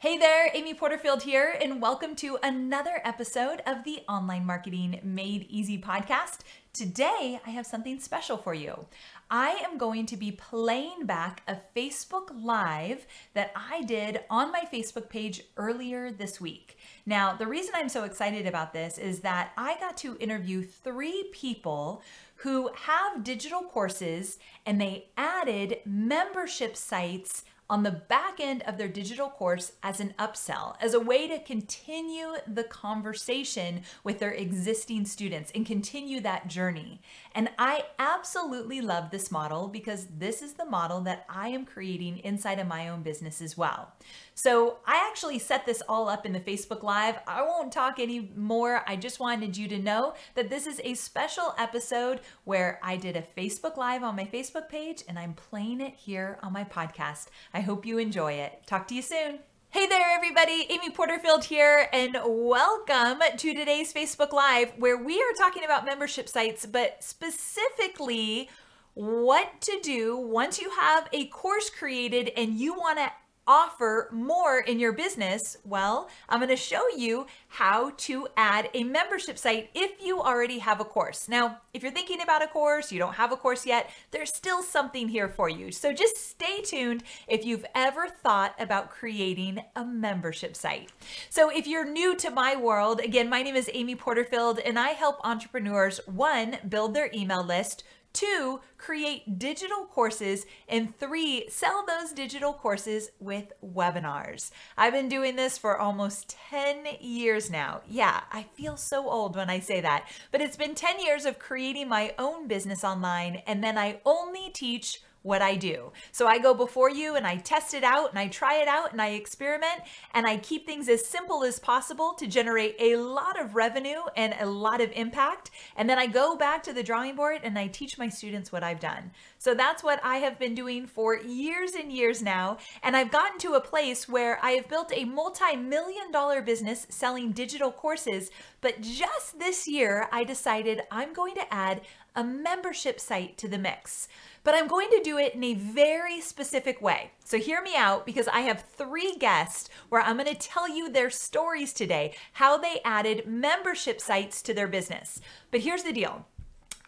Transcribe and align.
Hey 0.00 0.16
there, 0.16 0.48
Amy 0.54 0.72
Porterfield 0.72 1.24
here, 1.24 1.54
and 1.60 1.82
welcome 1.82 2.16
to 2.16 2.38
another 2.42 3.02
episode 3.04 3.60
of 3.66 3.84
the 3.84 4.00
Online 4.08 4.46
Marketing 4.46 4.98
Made 5.04 5.44
Easy 5.50 5.76
podcast. 5.78 6.38
Today, 6.72 7.38
I 7.46 7.50
have 7.50 7.66
something 7.66 8.00
special 8.00 8.38
for 8.38 8.54
you. 8.54 8.86
I 9.30 9.62
am 9.62 9.76
going 9.76 10.06
to 10.06 10.16
be 10.16 10.32
playing 10.32 11.04
back 11.04 11.42
a 11.46 11.58
Facebook 11.76 12.30
Live 12.32 13.06
that 13.34 13.52
I 13.54 13.82
did 13.82 14.20
on 14.30 14.50
my 14.50 14.66
Facebook 14.72 15.10
page 15.10 15.42
earlier 15.58 16.10
this 16.10 16.40
week. 16.40 16.78
Now, 17.04 17.34
the 17.34 17.46
reason 17.46 17.74
I'm 17.76 17.90
so 17.90 18.04
excited 18.04 18.46
about 18.46 18.72
this 18.72 18.96
is 18.96 19.20
that 19.20 19.52
I 19.58 19.78
got 19.80 19.98
to 19.98 20.16
interview 20.18 20.62
three 20.62 21.28
people 21.30 22.02
who 22.36 22.70
have 22.74 23.22
digital 23.22 23.60
courses 23.60 24.38
and 24.64 24.80
they 24.80 25.08
added 25.18 25.80
membership 25.84 26.74
sites 26.74 27.44
on 27.70 27.84
the 27.84 27.90
back 27.90 28.40
end 28.40 28.62
of 28.62 28.76
their 28.76 28.88
digital 28.88 29.28
course 29.28 29.72
as 29.82 30.00
an 30.00 30.12
upsell, 30.18 30.74
as 30.80 30.92
a 30.92 31.00
way 31.00 31.28
to 31.28 31.38
continue 31.38 32.34
the 32.46 32.64
conversation 32.64 33.82
with 34.02 34.18
their 34.18 34.32
existing 34.32 35.06
students 35.06 35.52
and 35.54 35.64
continue 35.64 36.20
that 36.20 36.48
journey. 36.48 37.00
And 37.32 37.48
I 37.58 37.84
absolutely 37.98 38.80
love 38.80 39.10
this 39.10 39.30
model 39.30 39.68
because 39.68 40.08
this 40.18 40.42
is 40.42 40.54
the 40.54 40.64
model 40.64 41.00
that 41.02 41.24
I 41.28 41.48
am 41.48 41.64
creating 41.64 42.18
inside 42.18 42.58
of 42.58 42.66
my 42.66 42.88
own 42.88 43.02
business 43.02 43.40
as 43.40 43.56
well. 43.56 43.92
So 44.34 44.78
I 44.86 45.06
actually 45.08 45.38
set 45.38 45.66
this 45.66 45.82
all 45.88 46.08
up 46.08 46.26
in 46.26 46.32
the 46.32 46.40
Facebook 46.40 46.82
Live. 46.82 47.16
I 47.26 47.42
won't 47.42 47.72
talk 47.72 48.00
anymore. 48.00 48.82
I 48.86 48.96
just 48.96 49.20
wanted 49.20 49.56
you 49.56 49.68
to 49.68 49.78
know 49.78 50.14
that 50.34 50.50
this 50.50 50.66
is 50.66 50.80
a 50.82 50.94
special 50.94 51.54
episode 51.58 52.20
where 52.44 52.80
I 52.82 52.96
did 52.96 53.16
a 53.16 53.22
Facebook 53.36 53.76
Live 53.76 54.02
on 54.02 54.16
my 54.16 54.24
Facebook 54.24 54.68
page 54.68 55.04
and 55.06 55.18
I'm 55.18 55.34
playing 55.34 55.80
it 55.80 55.94
here 55.94 56.38
on 56.42 56.52
my 56.52 56.64
podcast. 56.64 57.26
I 57.52 57.59
hope 57.60 57.86
you 57.86 57.98
enjoy 57.98 58.32
it. 58.32 58.62
Talk 58.66 58.88
to 58.88 58.94
you 58.94 59.02
soon. 59.02 59.40
Hey 59.70 59.86
there, 59.86 60.10
everybody. 60.10 60.66
Amy 60.68 60.90
Porterfield 60.90 61.44
here, 61.44 61.88
and 61.92 62.18
welcome 62.26 63.20
to 63.36 63.54
today's 63.54 63.92
Facebook 63.92 64.32
Live, 64.32 64.72
where 64.78 64.96
we 64.96 65.20
are 65.20 65.32
talking 65.38 65.64
about 65.64 65.84
membership 65.84 66.28
sites, 66.28 66.66
but 66.66 67.04
specifically 67.04 68.50
what 68.94 69.60
to 69.60 69.78
do 69.80 70.16
once 70.16 70.60
you 70.60 70.70
have 70.70 71.08
a 71.12 71.26
course 71.28 71.70
created 71.70 72.32
and 72.36 72.58
you 72.58 72.74
want 72.74 72.98
to 72.98 73.12
offer 73.50 74.08
more 74.12 74.60
in 74.60 74.78
your 74.78 74.92
business? 74.92 75.56
Well, 75.64 76.08
I'm 76.28 76.38
going 76.38 76.50
to 76.50 76.56
show 76.56 76.82
you 76.96 77.26
how 77.48 77.90
to 77.96 78.28
add 78.36 78.70
a 78.74 78.84
membership 78.84 79.36
site 79.36 79.70
if 79.74 80.00
you 80.00 80.20
already 80.20 80.60
have 80.60 80.80
a 80.80 80.84
course. 80.84 81.28
Now, 81.28 81.58
if 81.74 81.82
you're 81.82 81.90
thinking 81.90 82.22
about 82.22 82.44
a 82.44 82.46
course, 82.46 82.92
you 82.92 83.00
don't 83.00 83.14
have 83.14 83.32
a 83.32 83.36
course 83.36 83.66
yet, 83.66 83.90
there's 84.12 84.32
still 84.32 84.62
something 84.62 85.08
here 85.08 85.28
for 85.28 85.48
you. 85.48 85.72
So 85.72 85.92
just 85.92 86.16
stay 86.16 86.62
tuned 86.62 87.02
if 87.26 87.44
you've 87.44 87.66
ever 87.74 88.06
thought 88.06 88.54
about 88.56 88.90
creating 88.90 89.58
a 89.74 89.84
membership 89.84 90.54
site. 90.54 90.92
So 91.28 91.50
if 91.50 91.66
you're 91.66 91.90
new 91.90 92.14
to 92.18 92.30
my 92.30 92.54
world, 92.54 93.00
again, 93.00 93.28
my 93.28 93.42
name 93.42 93.56
is 93.56 93.68
Amy 93.74 93.96
Porterfield 93.96 94.60
and 94.60 94.78
I 94.78 94.90
help 94.90 95.16
entrepreneurs 95.24 95.98
one, 96.06 96.58
build 96.68 96.94
their 96.94 97.10
email 97.12 97.44
list 97.44 97.82
Two, 98.12 98.60
create 98.76 99.38
digital 99.38 99.84
courses. 99.84 100.46
And 100.68 100.98
three, 100.98 101.48
sell 101.48 101.84
those 101.86 102.12
digital 102.12 102.52
courses 102.52 103.10
with 103.20 103.52
webinars. 103.64 104.50
I've 104.76 104.92
been 104.92 105.08
doing 105.08 105.36
this 105.36 105.56
for 105.58 105.78
almost 105.78 106.36
10 106.50 106.86
years 107.00 107.50
now. 107.50 107.82
Yeah, 107.88 108.22
I 108.32 108.44
feel 108.54 108.76
so 108.76 109.08
old 109.08 109.36
when 109.36 109.50
I 109.50 109.60
say 109.60 109.80
that, 109.80 110.08
but 110.32 110.40
it's 110.40 110.56
been 110.56 110.74
10 110.74 111.00
years 111.00 111.24
of 111.24 111.38
creating 111.38 111.88
my 111.88 112.14
own 112.18 112.48
business 112.48 112.84
online. 112.84 113.42
And 113.46 113.62
then 113.62 113.78
I 113.78 114.00
only 114.04 114.50
teach 114.50 115.00
what 115.22 115.42
I 115.42 115.54
do. 115.56 115.92
So 116.12 116.26
I 116.26 116.38
go 116.38 116.54
before 116.54 116.90
you 116.90 117.16
and 117.16 117.26
I 117.26 117.36
test 117.36 117.74
it 117.74 117.84
out 117.84 118.10
and 118.10 118.18
I 118.18 118.28
try 118.28 118.56
it 118.56 118.68
out 118.68 118.92
and 118.92 119.02
I 119.02 119.10
experiment 119.10 119.82
and 120.14 120.26
I 120.26 120.38
keep 120.38 120.66
things 120.66 120.88
as 120.88 121.04
simple 121.04 121.44
as 121.44 121.58
possible 121.58 122.14
to 122.14 122.26
generate 122.26 122.76
a 122.78 122.96
lot 122.96 123.38
of 123.38 123.54
revenue 123.54 124.00
and 124.16 124.34
a 124.40 124.46
lot 124.46 124.80
of 124.80 124.90
impact. 124.92 125.50
And 125.76 125.90
then 125.90 125.98
I 125.98 126.06
go 126.06 126.36
back 126.36 126.62
to 126.64 126.72
the 126.72 126.82
drawing 126.82 127.16
board 127.16 127.40
and 127.44 127.58
I 127.58 127.66
teach 127.66 127.98
my 127.98 128.08
students 128.08 128.50
what 128.50 128.64
I've 128.64 128.80
done. 128.80 129.10
So 129.38 129.54
that's 129.54 129.82
what 129.82 130.00
I 130.02 130.18
have 130.18 130.38
been 130.38 130.54
doing 130.54 130.86
for 130.86 131.16
years 131.16 131.72
and 131.72 131.92
years 131.92 132.22
now. 132.22 132.56
And 132.82 132.96
I've 132.96 133.10
gotten 133.10 133.38
to 133.40 133.54
a 133.54 133.60
place 133.60 134.08
where 134.08 134.38
I 134.42 134.52
have 134.52 134.68
built 134.68 134.92
a 134.94 135.04
multi 135.04 135.56
million 135.56 136.10
dollar 136.10 136.40
business 136.40 136.86
selling 136.88 137.32
digital 137.32 137.70
courses. 137.70 138.30
But 138.60 138.80
just 138.80 139.38
this 139.38 139.68
year, 139.68 140.08
I 140.12 140.24
decided 140.24 140.82
I'm 140.90 141.12
going 141.12 141.34
to 141.34 141.54
add 141.54 141.82
a 142.14 142.24
membership 142.24 142.98
site 143.00 143.38
to 143.38 143.48
the 143.48 143.58
mix 143.58 144.08
but 144.42 144.54
I'm 144.54 144.66
going 144.66 144.88
to 144.90 145.02
do 145.02 145.18
it 145.18 145.34
in 145.34 145.44
a 145.44 145.54
very 145.54 146.20
specific 146.20 146.80
way. 146.80 147.12
So 147.24 147.38
hear 147.38 147.62
me 147.62 147.76
out 147.76 148.06
because 148.06 148.28
I 148.28 148.40
have 148.40 148.64
three 148.68 149.16
guests 149.16 149.68
where 149.88 150.00
I'm 150.00 150.16
going 150.16 150.28
to 150.28 150.34
tell 150.34 150.68
you 150.68 150.90
their 150.90 151.10
stories 151.10 151.72
today, 151.72 152.14
how 152.34 152.56
they 152.56 152.80
added 152.84 153.26
membership 153.26 154.00
sites 154.00 154.42
to 154.42 154.54
their 154.54 154.68
business. 154.68 155.20
But 155.50 155.60
here's 155.60 155.82
the 155.82 155.92
deal. 155.92 156.26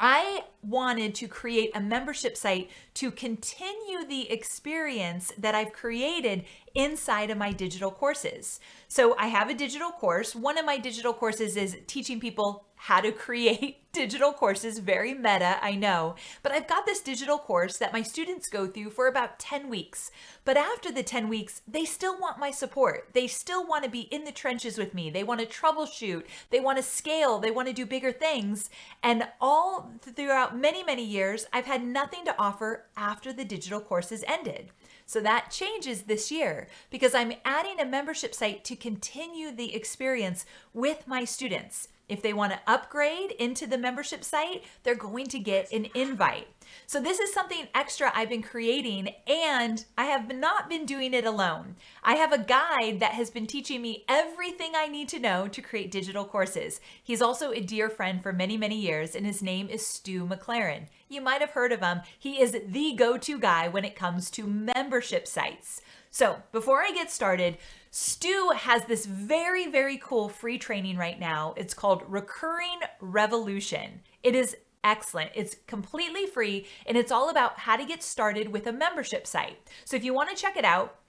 I 0.04 0.42
wanted 0.62 1.14
to 1.16 1.28
create 1.28 1.70
a 1.76 1.80
membership 1.80 2.36
site 2.36 2.70
to 2.94 3.12
continue 3.12 4.04
the 4.08 4.28
experience 4.32 5.32
that 5.38 5.54
I've 5.54 5.72
created 5.72 6.44
inside 6.74 7.30
of 7.30 7.38
my 7.38 7.52
digital 7.52 7.92
courses. 7.92 8.58
So 8.88 9.16
I 9.16 9.28
have 9.28 9.48
a 9.48 9.54
digital 9.54 9.91
course. 9.91 10.34
One 10.34 10.58
of 10.58 10.64
my 10.64 10.76
digital 10.76 11.12
courses 11.12 11.56
is 11.56 11.76
teaching 11.86 12.18
people 12.18 12.66
how 12.87 13.00
to 13.00 13.12
create 13.12 13.78
digital 13.93 14.32
courses, 14.32 14.81
very 14.81 15.15
meta, 15.15 15.56
I 15.62 15.76
know. 15.76 16.16
But 16.43 16.50
I've 16.50 16.66
got 16.66 16.84
this 16.84 17.00
digital 17.00 17.38
course 17.38 17.78
that 17.78 17.93
my 17.93 18.03
students 18.03 18.48
go 18.48 18.66
through 18.66 18.91
for 18.91 19.06
about 19.06 19.38
10 19.38 19.69
weeks. 19.69 20.10
But 20.44 20.56
after 20.56 20.91
the 20.91 21.04
10 21.04 21.28
weeks, 21.28 21.62
they 21.69 21.84
still 21.84 22.19
want 22.19 22.41
my 22.41 22.50
support. 22.50 23.10
They 23.12 23.28
still 23.28 23.65
want 23.65 23.84
to 23.84 23.91
be 23.91 24.00
in 24.00 24.25
the 24.25 24.32
trenches 24.32 24.78
with 24.78 24.94
me. 24.94 25.10
They 25.10 25.22
want 25.22 25.38
to 25.41 25.47
troubleshoot, 25.47 26.25
they 26.50 26.59
want 26.59 26.76
to 26.78 26.82
scale, 26.82 27.38
they 27.38 27.53
want 27.53 27.69
to 27.69 27.75
do 27.75 27.87
bigger 27.87 28.10
things. 28.10 28.69
And 29.00 29.28
all 29.41 29.92
throughout 30.00 30.59
many, 30.59 30.82
many 30.82 31.04
years, 31.04 31.47
I've 31.53 31.66
had 31.66 31.84
nothing 31.84 32.25
to 32.25 32.37
offer 32.37 32.87
after 32.97 33.32
the 33.32 33.44
digital 33.44 33.81
courses 33.81 34.25
ended. 34.26 34.71
So 35.06 35.21
that 35.21 35.53
changes 35.53 36.03
this 36.03 36.32
year 36.32 36.66
because 36.91 37.15
I'm 37.15 37.34
adding 37.44 37.78
a 37.78 37.84
membership 37.84 38.34
site 38.34 38.65
to 38.65 38.75
continue 38.75 39.53
the 39.53 39.72
experience 39.72 40.47
with 40.72 41.06
my 41.06 41.25
students. 41.25 41.87
If 42.12 42.20
they 42.20 42.34
want 42.34 42.52
to 42.52 42.60
upgrade 42.66 43.30
into 43.30 43.66
the 43.66 43.78
membership 43.78 44.22
site, 44.22 44.64
they're 44.82 44.94
going 44.94 45.28
to 45.28 45.38
get 45.38 45.72
an 45.72 45.86
invite. 45.94 46.46
So, 46.86 47.00
this 47.00 47.18
is 47.18 47.32
something 47.32 47.68
extra 47.74 48.12
I've 48.14 48.28
been 48.28 48.42
creating, 48.42 49.14
and 49.26 49.82
I 49.96 50.04
have 50.04 50.34
not 50.34 50.68
been 50.68 50.84
doing 50.84 51.14
it 51.14 51.24
alone. 51.24 51.76
I 52.04 52.16
have 52.16 52.30
a 52.30 52.38
guide 52.38 53.00
that 53.00 53.12
has 53.12 53.30
been 53.30 53.46
teaching 53.46 53.80
me 53.80 54.04
everything 54.08 54.72
I 54.74 54.88
need 54.88 55.08
to 55.08 55.18
know 55.18 55.48
to 55.48 55.62
create 55.62 55.90
digital 55.90 56.26
courses. 56.26 56.82
He's 57.02 57.22
also 57.22 57.50
a 57.50 57.60
dear 57.60 57.88
friend 57.88 58.22
for 58.22 58.32
many, 58.34 58.58
many 58.58 58.78
years, 58.78 59.14
and 59.14 59.24
his 59.24 59.42
name 59.42 59.70
is 59.70 59.86
Stu 59.86 60.26
McLaren. 60.26 60.88
You 61.08 61.22
might 61.22 61.40
have 61.40 61.52
heard 61.52 61.72
of 61.72 61.80
him. 61.80 62.02
He 62.18 62.42
is 62.42 62.54
the 62.66 62.92
go 62.94 63.16
to 63.16 63.38
guy 63.38 63.68
when 63.68 63.86
it 63.86 63.96
comes 63.96 64.30
to 64.32 64.46
membership 64.46 65.26
sites. 65.26 65.80
So, 66.10 66.42
before 66.52 66.82
I 66.82 66.90
get 66.90 67.10
started, 67.10 67.56
Stu 67.94 68.53
has 68.56 68.84
this 68.86 69.04
very, 69.04 69.66
very 69.66 69.98
cool 69.98 70.30
free 70.30 70.56
training 70.56 70.97
right 70.97 71.20
now. 71.20 71.53
It's 71.58 71.75
called 71.75 72.03
Recurring 72.08 72.80
Revolution. 73.00 74.00
It 74.22 74.34
is 74.34 74.56
excellent. 74.82 75.32
It's 75.34 75.56
completely 75.66 76.25
free 76.25 76.66
and 76.86 76.97
it's 76.97 77.12
all 77.12 77.28
about 77.28 77.58
how 77.58 77.76
to 77.76 77.84
get 77.84 78.03
started 78.03 78.48
with 78.48 78.66
a 78.66 78.72
membership 78.72 79.26
site. 79.26 79.58
So 79.84 79.94
if 79.94 80.04
you 80.04 80.14
want 80.14 80.30
to 80.30 80.34
check 80.34 80.56
it 80.56 80.64
out, 80.64 81.00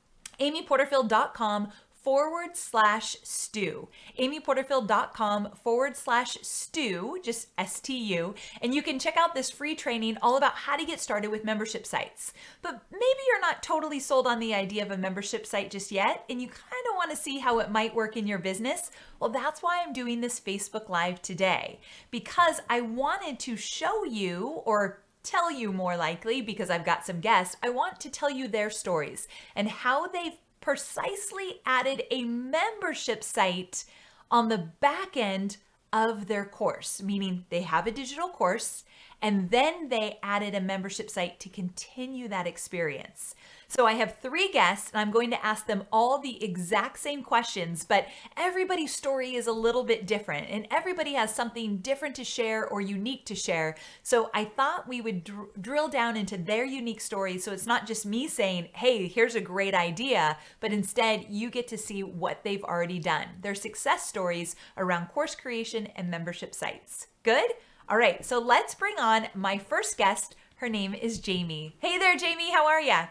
amyporterfield.com 0.42 1.72
forward 2.04 2.56
slash 2.56 3.16
stu. 3.24 3.88
amyporterfield.com 4.20 5.52
forward 5.64 5.96
slash 5.96 6.38
stu, 6.42 7.20
just 7.24 7.48
S 7.58 7.80
T 7.80 7.98
U. 8.16 8.36
And 8.62 8.76
you 8.76 8.82
can 8.82 9.00
check 9.00 9.18
out 9.18 9.34
this 9.34 9.50
free 9.50 9.74
training 9.74 10.18
all 10.22 10.38
about 10.38 10.54
how 10.54 10.76
to 10.76 10.86
get 10.86 11.00
started 11.00 11.32
with 11.32 11.46
membership 11.46 11.88
sites. 11.88 12.34
But 12.62 12.82
maybe 12.92 13.24
you're 13.28 13.42
not 13.42 13.64
totally 13.64 14.00
sold 14.00 14.28
on 14.28 14.40
the 14.40 14.54
idea 14.54 14.84
of 14.84 14.92
a 14.92 14.98
membership 14.98 15.48
site 15.48 15.72
just 15.72 15.92
yet, 15.92 16.26
and 16.30 16.42
you 16.42 16.48
kind 16.48 16.86
of 16.92 16.96
want 16.96 17.12
to 17.12 17.18
see 17.18 17.40
how 17.40 17.60
it 17.60 17.72
might 17.72 17.96
work 17.96 18.18
in 18.18 18.28
your 18.28 18.40
business. 18.40 18.92
Well, 19.20 19.30
that's 19.30 19.64
why 19.64 19.82
I'm 19.82 19.94
doing 19.94 20.20
this 20.20 20.40
Facebook 20.40 20.90
Live 20.90 21.22
today, 21.22 21.80
because 22.12 22.60
I 22.70 22.82
wanted 22.82 23.40
to 23.40 23.56
show 23.56 24.04
you 24.04 24.62
or 24.66 25.00
tell 25.24 25.50
you 25.50 25.72
more 25.72 25.96
likely 25.96 26.42
because 26.42 26.70
I've 26.70 26.84
got 26.84 27.06
some 27.06 27.22
guests, 27.22 27.56
I 27.64 27.70
want 27.70 28.02
to 28.02 28.10
tell 28.10 28.30
you 28.30 28.50
their 28.50 28.70
stories 28.70 29.26
and 29.56 29.70
how 29.70 30.08
they've 30.08 30.38
precisely 30.64 31.60
added 31.66 32.04
a 32.10 32.24
membership 32.24 33.24
site 33.24 33.84
on 34.32 34.48
the 34.48 34.70
back 34.80 35.18
end 35.18 35.58
of 35.92 36.28
their 36.28 36.46
course, 36.46 37.02
meaning 37.04 37.46
they 37.50 37.62
have 37.62 37.86
a 37.86 37.92
digital 37.92 38.30
course 38.30 38.84
and 39.22 39.52
then 39.52 39.90
they 39.90 40.18
added 40.24 40.56
a 40.56 40.62
membership 40.62 41.10
site 41.10 41.40
to 41.40 41.50
continue 41.50 42.28
that 42.28 42.48
experience. 42.48 43.36
So 43.76 43.88
I 43.88 43.94
have 43.94 44.20
three 44.20 44.52
guests, 44.52 44.92
and 44.92 45.02
I'm 45.02 45.10
going 45.10 45.32
to 45.32 45.44
ask 45.44 45.66
them 45.66 45.86
all 45.92 46.20
the 46.20 46.44
exact 46.44 47.00
same 47.00 47.24
questions, 47.24 47.84
but 47.84 48.06
everybody's 48.38 48.94
story 48.94 49.34
is 49.34 49.48
a 49.48 49.52
little 49.52 49.84
bit 49.84 50.06
different, 50.06 50.48
and 50.52 50.68
everybody 50.70 51.14
has 51.14 51.34
something 51.34 51.78
different 51.78 52.14
to 52.18 52.24
share 52.24 52.68
or 52.68 52.82
unique 52.82 53.26
to 53.26 53.34
share. 53.34 53.76
So 54.04 54.30
I 54.32 54.46
thought 54.46 54.88
we 54.88 55.02
would 55.02 55.24
dr- 55.24 55.60
drill 55.60 55.88
down 55.88 56.16
into 56.16 56.38
their 56.38 56.64
unique 56.64 57.02
stories 57.02 57.44
so 57.44 57.52
it's 57.52 57.66
not 57.66 57.88
just 57.88 58.06
me 58.06 58.28
saying, 58.28 58.70
hey, 58.74 59.08
here's 59.08 59.34
a 59.34 59.42
great 59.42 59.74
idea, 59.74 60.38
but 60.60 60.72
instead 60.72 61.26
you 61.28 61.50
get 61.50 61.68
to 61.70 61.78
see 61.78 62.04
what 62.04 62.44
they've 62.44 62.64
already 62.64 63.00
done, 63.00 63.26
their 63.42 63.56
success 63.56 64.08
stories 64.08 64.56
around 64.78 65.08
course 65.08 65.34
creation 65.34 65.88
and 65.96 66.12
membership 66.12 66.54
sites. 66.54 67.08
Good? 67.24 67.50
All 67.90 67.98
right, 67.98 68.24
so 68.24 68.38
let's 68.38 68.76
bring 68.76 69.00
on 69.00 69.30
my 69.34 69.58
first 69.58 69.98
guest. 69.98 70.36
Her 70.58 70.70
name 70.70 70.94
is 70.94 71.18
Jamie. 71.18 71.76
Hey 71.80 71.98
there, 71.98 72.16
Jamie. 72.16 72.52
How 72.52 72.68
are 72.68 72.80
you? 72.80 73.08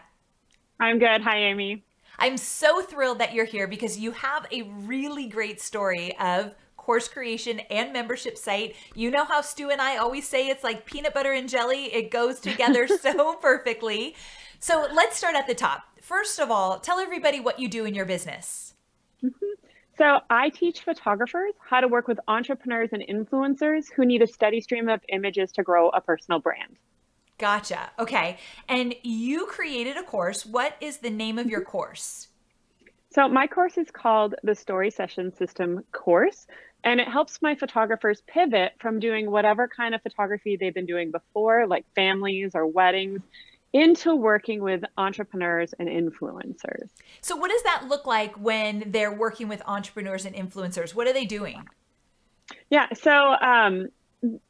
I'm 0.79 0.99
good. 0.99 1.21
Hi, 1.21 1.37
Amy. 1.37 1.83
I'm 2.19 2.37
so 2.37 2.81
thrilled 2.81 3.19
that 3.19 3.33
you're 3.33 3.45
here 3.45 3.67
because 3.67 3.97
you 3.97 4.11
have 4.11 4.45
a 4.51 4.63
really 4.63 5.27
great 5.27 5.59
story 5.59 6.15
of 6.19 6.53
course 6.77 7.07
creation 7.07 7.61
and 7.71 7.93
membership 7.93 8.37
site. 8.37 8.75
You 8.93 9.09
know 9.09 9.23
how 9.23 9.41
Stu 9.41 9.69
and 9.69 9.81
I 9.81 9.97
always 9.97 10.27
say 10.27 10.49
it's 10.49 10.63
like 10.63 10.85
peanut 10.85 11.13
butter 11.13 11.31
and 11.31 11.47
jelly, 11.47 11.85
it 11.93 12.11
goes 12.11 12.39
together 12.39 12.87
so 13.01 13.35
perfectly. 13.35 14.15
So 14.59 14.87
let's 14.93 15.17
start 15.17 15.35
at 15.35 15.47
the 15.47 15.55
top. 15.55 15.83
First 16.01 16.39
of 16.39 16.51
all, 16.51 16.79
tell 16.79 16.99
everybody 16.99 17.39
what 17.39 17.59
you 17.59 17.69
do 17.69 17.85
in 17.85 17.95
your 17.95 18.05
business. 18.05 18.73
Mm-hmm. 19.23 19.45
So, 19.95 20.21
I 20.29 20.49
teach 20.49 20.81
photographers 20.81 21.53
how 21.59 21.79
to 21.79 21.87
work 21.87 22.07
with 22.07 22.19
entrepreneurs 22.27 22.89
and 22.93 23.03
influencers 23.03 23.91
who 23.93 24.05
need 24.05 24.23
a 24.23 24.27
steady 24.27 24.59
stream 24.59 24.89
of 24.89 25.01
images 25.09 25.51
to 25.51 25.63
grow 25.63 25.89
a 25.89 26.01
personal 26.01 26.39
brand. 26.39 26.77
Gotcha. 27.43 27.91
Okay. 27.99 28.37
And 28.69 28.95
you 29.03 29.47
created 29.47 29.97
a 29.97 30.03
course. 30.03 30.45
What 30.45 30.77
is 30.79 30.99
the 30.99 31.09
name 31.09 31.37
of 31.37 31.47
your 31.47 31.59
mm-hmm. 31.59 31.71
course? 31.71 32.29
So, 33.09 33.27
my 33.27 33.47
course 33.47 33.77
is 33.77 33.91
called 33.91 34.35
the 34.43 34.55
Story 34.55 34.89
Session 34.89 35.35
System 35.35 35.83
course, 35.91 36.47
and 36.85 37.01
it 37.01 37.09
helps 37.09 37.41
my 37.41 37.53
photographers 37.55 38.23
pivot 38.27 38.71
from 38.79 39.01
doing 39.01 39.29
whatever 39.29 39.67
kind 39.67 39.93
of 39.93 40.01
photography 40.01 40.55
they've 40.55 40.73
been 40.73 40.85
doing 40.85 41.11
before, 41.11 41.67
like 41.67 41.83
families 41.95 42.51
or 42.55 42.65
weddings, 42.65 43.19
into 43.73 44.15
working 44.15 44.61
with 44.61 44.85
entrepreneurs 44.97 45.73
and 45.77 45.89
influencers. 45.89 46.87
So, 47.19 47.35
what 47.35 47.51
does 47.51 47.63
that 47.63 47.87
look 47.89 48.07
like 48.07 48.39
when 48.39 48.85
they're 48.87 49.13
working 49.13 49.49
with 49.49 49.61
entrepreneurs 49.65 50.23
and 50.23 50.33
influencers? 50.33 50.95
What 50.95 51.07
are 51.07 51.13
they 51.13 51.25
doing? 51.25 51.67
Yeah, 52.69 52.87
so 52.93 53.11
um, 53.11 53.89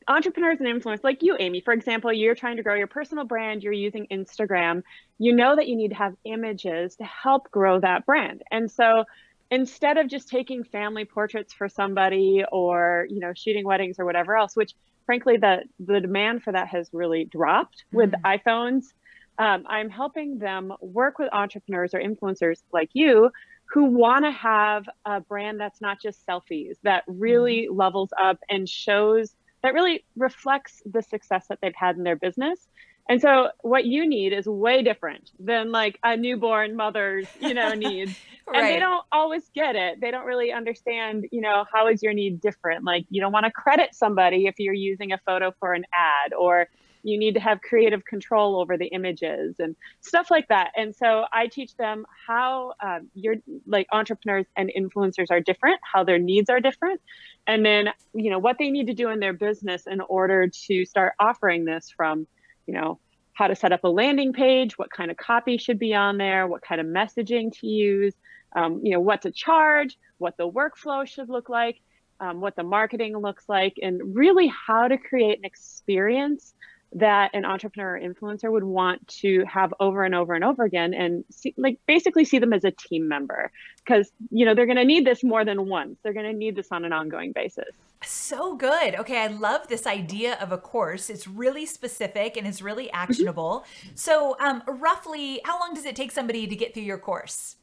entrepreneurs 0.07 0.59
and 0.59 0.67
influencers 0.67 1.03
like 1.03 1.23
you 1.23 1.35
amy 1.39 1.61
for 1.61 1.73
example 1.73 2.11
you're 2.13 2.35
trying 2.35 2.57
to 2.57 2.63
grow 2.63 2.75
your 2.75 2.87
personal 2.87 3.23
brand 3.23 3.63
you're 3.63 3.73
using 3.73 4.05
instagram 4.11 4.83
you 5.17 5.33
know 5.33 5.55
that 5.55 5.67
you 5.67 5.75
need 5.75 5.89
to 5.89 5.95
have 5.95 6.13
images 6.25 6.95
to 6.95 7.03
help 7.03 7.49
grow 7.49 7.79
that 7.79 8.05
brand 8.05 8.43
and 8.51 8.69
so 8.69 9.03
instead 9.49 9.97
of 9.97 10.07
just 10.07 10.29
taking 10.29 10.63
family 10.63 11.05
portraits 11.05 11.53
for 11.53 11.67
somebody 11.67 12.43
or 12.51 13.07
you 13.09 13.19
know 13.19 13.33
shooting 13.35 13.65
weddings 13.65 13.99
or 13.99 14.05
whatever 14.05 14.35
else 14.35 14.55
which 14.55 14.73
frankly 15.05 15.37
the 15.37 15.63
the 15.79 15.99
demand 15.99 16.43
for 16.43 16.51
that 16.51 16.67
has 16.67 16.89
really 16.93 17.25
dropped 17.25 17.85
with 17.91 18.11
mm. 18.11 18.39
iphones 18.39 18.93
um, 19.39 19.63
i'm 19.67 19.89
helping 19.89 20.37
them 20.37 20.73
work 20.81 21.17
with 21.17 21.29
entrepreneurs 21.33 21.93
or 21.93 21.99
influencers 21.99 22.61
like 22.71 22.89
you 22.93 23.31
who 23.65 23.85
want 23.85 24.23
to 24.23 24.31
have 24.31 24.87
a 25.05 25.19
brand 25.19 25.59
that's 25.59 25.81
not 25.81 25.99
just 25.99 26.25
selfies 26.27 26.75
that 26.83 27.03
really 27.07 27.67
mm. 27.69 27.77
levels 27.77 28.09
up 28.21 28.37
and 28.49 28.69
shows 28.69 29.35
that 29.63 29.73
really 29.73 30.05
reflects 30.15 30.81
the 30.85 31.01
success 31.01 31.45
that 31.49 31.59
they've 31.61 31.75
had 31.75 31.95
in 31.95 32.03
their 32.03 32.17
business. 32.17 32.67
And 33.09 33.19
so 33.19 33.49
what 33.61 33.85
you 33.85 34.07
need 34.07 34.31
is 34.31 34.45
way 34.45 34.81
different 34.81 35.31
than 35.39 35.71
like 35.71 35.99
a 36.03 36.15
newborn 36.15 36.75
mother's, 36.75 37.27
you 37.41 37.53
know, 37.53 37.73
needs. 37.73 38.13
right. 38.47 38.63
And 38.63 38.67
they 38.67 38.79
don't 38.79 39.03
always 39.11 39.49
get 39.53 39.75
it. 39.75 39.99
They 39.99 40.11
don't 40.11 40.25
really 40.25 40.53
understand, 40.53 41.25
you 41.31 41.41
know, 41.41 41.65
how 41.71 41.87
is 41.87 42.01
your 42.01 42.13
need 42.13 42.39
different? 42.39 42.85
Like 42.85 43.05
you 43.09 43.19
don't 43.19 43.33
want 43.33 43.45
to 43.45 43.51
credit 43.51 43.93
somebody 43.93 44.47
if 44.47 44.55
you're 44.57 44.73
using 44.73 45.11
a 45.11 45.17
photo 45.25 45.53
for 45.59 45.73
an 45.73 45.85
ad 45.93 46.33
or 46.33 46.67
you 47.03 47.17
need 47.17 47.33
to 47.33 47.39
have 47.39 47.61
creative 47.61 48.03
control 48.05 48.59
over 48.59 48.77
the 48.77 48.87
images 48.87 49.55
and 49.59 49.75
stuff 50.01 50.31
like 50.31 50.47
that. 50.47 50.71
And 50.75 50.95
so 50.95 51.25
i 51.31 51.47
teach 51.47 51.75
them 51.75 52.05
how 52.27 52.73
um, 52.81 53.09
your 53.13 53.35
like 53.67 53.87
entrepreneurs 53.91 54.45
and 54.55 54.71
influencers 54.77 55.27
are 55.29 55.39
different 55.39 55.79
how 55.81 56.03
their 56.03 56.19
needs 56.19 56.49
are 56.49 56.59
different 56.59 57.01
and 57.47 57.65
then 57.65 57.89
you 58.13 58.29
know 58.29 58.39
what 58.39 58.57
they 58.57 58.69
need 58.69 58.87
to 58.87 58.93
do 58.93 59.09
in 59.09 59.19
their 59.19 59.33
business 59.33 59.83
in 59.87 60.01
order 60.01 60.47
to 60.47 60.85
start 60.85 61.13
offering 61.19 61.65
this 61.65 61.91
from 61.95 62.27
you 62.65 62.73
know 62.73 62.99
how 63.33 63.47
to 63.47 63.55
set 63.55 63.71
up 63.71 63.83
a 63.83 63.87
landing 63.87 64.33
page 64.33 64.77
what 64.77 64.89
kind 64.91 65.11
of 65.11 65.17
copy 65.17 65.57
should 65.57 65.79
be 65.79 65.93
on 65.93 66.17
there 66.17 66.47
what 66.47 66.61
kind 66.61 66.79
of 66.79 66.87
messaging 66.87 67.51
to 67.59 67.67
use 67.67 68.13
um, 68.55 68.79
you 68.83 68.91
know 68.91 68.99
what 68.99 69.21
to 69.21 69.31
charge 69.31 69.97
what 70.17 70.37
the 70.37 70.49
workflow 70.49 71.05
should 71.05 71.29
look 71.29 71.49
like 71.49 71.81
um, 72.19 72.39
what 72.39 72.55
the 72.55 72.63
marketing 72.63 73.17
looks 73.17 73.45
like 73.49 73.73
and 73.81 74.15
really 74.15 74.47
how 74.47 74.87
to 74.87 74.97
create 74.97 75.37
an 75.37 75.45
experience 75.45 76.53
that 76.95 77.31
an 77.33 77.45
entrepreneur 77.45 77.95
or 77.95 77.99
influencer 77.99 78.51
would 78.51 78.63
want 78.63 79.07
to 79.07 79.43
have 79.45 79.73
over 79.79 80.03
and 80.03 80.13
over 80.13 80.33
and 80.33 80.43
over 80.43 80.63
again 80.63 80.93
and 80.93 81.23
see, 81.31 81.53
like 81.57 81.79
basically 81.87 82.23
see 82.23 82.39
them 82.39 82.53
as 82.53 82.63
a 82.63 82.71
team 82.71 83.07
member. 83.07 83.51
Because 83.77 84.11
you 84.29 84.45
know 84.45 84.53
they're 84.53 84.65
going 84.65 84.77
to 84.77 84.85
need 84.85 85.05
this 85.05 85.23
more 85.23 85.43
than 85.43 85.67
once. 85.67 85.97
They're 86.03 86.13
going 86.13 86.31
to 86.31 86.37
need 86.37 86.55
this 86.55 86.71
on 86.71 86.85
an 86.85 86.93
ongoing 86.93 87.31
basis. 87.31 87.75
So 88.05 88.55
good. 88.55 88.95
Okay 88.95 89.17
i 89.17 89.27
love 89.27 89.67
this 89.67 89.87
idea 89.87 90.37
of 90.39 90.51
a 90.51 90.57
course. 90.57 91.09
It's 91.09 91.27
really 91.27 91.65
specific 91.65 92.37
and 92.37 92.45
it's 92.45 92.61
really 92.61 92.85
mm-hmm. 92.85 92.95
actionable. 92.95 93.65
So 93.95 94.37
um, 94.39 94.63
roughly 94.67 95.41
how 95.45 95.59
long 95.59 95.73
does 95.73 95.85
it 95.85 95.95
take 95.95 96.11
somebody 96.11 96.47
to 96.47 96.55
get 96.55 96.73
through 96.73 96.83
your 96.83 96.97
course? 96.97 97.57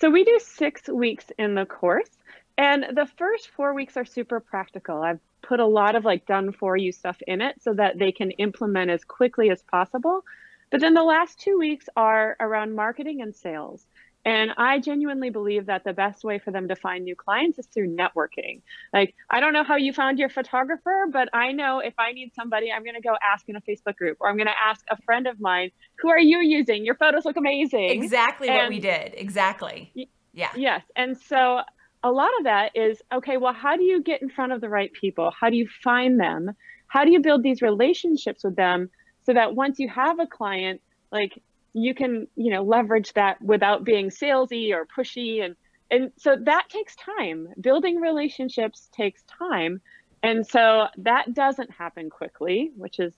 So 0.00 0.10
we 0.10 0.24
do 0.24 0.38
six 0.40 0.88
weeks 0.88 1.26
in 1.38 1.54
the 1.54 1.66
course 1.66 2.10
and 2.56 2.86
the 2.94 3.06
first 3.16 3.48
four 3.50 3.72
weeks 3.72 3.96
are 3.96 4.04
super 4.04 4.40
practical. 4.40 5.02
I've 5.02 5.20
put 5.42 5.60
a 5.60 5.66
lot 5.66 5.94
of 5.94 6.04
like 6.04 6.26
done 6.26 6.52
for 6.52 6.76
you 6.76 6.92
stuff 6.92 7.16
in 7.26 7.40
it 7.40 7.62
so 7.62 7.74
that 7.74 7.98
they 7.98 8.12
can 8.12 8.30
implement 8.32 8.90
as 8.90 9.04
quickly 9.04 9.50
as 9.50 9.62
possible. 9.62 10.24
But 10.70 10.80
then 10.80 10.94
the 10.94 11.02
last 11.02 11.40
two 11.40 11.58
weeks 11.58 11.88
are 11.96 12.36
around 12.40 12.74
marketing 12.74 13.22
and 13.22 13.34
sales. 13.34 13.86
And 14.24 14.50
I 14.58 14.80
genuinely 14.80 15.30
believe 15.30 15.66
that 15.66 15.84
the 15.84 15.94
best 15.94 16.22
way 16.22 16.38
for 16.38 16.50
them 16.50 16.68
to 16.68 16.76
find 16.76 17.04
new 17.04 17.16
clients 17.16 17.58
is 17.58 17.66
through 17.66 17.96
networking. 17.96 18.60
Like, 18.92 19.14
I 19.30 19.40
don't 19.40 19.54
know 19.54 19.64
how 19.64 19.76
you 19.76 19.94
found 19.94 20.18
your 20.18 20.28
photographer, 20.28 21.06
but 21.10 21.30
I 21.32 21.52
know 21.52 21.78
if 21.78 21.94
I 21.98 22.12
need 22.12 22.34
somebody, 22.34 22.70
I'm 22.70 22.82
going 22.82 22.96
to 22.96 23.00
go 23.00 23.16
ask 23.22 23.48
in 23.48 23.56
a 23.56 23.62
Facebook 23.62 23.96
group 23.96 24.18
or 24.20 24.28
I'm 24.28 24.36
going 24.36 24.48
to 24.48 24.60
ask 24.62 24.84
a 24.90 25.00
friend 25.02 25.26
of 25.26 25.40
mine, 25.40 25.70
who 26.00 26.10
are 26.10 26.18
you 26.18 26.40
using? 26.40 26.84
Your 26.84 26.96
photos 26.96 27.24
look 27.24 27.38
amazing. 27.38 27.88
Exactly 27.88 28.48
and, 28.48 28.58
what 28.58 28.68
we 28.68 28.80
did. 28.80 29.14
Exactly. 29.16 29.92
Yeah. 30.34 30.50
Yes. 30.54 30.82
And 30.94 31.16
so 31.16 31.60
a 32.02 32.10
lot 32.10 32.30
of 32.38 32.44
that 32.44 32.76
is 32.76 33.02
okay, 33.12 33.36
well, 33.36 33.52
how 33.52 33.76
do 33.76 33.82
you 33.82 34.02
get 34.02 34.22
in 34.22 34.30
front 34.30 34.52
of 34.52 34.60
the 34.60 34.68
right 34.68 34.92
people? 34.92 35.32
How 35.38 35.50
do 35.50 35.56
you 35.56 35.68
find 35.82 36.20
them? 36.20 36.52
How 36.86 37.04
do 37.04 37.10
you 37.10 37.20
build 37.20 37.42
these 37.42 37.62
relationships 37.62 38.44
with 38.44 38.56
them 38.56 38.90
so 39.24 39.34
that 39.34 39.54
once 39.54 39.78
you 39.78 39.88
have 39.88 40.18
a 40.20 40.26
client, 40.26 40.80
like 41.12 41.42
you 41.74 41.94
can, 41.94 42.28
you 42.36 42.50
know, 42.50 42.62
leverage 42.62 43.12
that 43.14 43.40
without 43.42 43.84
being 43.84 44.10
salesy 44.10 44.72
or 44.72 44.86
pushy 44.86 45.44
and 45.44 45.56
and 45.90 46.12
so 46.18 46.36
that 46.42 46.68
takes 46.68 46.94
time. 46.96 47.48
Building 47.60 48.00
relationships 48.00 48.90
takes 48.92 49.22
time. 49.22 49.80
And 50.22 50.46
so 50.46 50.86
that 50.98 51.32
doesn't 51.32 51.70
happen 51.70 52.10
quickly, 52.10 52.72
which 52.76 52.98
is 52.98 53.14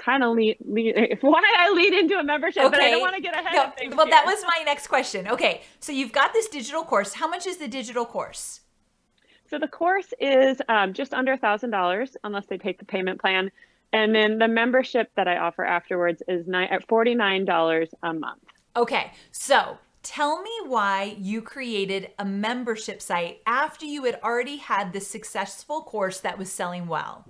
kind 0.00 0.24
of 0.24 0.34
lead, 0.34 0.56
lead 0.64 1.18
why 1.20 1.42
I 1.58 1.70
lead 1.70 1.94
into 1.94 2.18
a 2.18 2.24
membership, 2.24 2.64
okay. 2.64 2.70
but 2.70 2.80
I 2.80 2.90
don't 2.90 3.00
want 3.00 3.16
to 3.16 3.22
get 3.22 3.34
ahead 3.34 3.52
no, 3.54 3.64
of 3.64 3.74
things. 3.76 3.94
Well, 3.94 4.06
here. 4.06 4.14
that 4.14 4.26
was 4.26 4.42
my 4.44 4.62
next 4.64 4.86
question. 4.86 5.28
Okay, 5.28 5.62
so 5.78 5.92
you've 5.92 6.12
got 6.12 6.32
this 6.32 6.48
digital 6.48 6.82
course. 6.82 7.14
How 7.14 7.28
much 7.28 7.46
is 7.46 7.58
the 7.58 7.68
digital 7.68 8.04
course? 8.04 8.60
So 9.48 9.58
the 9.58 9.68
course 9.68 10.12
is 10.20 10.60
um, 10.68 10.92
just 10.92 11.12
under 11.12 11.32
a 11.32 11.38
thousand 11.38 11.70
dollars, 11.70 12.16
unless 12.24 12.46
they 12.46 12.58
take 12.58 12.78
the 12.78 12.84
payment 12.84 13.20
plan, 13.20 13.50
and 13.92 14.14
then 14.14 14.38
the 14.38 14.48
membership 14.48 15.10
that 15.16 15.28
I 15.28 15.38
offer 15.38 15.64
afterwards 15.64 16.22
is 16.28 16.46
nine, 16.46 16.68
at 16.70 16.86
forty 16.88 17.14
nine 17.14 17.44
dollars 17.44 17.90
a 18.02 18.14
month. 18.14 18.42
Okay, 18.76 19.12
so 19.32 19.78
Tell 20.02 20.40
me 20.40 20.50
why 20.66 21.14
you 21.18 21.42
created 21.42 22.12
a 22.18 22.24
membership 22.24 23.02
site 23.02 23.42
after 23.46 23.84
you 23.84 24.04
had 24.04 24.18
already 24.24 24.56
had 24.56 24.94
the 24.94 25.00
successful 25.00 25.82
course 25.82 26.20
that 26.20 26.38
was 26.38 26.50
selling 26.50 26.86
well. 26.86 27.26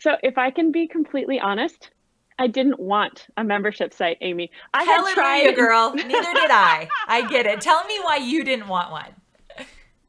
So 0.00 0.16
if 0.22 0.38
I 0.38 0.50
can 0.50 0.72
be 0.72 0.88
completely 0.88 1.38
honest, 1.38 1.90
I 2.38 2.46
didn't 2.46 2.80
want 2.80 3.26
a 3.36 3.44
membership 3.44 3.92
site, 3.92 4.16
Amy. 4.22 4.50
I 4.72 4.82
had 4.82 5.12
tried 5.12 5.42
you, 5.42 5.54
girl. 5.54 5.92
Neither 5.94 6.08
did 6.10 6.50
I. 6.50 6.88
I 7.06 7.28
get 7.28 7.46
it. 7.46 7.60
Tell 7.60 7.84
me 7.84 7.98
why 8.02 8.16
you 8.16 8.42
didn't 8.42 8.68
want 8.68 8.90
one. 8.90 9.14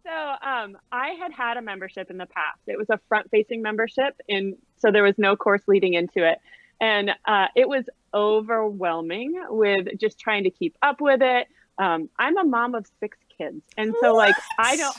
So 0.06 0.12
um, 0.12 0.78
I 0.92 1.10
had 1.10 1.32
had 1.34 1.58
a 1.58 1.62
membership 1.62 2.10
in 2.10 2.18
the 2.18 2.26
past. 2.26 2.60
It 2.68 2.78
was 2.78 2.90
a 2.90 3.00
front-facing 3.10 3.62
membership, 3.62 4.20
and 4.28 4.56
so 4.78 4.92
there 4.92 5.04
was 5.04 5.18
no 5.18 5.36
course 5.36 5.62
leading 5.68 5.94
into 5.94 6.28
it, 6.28 6.40
and 6.80 7.12
uh, 7.26 7.48
it 7.56 7.68
was 7.68 7.86
overwhelming 8.14 9.40
with 9.50 9.88
just 10.00 10.20
trying 10.20 10.44
to 10.46 10.50
keep 10.50 10.76
up 10.82 11.02
with 11.02 11.22
it. 11.22 11.48
Um, 11.78 12.10
I'm 12.18 12.38
a 12.38 12.44
mom 12.44 12.76
of 12.76 12.88
six 13.00 13.18
kids, 13.38 13.62
and 13.78 13.94
so 14.02 14.16
what? 14.16 14.30
like 14.30 14.36
I 14.58 14.76
don't. 14.78 14.96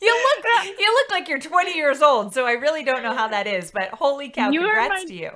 You 0.00 0.14
look 0.36 0.44
you 0.78 0.94
look 0.94 1.10
like 1.10 1.28
you're 1.28 1.40
20 1.40 1.74
years 1.74 2.02
old, 2.02 2.32
so 2.32 2.46
I 2.46 2.52
really 2.52 2.84
don't 2.84 3.02
know 3.02 3.14
how 3.14 3.28
that 3.28 3.46
is, 3.46 3.70
but 3.72 3.90
holy 3.90 4.28
cow, 4.30 4.50
You 4.50 4.60
congrats 4.60 5.04
my- 5.04 5.08
to 5.08 5.14
you. 5.14 5.30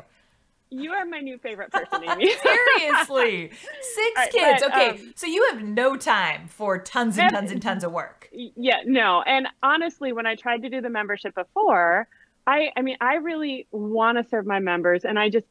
You 0.74 0.92
are 0.92 1.04
my 1.04 1.18
new 1.20 1.36
favorite 1.36 1.70
person, 1.72 2.02
Amy. 2.08 2.32
Seriously. 2.42 3.50
Six 3.50 4.12
right, 4.16 4.30
kids. 4.32 4.62
but, 4.62 4.72
okay. 4.72 4.88
um, 4.90 5.12
so 5.14 5.26
you 5.26 5.46
have 5.52 5.62
no 5.62 5.96
time 5.96 6.48
for 6.48 6.78
tons 6.78 7.18
and 7.18 7.30
tons 7.30 7.50
and 7.52 7.60
tons 7.60 7.84
of 7.84 7.92
work. 7.92 8.30
yeah, 8.32 8.78
no. 8.86 9.22
And 9.26 9.48
honestly, 9.62 10.12
when 10.14 10.26
I 10.26 10.34
tried 10.34 10.62
to 10.62 10.70
do 10.70 10.80
the 10.80 10.88
membership 10.88 11.34
before, 11.34 12.08
I 12.46 12.70
I 12.74 12.80
mean, 12.82 12.96
I 13.02 13.16
really 13.16 13.66
want 13.70 14.16
to 14.16 14.24
serve 14.30 14.46
my 14.46 14.60
members 14.60 15.04
and 15.04 15.18
I 15.18 15.28
just 15.28 15.46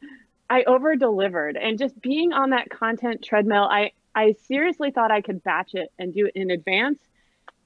I 0.50 0.64
over 0.64 0.96
delivered 0.96 1.56
and 1.56 1.78
just 1.78 2.02
being 2.02 2.34
on 2.34 2.50
that 2.50 2.70
content 2.72 3.24
treadmill, 3.24 3.64
I 3.70 3.92
I 4.16 4.34
seriously 4.48 4.90
thought 4.92 5.12
I 5.12 5.22
could 5.22 5.44
batch 5.44 5.76
it 5.76 5.92
and 6.00 6.14
do 6.14 6.26
it 6.26 6.32
in 6.36 6.50
advance. 6.50 6.98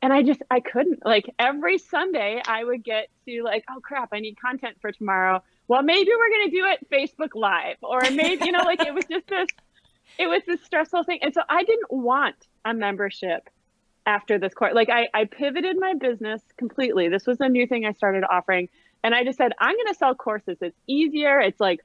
And 0.06 0.14
I 0.14 0.22
just 0.22 0.44
I 0.52 0.60
couldn't. 0.60 1.04
Like 1.04 1.26
every 1.40 1.80
Sunday 1.80 2.40
I 2.46 2.64
would 2.64 2.84
get 2.84 3.08
to 3.28 3.42
like, 3.42 3.64
oh 3.72 3.80
crap, 3.82 4.10
I 4.14 4.20
need 4.20 4.40
content 4.40 4.78
for 4.80 4.92
tomorrow. 4.92 5.42
Well, 5.68 5.82
maybe 5.82 6.12
we're 6.16 6.30
gonna 6.30 6.52
do 6.52 6.64
it 6.68 6.88
Facebook 6.92 7.30
Live. 7.34 7.78
Or 7.82 8.02
maybe, 8.12 8.46
you 8.46 8.52
know, 8.52 8.62
like 8.66 8.82
it 8.82 8.94
was 8.94 9.06
just 9.10 9.26
this 9.26 9.48
it 10.20 10.28
was 10.28 10.44
this 10.46 10.62
stressful 10.64 11.06
thing. 11.06 11.18
And 11.24 11.34
so 11.34 11.42
I 11.50 11.64
didn't 11.64 11.92
want 11.92 12.36
a 12.64 12.76
membership 12.76 13.50
after 14.06 14.38
this 14.38 14.54
course. 14.54 14.76
Like 14.76 14.90
I, 14.92 15.08
I 15.12 15.26
pivoted 15.26 15.76
my 15.80 15.96
business 15.96 16.40
completely. 16.56 17.10
This 17.10 17.26
was 17.26 17.42
a 17.42 17.50
new 17.50 17.66
thing 17.66 17.88
I 17.88 17.94
started 17.94 18.24
offering. 18.30 18.70
And 19.04 19.16
I 19.16 19.24
just 19.24 19.40
said, 19.40 19.54
I'm 19.60 19.76
going 19.76 19.88
to 19.88 19.96
sell 19.96 20.14
courses. 20.14 20.58
It's 20.62 20.78
easier. 20.86 21.40
It's 21.40 21.60
like 21.60 21.80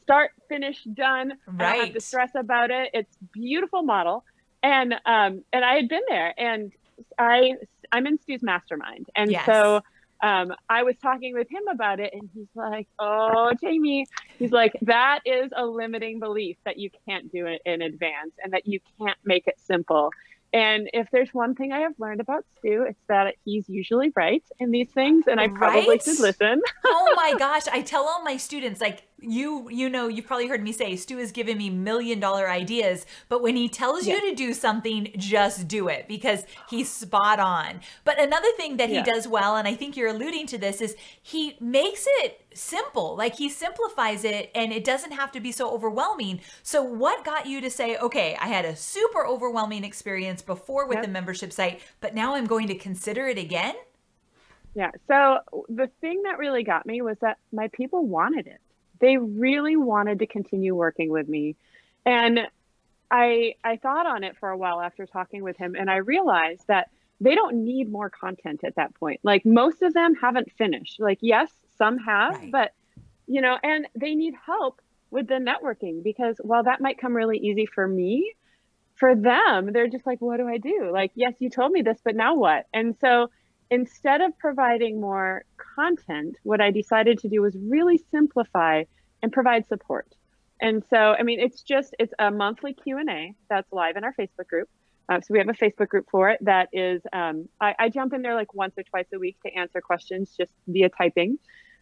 start, 0.00 0.30
finish, 0.48 0.82
done. 0.84 1.34
I 1.46 1.50
don't 1.50 1.60
have 1.60 1.88
to 1.88 1.92
Right. 1.92 2.02
stress 2.02 2.30
about 2.34 2.70
it. 2.70 2.88
It's 2.94 3.14
beautiful 3.34 3.82
model. 3.82 4.24
And, 4.62 4.94
um, 5.04 5.44
and 5.52 5.62
I 5.64 5.74
had 5.74 5.88
been 5.90 6.02
there 6.08 6.32
and 6.38 6.72
I, 7.18 7.54
I'm 7.92 8.06
in 8.06 8.18
Stu's 8.20 8.42
mastermind. 8.42 9.06
And 9.16 9.30
Yes. 9.30 9.46
so, 9.46 9.80
um, 10.20 10.52
I 10.68 10.82
was 10.82 10.96
talking 10.98 11.32
with 11.34 11.48
him 11.48 11.62
about 11.70 12.00
it 12.00 12.12
and 12.12 12.28
he's 12.34 12.48
like, 12.56 12.88
Oh, 12.98 13.52
Jamie, 13.60 14.06
he's 14.38 14.50
like, 14.50 14.72
that 14.82 15.20
is 15.24 15.50
a 15.56 15.64
limiting 15.64 16.18
belief 16.18 16.56
that 16.64 16.76
you 16.78 16.90
can't 17.08 17.30
do 17.30 17.46
it 17.46 17.62
in 17.64 17.82
advance 17.82 18.32
and 18.42 18.52
that 18.52 18.66
you 18.66 18.80
can't 19.00 19.18
make 19.24 19.46
it 19.46 19.54
simple. 19.64 20.10
And 20.52 20.88
if 20.94 21.06
there's 21.12 21.32
one 21.34 21.54
thing 21.54 21.72
I 21.72 21.80
have 21.80 21.92
learned 21.98 22.20
about 22.20 22.44
Stu, 22.58 22.84
it's 22.88 22.98
that 23.08 23.34
he's 23.44 23.68
usually 23.68 24.10
right 24.16 24.42
in 24.58 24.70
these 24.70 24.90
things, 24.90 25.26
and 25.28 25.38
I 25.38 25.48
probably 25.48 25.88
Right? 25.96 26.02
should 26.02 26.18
listen. 26.18 26.62
oh 26.86 27.12
my 27.16 27.34
gosh 27.38 27.68
i 27.70 27.82
tell 27.82 28.04
all 28.08 28.22
my 28.24 28.36
students 28.38 28.80
like 28.80 29.02
you 29.20 29.68
you 29.70 29.88
know 29.88 30.06
you've 30.06 30.26
probably 30.26 30.46
heard 30.46 30.62
me 30.62 30.70
say 30.70 30.94
stu 30.94 31.16
has 31.18 31.32
given 31.32 31.58
me 31.58 31.68
million 31.70 32.20
dollar 32.20 32.48
ideas 32.48 33.04
but 33.28 33.42
when 33.42 33.56
he 33.56 33.68
tells 33.68 34.06
Yeah. 34.06 34.14
you 34.14 34.30
to 34.30 34.36
do 34.36 34.54
something 34.54 35.12
just 35.16 35.66
do 35.66 35.88
it 35.88 36.06
because 36.06 36.44
he's 36.70 36.88
spot 36.88 37.40
on 37.40 37.80
but 38.04 38.20
another 38.20 38.50
thing 38.56 38.76
that 38.76 38.88
he 38.88 39.02
does 39.02 39.26
well 39.26 39.56
and 39.56 39.66
i 39.66 39.74
think 39.74 39.96
you're 39.96 40.08
alluding 40.08 40.46
to 40.48 40.58
this 40.58 40.80
is 40.80 40.94
he 41.20 41.56
makes 41.60 42.04
it 42.20 42.40
simple 42.54 43.16
like 43.16 43.36
he 43.36 43.48
simplifies 43.48 44.22
it 44.24 44.50
and 44.54 44.72
it 44.72 44.84
doesn't 44.84 45.12
have 45.12 45.32
to 45.32 45.40
be 45.40 45.50
so 45.50 45.70
overwhelming 45.72 46.40
so 46.62 46.82
what 46.82 47.24
got 47.24 47.46
you 47.46 47.60
to 47.60 47.70
say 47.70 47.96
okay 47.98 48.36
i 48.40 48.46
had 48.46 48.64
a 48.64 48.76
super 48.76 49.26
overwhelming 49.26 49.82
experience 49.84 50.42
before 50.42 50.86
with 50.86 50.96
Yep. 50.98 51.04
the 51.06 51.10
membership 51.10 51.52
site 51.52 51.80
but 52.00 52.14
now 52.14 52.34
i'm 52.36 52.46
going 52.46 52.68
to 52.68 52.74
consider 52.76 53.26
it 53.26 53.38
again 53.38 53.74
Yeah. 54.74 54.90
So 55.08 55.38
the 55.68 55.90
thing 56.00 56.22
that 56.22 56.38
really 56.38 56.62
got 56.62 56.86
me 56.86 57.02
was 57.02 57.16
that 57.20 57.38
my 57.52 57.68
people 57.72 58.06
wanted 58.06 58.46
it. 58.46 58.60
They 59.00 59.16
really 59.16 59.76
wanted 59.76 60.18
to 60.20 60.26
continue 60.26 60.74
working 60.74 61.10
with 61.10 61.28
me. 61.28 61.56
And 62.06 62.40
I 63.10 63.54
I 63.64 63.76
thought 63.76 64.06
on 64.06 64.24
it 64.24 64.36
for 64.38 64.50
a 64.50 64.56
while 64.56 64.80
after 64.80 65.06
talking 65.06 65.42
with 65.42 65.56
him 65.56 65.74
and 65.74 65.90
I 65.90 65.96
realized 65.96 66.66
that 66.68 66.90
they 67.20 67.34
don't 67.34 67.64
need 67.64 67.90
more 67.90 68.10
content 68.10 68.62
at 68.64 68.76
that 68.76 68.94
point. 68.94 69.20
Like 69.22 69.44
most 69.44 69.82
of 69.82 69.92
them 69.94 70.14
haven't 70.14 70.52
finished. 70.52 71.00
Like 71.00 71.18
yes, 71.20 71.50
some 71.76 71.98
have, 71.98 72.34
Right. 72.34 72.52
but 72.52 72.72
you 73.26 73.40
know, 73.40 73.58
and 73.62 73.86
they 73.94 74.14
need 74.14 74.34
help 74.46 74.80
with 75.10 75.26
the 75.26 75.34
networking 75.34 76.02
because 76.02 76.36
while 76.42 76.62
that 76.64 76.80
might 76.80 76.98
come 76.98 77.14
really 77.14 77.38
easy 77.38 77.66
for 77.66 77.86
me, 77.88 78.34
for 78.94 79.14
them, 79.14 79.72
they're 79.72 79.88
just 79.88 80.06
like, 80.06 80.20
what 80.20 80.38
do 80.38 80.48
I 80.48 80.58
do? 80.58 80.90
Like, 80.92 81.12
yes, 81.14 81.34
you 81.38 81.50
told 81.50 81.72
me 81.72 81.82
this, 81.82 81.98
but 82.02 82.16
now 82.16 82.34
what? 82.34 82.66
And 82.74 82.96
so 83.00 83.30
instead 83.70 84.20
of 84.20 84.36
providing 84.38 85.00
more 85.00 85.44
content, 85.76 86.36
what 86.42 86.60
I 86.60 86.70
decided 86.70 87.18
to 87.20 87.28
do 87.28 87.42
was 87.42 87.56
really 87.56 87.98
simplify 88.10 88.84
and 89.22 89.32
provide 89.32 89.66
support. 89.66 90.06
And 90.60 90.82
so, 90.90 90.96
I 90.96 91.22
mean, 91.22 91.40
it's 91.40 91.62
just 91.62 91.94
it's 91.98 92.12
a 92.18 92.30
monthly 92.30 92.72
Q 92.72 92.98
and 92.98 93.08
A 93.08 93.34
that's 93.48 93.72
live 93.72 93.96
in 93.96 94.04
our 94.04 94.14
Facebook 94.14 94.48
group. 94.48 94.68
Uh, 95.08 95.20
so 95.20 95.28
we 95.30 95.38
have 95.38 95.48
a 95.48 95.52
Facebook 95.52 95.88
group 95.88 96.06
for 96.10 96.30
it 96.30 96.38
that 96.44 96.68
is 96.72 97.00
um, 97.12 97.48
I, 97.60 97.74
I 97.78 97.88
jump 97.88 98.12
in 98.12 98.22
there 98.22 98.34
like 98.34 98.52
once 98.52 98.74
or 98.76 98.82
twice 98.82 99.06
a 99.14 99.18
week 99.18 99.38
to 99.46 99.54
answer 99.54 99.80
questions 99.80 100.34
just 100.36 100.52
via 100.66 100.90
typing. 100.90 101.38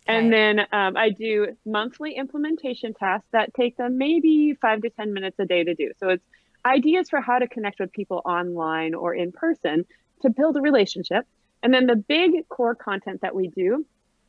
And 0.08 0.32
then 0.32 0.60
um, 0.70 0.96
I 0.96 1.10
do 1.10 1.48
monthly 1.64 2.14
implementation 2.14 2.94
tasks 2.94 3.26
that 3.32 3.52
take 3.54 3.76
them 3.76 3.98
maybe 3.98 4.56
five 4.60 4.82
to 4.82 4.90
10 4.90 5.12
minutes 5.12 5.36
a 5.40 5.46
day 5.46 5.64
to 5.64 5.74
do. 5.74 5.90
So 5.98 6.10
it's 6.10 6.24
ideas 6.64 7.10
for 7.10 7.20
how 7.20 7.40
to 7.40 7.48
connect 7.48 7.80
with 7.80 7.92
people 7.92 8.22
online 8.24 8.94
or 8.94 9.14
in 9.14 9.32
person 9.32 9.84
to 10.22 10.30
build 10.30 10.56
a 10.56 10.60
relationship. 10.60 11.26
And 11.62 11.72
then 11.72 11.86
the 11.86 11.96
big 11.96 12.48
core 12.48 12.74
content 12.74 13.22
that 13.22 13.34
we 13.34 13.48
do 13.48 13.86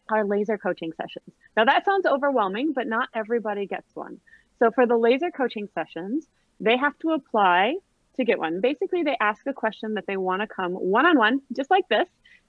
are 0.09 0.25
laser 0.25 0.57
coaching 0.57 0.91
sessions. 0.93 1.35
Now 1.55 1.65
that 1.65 1.85
sounds 1.85 2.05
overwhelming, 2.05 2.73
but 2.73 2.87
not 2.87 3.09
everybody 3.13 3.65
gets 3.65 3.95
one. 3.95 4.19
So 4.59 4.71
for 4.71 4.85
the 4.85 4.97
laser 4.97 5.31
coaching 5.31 5.67
sessions, 5.73 6.27
they 6.59 6.77
have 6.77 6.97
to 6.99 7.11
apply 7.11 7.75
to 8.15 8.25
get 8.25 8.39
one. 8.39 8.61
Basically, 8.61 9.03
they 9.03 9.15
ask 9.19 9.45
a 9.45 9.53
question 9.53 9.93
that 9.93 10.07
they 10.07 10.17
want 10.17 10.41
to 10.41 10.47
come 10.47 10.73
one 10.73 11.05
on 11.05 11.17
one, 11.17 11.41
just 11.55 11.69
like 11.69 11.87
this, 11.89 12.07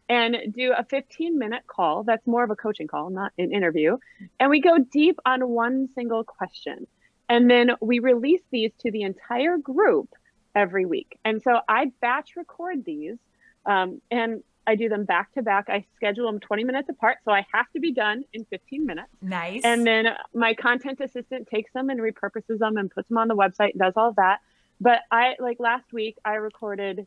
and 0.08 0.36
do 0.52 0.72
a 0.76 0.84
15 0.84 1.38
minute 1.38 1.66
call. 1.66 2.02
That's 2.04 2.26
more 2.26 2.42
of 2.42 2.50
a 2.50 2.56
coaching 2.56 2.86
call, 2.86 3.10
not 3.10 3.32
an 3.38 3.52
interview. 3.52 3.98
And 4.40 4.50
we 4.50 4.60
go 4.60 4.78
deep 4.78 5.18
on 5.26 5.46
one 5.48 5.88
single 5.94 6.24
question. 6.24 6.86
And 7.28 7.50
then 7.50 7.72
we 7.80 7.98
release 7.98 8.40
these 8.50 8.72
to 8.80 8.90
the 8.90 9.02
entire 9.02 9.58
group 9.58 10.08
every 10.54 10.86
week. 10.86 11.18
And 11.24 11.42
so 11.42 11.60
I 11.68 11.92
batch 12.00 12.36
record 12.36 12.84
these 12.84 13.18
um, 13.66 14.00
and 14.10 14.42
I 14.68 14.74
do 14.74 14.90
them 14.90 15.06
back 15.06 15.32
to 15.32 15.42
back. 15.42 15.70
I 15.70 15.86
schedule 15.96 16.26
them 16.30 16.40
20 16.40 16.62
minutes 16.64 16.90
apart. 16.90 17.16
So 17.24 17.32
I 17.32 17.46
have 17.54 17.64
to 17.72 17.80
be 17.80 17.90
done 17.90 18.22
in 18.34 18.44
15 18.44 18.84
minutes. 18.84 19.08
nice 19.22 19.62
And 19.64 19.86
then 19.86 20.08
my 20.34 20.52
content 20.52 21.00
assistant 21.00 21.48
takes 21.48 21.72
them 21.72 21.88
and 21.88 21.98
repurposes 21.98 22.58
them 22.58 22.76
and 22.76 22.90
puts 22.90 23.08
them 23.08 23.16
on 23.16 23.28
the 23.28 23.34
website 23.34 23.70
and 23.70 23.80
does 23.80 23.94
all 23.96 24.12
that. 24.18 24.40
But 24.78 25.00
I 25.10 25.36
like 25.40 25.56
last 25.58 25.90
week, 25.90 26.16
I 26.22 26.34
recorded 26.34 27.06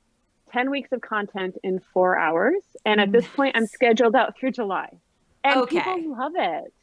10 0.52 0.72
weeks 0.72 0.92
of 0.92 1.02
content 1.02 1.56
in 1.64 1.80
four 1.94 2.18
hours. 2.18 2.64
And 2.84 3.00
at 3.00 3.12
this 3.12 3.28
point, 3.28 3.56
I'm 3.56 3.68
scheduled 3.68 4.16
out 4.16 4.36
through 4.38 4.52
July. 4.52 4.90
And 5.44 5.62
Okay. 5.62 5.78
people 5.78 6.18
love 6.18 6.34
it. 6.36 6.74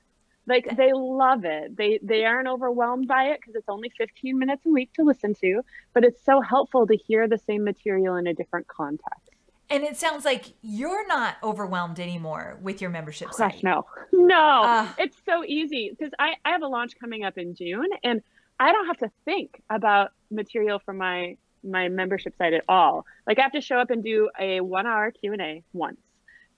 Like 0.46 0.76
they 0.76 0.92
love 0.94 1.44
it. 1.44 1.76
They 1.76 1.98
they 2.02 2.24
aren't 2.24 2.48
overwhelmed 2.48 3.06
by 3.08 3.24
it 3.32 3.40
because 3.40 3.56
it's 3.56 3.68
only 3.68 3.90
15 3.98 4.38
minutes 4.38 4.64
a 4.64 4.70
week 4.70 4.92
to 4.94 5.02
listen 5.02 5.34
to, 5.42 5.60
but 5.92 6.04
it's 6.04 6.24
so 6.24 6.40
helpful 6.40 6.86
to 6.86 6.96
hear 6.96 7.28
the 7.28 7.36
same 7.36 7.64
material 7.64 8.14
in 8.16 8.26
a 8.28 8.32
different 8.32 8.66
context. 8.68 9.27
And 9.70 9.84
it 9.84 9.96
sounds 9.96 10.24
like 10.24 10.54
you're 10.62 11.06
not 11.06 11.36
overwhelmed 11.42 12.00
anymore 12.00 12.58
with 12.62 12.80
your 12.80 12.90
membership 12.90 13.28
Gosh, 13.28 13.36
site. 13.54 13.62
no, 13.64 13.84
no, 14.12 14.34
Ah. 14.64 14.94
it's 14.98 15.16
so 15.26 15.44
easy 15.44 15.90
because 15.90 16.12
I, 16.18 16.34
I 16.44 16.50
have 16.52 16.62
a 16.62 16.66
launch 16.68 16.92
coming 16.98 17.24
up 17.24 17.36
in 17.36 17.54
June 17.54 17.88
and 18.02 18.22
I 18.58 18.72
don't 18.72 18.86
have 18.86 18.96
to 18.98 19.10
think 19.24 19.62
about 19.70 20.12
material 20.30 20.78
for 20.84 20.92
my 20.94 21.36
my 21.64 21.88
membership 21.88 22.34
site 22.38 22.52
at 22.54 22.64
all. 22.68 23.04
Like 23.26 23.38
I 23.38 23.42
have 23.42 23.52
to 23.52 23.60
show 23.60 23.76
up 23.78 23.90
and 23.90 24.02
do 24.02 24.30
a 24.38 24.60
one 24.60 24.86
hour 24.86 25.10
Q 25.10 25.32
and 25.32 25.42
A 25.42 25.62
once, 25.72 25.98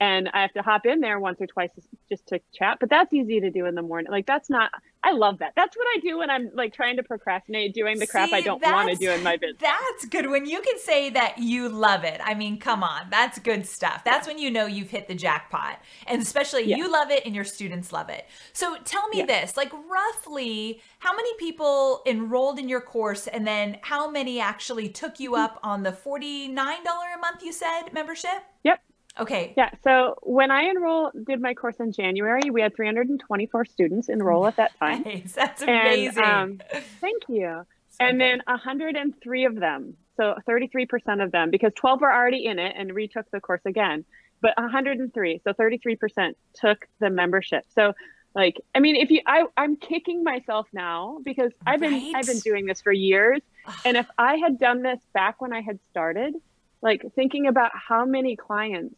and 0.01 0.31
I 0.33 0.41
have 0.41 0.53
to 0.55 0.63
hop 0.63 0.87
in 0.87 1.01
there 1.01 1.21
once 1.21 1.41
or 1.41 1.47
twice 1.47 1.71
just 2.09 2.27
to 2.29 2.41
chat. 2.55 2.79
But 2.81 2.89
that's 2.89 3.13
easy 3.13 3.39
to 3.41 3.51
do 3.51 3.67
in 3.67 3.75
the 3.75 3.83
morning. 3.83 4.11
Like 4.11 4.27
that's 4.27 4.49
not. 4.49 4.71
I 5.03 5.13
love 5.13 5.39
that. 5.39 5.53
That's 5.57 5.77
what 5.77 5.87
I 5.97 5.99
do 6.01 6.19
when 6.19 6.29
I'm 6.31 6.51
like 6.55 6.75
trying 6.75 6.97
to 6.97 7.03
procrastinate 7.03 7.73
doing 7.75 7.99
the 7.99 8.07
crap 8.07 8.33
I 8.33 8.41
don't 8.43 8.63
want 8.63 8.91
to 8.91 8.97
do 8.97 9.11
in 9.11 9.23
my 9.23 9.37
business. 9.37 9.61
That's 9.61 10.05
good. 10.07 10.29
When 10.29 10.45
you 10.47 10.61
can 10.61 10.79
say 10.79 11.09
that 11.11 11.39
you 11.39 11.69
love 11.71 12.05
it, 12.05 12.21
I 12.23 12.35
mean, 12.35 12.59
come 12.59 12.83
on, 12.83 13.09
that's 13.11 13.39
good 13.39 13.67
stuff. 13.67 14.03
That's 14.05 14.27
when 14.27 14.39
you 14.39 14.51
know 14.51 14.67
you've 14.67 14.91
hit 14.91 15.09
the 15.09 15.15
jackpot. 15.15 15.81
And 16.07 16.21
especially 16.21 16.65
Yeah. 16.65 16.77
you 16.77 16.91
love 16.93 17.11
it 17.11 17.25
and 17.25 17.35
your 17.35 17.45
students 17.45 17.93
love 17.93 18.11
it. 18.11 18.27
So 18.53 18.77
tell 18.85 19.09
me 19.09 19.19
Yeah. 19.19 19.27
this 19.27 19.57
like, 19.57 19.73
roughly, 19.73 20.83
how 20.99 21.15
many 21.15 21.35
people 21.39 22.03
enrolled 22.07 22.59
in 22.59 22.69
your 22.69 22.81
course, 22.83 23.27
and 23.27 23.47
then 23.47 23.79
how 23.83 24.11
many 24.11 24.39
actually 24.41 24.89
took 24.91 25.19
you 25.19 25.31
Hmm. 25.31 25.41
up 25.41 25.61
on 25.63 25.83
the 25.83 25.93
$49 25.93 27.15
a 27.15 27.19
month 27.19 27.43
you 27.43 27.53
said 27.53 27.93
membership? 27.93 28.45
Yep. 28.65 28.81
Okay. 29.19 29.53
Yeah. 29.57 29.71
So 29.83 30.17
when 30.23 30.51
I 30.51 30.63
enroll, 30.63 31.11
did 31.27 31.41
my 31.41 31.55
course 31.55 31.77
in 31.81 31.93
January, 31.93 32.51
we 32.51 32.61
had 32.63 32.75
324 32.77 33.65
students 33.67 34.09
enroll 34.09 34.47
at 34.47 34.57
that 34.57 34.79
time. 34.79 35.03
Nice. 35.03 35.33
That's 35.33 35.63
And, 35.63 35.71
amazing. 35.71 36.25
um, 36.25 36.61
Thank 37.01 37.23
you. 37.29 37.65
So 37.91 37.97
and 38.05 38.19
good. 38.19 38.25
then 38.25 38.43
103 38.47 39.45
of 39.47 39.57
them, 39.57 39.95
so 40.17 40.35
33% 40.49 41.23
of 41.23 41.33
them, 41.33 41.51
because 41.51 41.73
12 41.75 42.01
were 42.01 42.13
already 42.13 42.47
in 42.47 42.59
it 42.59 42.75
and 42.79 42.95
retook 42.95 43.27
the 43.31 43.41
course 43.41 43.63
again, 43.67 44.05
but 44.41 44.55
103, 44.57 45.41
so 45.45 45.53
33% 45.53 46.35
took 46.55 46.87
the 47.01 47.11
membership. 47.11 47.65
So, 47.75 47.93
like, 48.35 48.57
I 48.75 48.79
mean, 48.81 48.97
if 48.97 49.11
you, 49.11 49.21
I, 49.27 49.45
I'm 49.57 49.77
kicking 49.77 50.23
myself 50.23 50.67
now 50.73 51.19
because 51.25 51.51
I've 51.67 51.81
been, 51.81 51.93
Right? 51.93 52.13
I've 52.15 52.27
been 52.27 52.39
doing 52.39 52.65
this 52.65 52.81
for 52.81 52.93
years, 52.93 53.41
and 53.85 53.97
if 53.97 54.07
I 54.17 54.37
had 54.37 54.59
done 54.59 54.83
this 54.83 55.01
back 55.13 55.43
when 55.43 55.53
I 55.53 55.61
had 55.61 55.79
started, 55.91 56.35
like 56.83 57.05
thinking 57.15 57.47
about 57.47 57.73
how 57.75 58.05
many 58.05 58.37
clients 58.37 58.95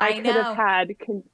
I, 0.00 0.08
I 0.08 0.12
could 0.14 0.24
know. 0.24 0.32
have 0.42 0.56
had 0.56 0.98
con- 0.98 1.24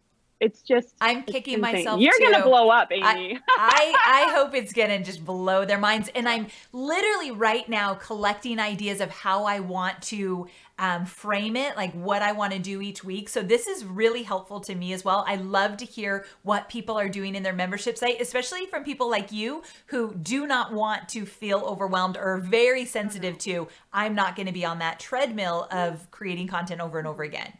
it's 0.42 0.60
just 0.62 0.94
I'm 1.00 1.22
kicking 1.22 1.60
myself. 1.60 2.00
You're 2.00 2.18
too. 2.18 2.30
gonna 2.32 2.42
blow 2.42 2.68
up, 2.68 2.88
Amy. 2.90 3.04
I, 3.04 3.38
I, 3.48 4.26
I 4.28 4.34
hope 4.34 4.54
it's 4.54 4.72
gonna 4.72 5.02
just 5.02 5.24
blow 5.24 5.64
their 5.64 5.78
minds. 5.78 6.10
And 6.16 6.28
I'm 6.28 6.48
literally 6.72 7.30
right 7.30 7.68
now 7.68 7.94
collecting 7.94 8.58
ideas 8.58 9.00
of 9.00 9.10
how 9.10 9.44
I 9.44 9.60
want 9.60 10.02
to 10.02 10.48
um, 10.82 11.06
frame 11.06 11.54
it, 11.54 11.76
like 11.76 11.92
what 11.92 12.22
I 12.22 12.32
want 12.32 12.52
to 12.54 12.58
do 12.58 12.82
each 12.82 13.04
week. 13.04 13.28
So 13.28 13.40
this 13.40 13.68
is 13.68 13.84
really 13.84 14.24
helpful 14.24 14.58
to 14.62 14.74
me 14.74 14.92
as 14.92 15.04
well. 15.04 15.24
I 15.28 15.36
love 15.36 15.76
to 15.76 15.84
hear 15.84 16.26
what 16.42 16.68
people 16.68 16.98
are 16.98 17.08
doing 17.08 17.36
in 17.36 17.44
their 17.44 17.52
membership 17.52 17.96
site, 17.96 18.20
especially 18.20 18.66
from 18.66 18.82
people 18.82 19.08
like 19.08 19.30
you 19.30 19.62
who 19.86 20.12
do 20.12 20.44
not 20.44 20.72
want 20.72 21.08
to 21.10 21.24
feel 21.24 21.60
overwhelmed 21.60 22.16
or 22.16 22.38
very 22.38 22.84
sensitive 22.84 23.38
to. 23.38 23.68
I'm 23.92 24.16
not 24.16 24.34
going 24.34 24.46
to 24.46 24.52
be 24.52 24.64
on 24.64 24.80
that 24.80 24.98
treadmill 24.98 25.68
of 25.70 26.10
creating 26.10 26.48
content 26.48 26.80
over 26.80 26.98
and 26.98 27.06
over 27.06 27.22
again. 27.22 27.52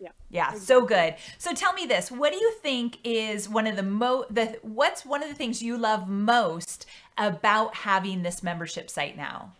Yeah. 0.00 0.08
Yeah, 0.28 0.46
exactly. 0.46 0.66
so 0.66 0.84
good. 0.84 1.14
So 1.38 1.54
tell 1.54 1.72
me 1.74 1.86
this, 1.86 2.10
what 2.10 2.32
do 2.32 2.40
you 2.40 2.50
think 2.60 2.98
is 3.04 3.48
one 3.48 3.68
of 3.68 3.76
the 3.76 3.84
mo 3.84 4.24
the 4.28 4.58
what's 4.62 5.06
one 5.06 5.22
of 5.22 5.28
the 5.28 5.36
things 5.36 5.62
you 5.62 5.78
love 5.78 6.08
most 6.08 6.86
about 7.16 7.76
having 7.76 8.24
this 8.24 8.42
membership 8.42 8.90
site 8.90 9.16
now? 9.16 9.52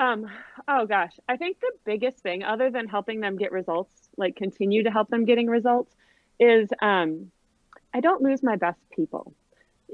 Um, 0.00 0.30
oh 0.66 0.86
gosh, 0.86 1.12
I 1.28 1.36
think 1.36 1.60
the 1.60 1.72
biggest 1.84 2.20
thing 2.20 2.42
other 2.42 2.70
than 2.70 2.88
helping 2.88 3.20
them 3.20 3.36
get 3.36 3.52
results, 3.52 4.08
like 4.16 4.34
continue 4.34 4.82
to 4.84 4.90
help 4.90 5.10
them 5.10 5.26
getting 5.26 5.46
results 5.46 5.94
is 6.40 6.70
um 6.80 7.30
I 7.92 8.00
don't 8.00 8.22
lose 8.22 8.42
my 8.42 8.56
best 8.56 8.80
people. 8.96 9.34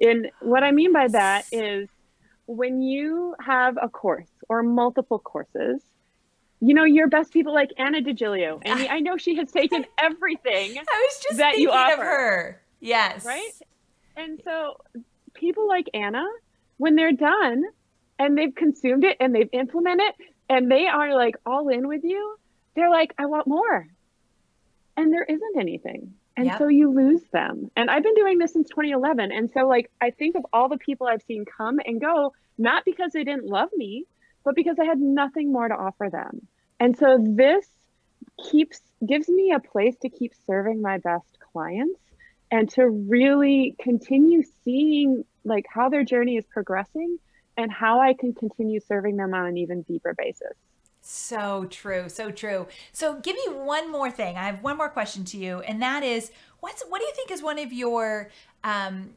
And 0.00 0.30
what 0.40 0.62
I 0.62 0.70
mean 0.70 0.92
by 0.92 1.08
that 1.08 1.46
is 1.50 1.88
when 2.46 2.82
you 2.82 3.34
have 3.44 3.76
a 3.82 3.88
course 3.88 4.30
or 4.48 4.62
multiple 4.62 5.18
courses, 5.18 5.82
you 6.60 6.72
know, 6.72 6.84
your 6.84 7.08
best 7.08 7.32
people 7.32 7.52
like 7.52 7.70
Anna 7.76 8.00
DiGilio. 8.00 8.62
And 8.64 8.88
I 8.88 9.00
know 9.00 9.16
she 9.16 9.34
has 9.36 9.50
taken 9.50 9.86
everything 9.98 10.78
I 10.78 10.82
was 10.82 11.22
just 11.22 11.38
that 11.38 11.58
you 11.58 11.72
offer. 11.72 11.92
of 11.94 11.98
her. 11.98 12.62
Yes. 12.78 13.25
Right? 13.25 13.50
And 14.16 14.40
so 14.44 14.76
people 15.34 15.66
like 15.66 15.90
Anna, 15.94 16.25
when 16.76 16.94
they're 16.94 17.12
done 17.12 17.64
and 18.18 18.37
they've 18.37 18.54
consumed 18.54 19.04
it 19.04 19.16
and 19.20 19.35
they've 19.35 19.49
implemented 19.52 20.06
it 20.08 20.14
and 20.49 20.70
they 20.70 20.87
are 20.87 21.14
like 21.14 21.37
all 21.44 21.68
in 21.68 21.88
with 21.88 22.04
you, 22.04 22.37
they're 22.75 22.90
like, 22.90 23.14
I 23.18 23.26
want 23.26 23.46
more. 23.46 23.87
And 24.96 25.12
there 25.12 25.25
isn't 25.25 25.58
anything. 25.58 26.14
And 26.37 26.46
yep. 26.46 26.58
so 26.58 26.68
you 26.68 26.90
lose 26.92 27.23
them. 27.32 27.70
And 27.76 27.90
I've 27.90 28.02
been 28.02 28.14
doing 28.14 28.38
this 28.38 28.52
since 28.52 28.68
2011. 28.68 29.32
And 29.32 29.50
so, 29.50 29.66
like, 29.66 29.90
I 30.00 30.11
think 30.11 30.37
of 30.37 30.44
all 30.52 30.68
the 30.68 30.76
people 30.76 31.06
I've 31.06 31.23
seen 31.23 31.44
come 31.44 31.80
and 31.85 32.00
go, 32.00 32.35
not 32.58 32.85
because 32.85 33.12
they 33.12 33.25
didn't 33.25 33.46
love 33.46 33.70
me, 33.75 34.04
but 34.44 34.54
because 34.54 34.78
I 34.78 34.85
had 34.85 34.99
nothing 34.99 35.50
more 35.50 35.66
to 35.66 35.75
offer 35.75 36.11
them. 36.11 36.46
And 36.78 36.96
so 36.96 37.18
this 37.18 37.66
keeps 38.50 38.80
gives 39.06 39.28
me 39.28 39.52
a 39.52 39.61
place 39.61 39.96
to 40.02 40.08
keep 40.08 40.32
serving 40.46 40.80
my 40.80 40.99
best 40.99 41.38
clients 41.52 42.00
and 42.50 42.68
to 42.70 42.87
really 42.87 43.75
continue 43.80 44.42
seeing 44.64 45.25
like 45.44 45.64
how 45.68 45.88
their 45.88 46.04
journey 46.04 46.37
is 46.37 46.44
progressing 46.46 47.18
and 47.56 47.72
how 47.72 48.00
I 48.00 48.12
can 48.12 48.32
continue 48.34 48.80
serving 48.80 49.16
them 49.16 49.34
on 49.34 49.46
an 49.46 49.56
even 49.56 49.82
deeper 49.82 50.14
basis. 50.16 50.52
So 51.08 51.66
true, 51.66 52.08
so 52.08 52.32
true. 52.32 52.66
So 52.92 53.20
give 53.20 53.36
me 53.36 53.54
one 53.54 53.92
more 53.92 54.10
thing. 54.10 54.36
I 54.36 54.46
have 54.46 54.62
one 54.64 54.76
more 54.76 54.88
question 54.88 55.25
to 55.26 55.36
you, 55.36 55.60
and 55.60 55.80
that 55.80 56.02
is, 56.02 56.32
what's 56.58 56.82
what 56.88 56.98
do 56.98 57.06
you 57.06 57.12
think 57.14 57.30
is 57.30 57.44
one 57.44 57.60
of 57.60 57.72
your 57.72 58.30
um, 58.64 59.10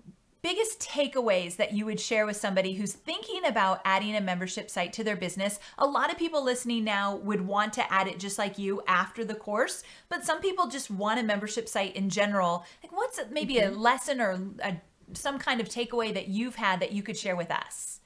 biggest 0.43 0.79
takeaways 0.79 1.55
that 1.55 1.73
you 1.73 1.87
would 1.87 1.99
share 1.99 2.27
with 2.27 2.37
somebody 2.37 2.73
who's 2.73 2.93
thinking 2.93 3.43
about 3.43 3.81
adding 3.85 4.15
a 4.15 4.21
membership 4.21 4.69
site 4.69 4.93
to 4.93 5.03
their 5.03 5.15
business? 5.15 5.59
A 5.79 5.85
lot 5.87 6.11
of 6.11 6.17
people 6.19 6.43
listening 6.43 6.83
now 6.83 7.15
would 7.15 7.41
want 7.41 7.73
to 7.73 7.91
add 7.91 8.07
it 8.07 8.19
just 8.19 8.37
like 8.37 8.59
you 8.59 8.83
after 8.87 9.25
the 9.25 9.33
course, 9.33 9.81
but 10.09 10.23
some 10.23 10.41
people 10.41 10.67
just 10.67 10.91
want 10.91 11.19
a 11.19 11.23
membership 11.23 11.67
site 11.67 11.95
in 11.95 12.11
general. 12.11 12.65
Like, 12.83 12.91
what's 12.91 13.19
maybe 13.31 13.55
mm-hmm. 13.55 13.73
a 13.73 13.79
lesson 13.79 14.21
or 14.21 14.39
a, 14.63 14.79
some 15.13 15.39
kind 15.39 15.59
of 15.59 15.67
takeaway 15.67 16.13
that 16.13 16.27
you've 16.27 16.57
had 16.57 16.81
that 16.81 16.91
you 16.91 17.01
could 17.01 17.17
share 17.17 17.35
with 17.35 17.49
us? 17.49 17.99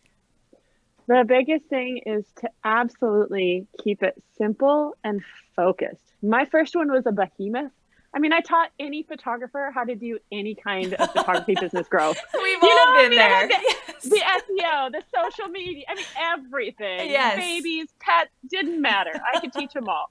The 1.07 1.25
biggest 1.27 1.65
thing 1.65 2.01
is 2.05 2.25
to 2.37 2.49
absolutely 2.63 3.67
keep 3.83 4.03
it 4.03 4.21
simple 4.37 4.95
and 5.03 5.21
focused. 5.55 6.13
My 6.21 6.45
first 6.45 6.75
one 6.75 6.91
was 6.91 7.05
a 7.05 7.11
behemoth 7.11 7.71
I 8.15 8.19
mean, 8.19 8.31
I 8.31 8.41
taught 8.41 8.69
any 8.79 9.01
photographer 9.03 9.71
how 9.73 9.83
to 9.83 9.95
do 9.95 10.19
any 10.31 10.53
kind 10.53 10.93
of 10.93 11.11
photography 11.11 11.55
business 11.59 11.87
growth. 11.87 12.17
We've 12.35 12.61
you 12.61 12.69
all 12.69 12.95
been 12.95 13.05
I 13.05 13.09
mean? 13.09 13.17
there. 13.17 13.47
The, 13.47 13.53
yes. 13.53 14.03
the, 14.03 14.61
SEO, 14.61 14.91
the 14.91 15.03
social 15.15 15.47
media, 15.49 15.85
I 15.89 15.95
mean, 15.95 16.05
everything. 16.15 17.09
Yes. 17.09 17.37
Babies, 17.37 17.87
pets, 17.99 18.29
didn't 18.47 18.79
matter. 18.79 19.11
I 19.33 19.39
could 19.39 19.51
teach 19.51 19.73
them 19.73 19.89
all. 19.89 20.09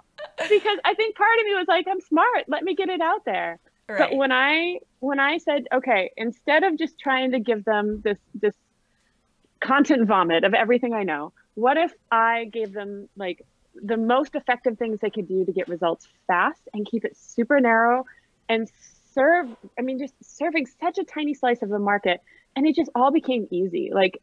Because 0.48 0.78
I 0.84 0.94
think 0.94 1.14
part 1.16 1.38
of 1.38 1.46
me 1.46 1.54
was 1.54 1.66
like, 1.68 1.86
I'm 1.88 2.00
smart. 2.00 2.44
Let 2.48 2.64
me 2.64 2.74
get 2.74 2.88
it 2.88 3.00
out 3.00 3.24
there. 3.24 3.60
Right. 3.88 3.98
But 3.98 4.16
when 4.16 4.32
I 4.32 4.78
when 5.00 5.20
I 5.20 5.38
said, 5.38 5.66
okay, 5.72 6.10
instead 6.16 6.62
of 6.62 6.78
just 6.78 6.98
trying 6.98 7.32
to 7.32 7.40
give 7.40 7.64
them 7.64 8.00
this 8.02 8.18
this 8.34 8.54
content 9.62 10.06
vomit 10.06 10.44
of 10.44 10.54
everything 10.54 10.92
I 10.92 11.04
know, 11.04 11.32
what 11.54 11.76
if 11.76 11.92
I 12.10 12.44
gave 12.46 12.72
them 12.72 13.08
like 13.16 13.44
the 13.74 13.96
most 13.96 14.34
effective 14.34 14.78
things 14.78 14.98
they 15.00 15.10
could 15.10 15.28
do 15.28 15.44
to 15.44 15.52
get 15.52 15.68
results 15.68 16.08
fast 16.26 16.60
and 16.74 16.86
keep 16.86 17.04
it 17.04 17.16
super 17.16 17.60
narrow 17.60 18.04
and 18.48 18.70
serve 19.14 19.48
i 19.78 19.82
mean 19.82 19.98
just 19.98 20.14
serving 20.22 20.66
such 20.80 20.98
a 20.98 21.04
tiny 21.04 21.34
slice 21.34 21.62
of 21.62 21.68
the 21.68 21.78
market 21.78 22.20
and 22.56 22.66
it 22.66 22.74
just 22.74 22.90
all 22.94 23.10
became 23.10 23.46
easy 23.50 23.90
like 23.92 24.20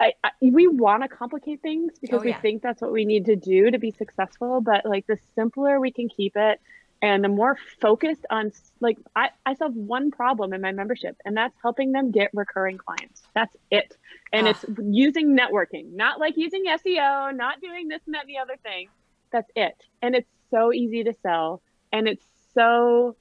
I, 0.00 0.14
I 0.24 0.30
we 0.40 0.66
want 0.66 1.02
to 1.02 1.08
complicate 1.08 1.60
things 1.62 1.92
because 2.00 2.22
oh, 2.22 2.24
yeah. 2.24 2.36
we 2.36 2.40
think 2.40 2.62
that's 2.62 2.80
what 2.80 2.92
we 2.92 3.04
need 3.04 3.26
to 3.26 3.36
do 3.36 3.70
to 3.70 3.78
be 3.78 3.90
successful 3.90 4.60
but 4.60 4.84
like 4.84 5.06
the 5.06 5.18
simpler 5.34 5.78
we 5.78 5.92
can 5.92 6.08
keep 6.08 6.32
it 6.36 6.60
and 7.02 7.24
the 7.24 7.28
more 7.28 7.58
focused 7.80 8.24
on 8.30 8.52
like 8.80 8.96
I, 9.14 9.30
I 9.44 9.54
solve 9.54 9.74
one 9.74 10.10
problem 10.10 10.54
in 10.54 10.60
my 10.60 10.72
membership 10.72 11.16
and 11.24 11.36
that's 11.36 11.54
helping 11.60 11.92
them 11.92 12.12
get 12.12 12.30
recurring 12.32 12.78
clients 12.78 13.22
that's 13.34 13.54
it 13.70 13.96
and 14.32 14.46
ah. 14.46 14.50
it's 14.50 14.64
using 14.82 15.36
networking 15.36 15.92
not 15.92 16.20
like 16.20 16.36
using 16.36 16.64
seo 16.66 17.36
not 17.36 17.60
doing 17.60 17.88
this 17.88 18.00
and 18.06 18.14
that 18.14 18.22
and 18.22 18.30
the 18.30 18.38
other 18.38 18.56
thing 18.62 18.88
that's 19.30 19.50
it 19.56 19.74
and 20.00 20.14
it's 20.14 20.30
so 20.50 20.72
easy 20.72 21.02
to 21.04 21.12
sell 21.22 21.60
and 21.92 22.08
it's 22.08 22.24
so 22.54 23.16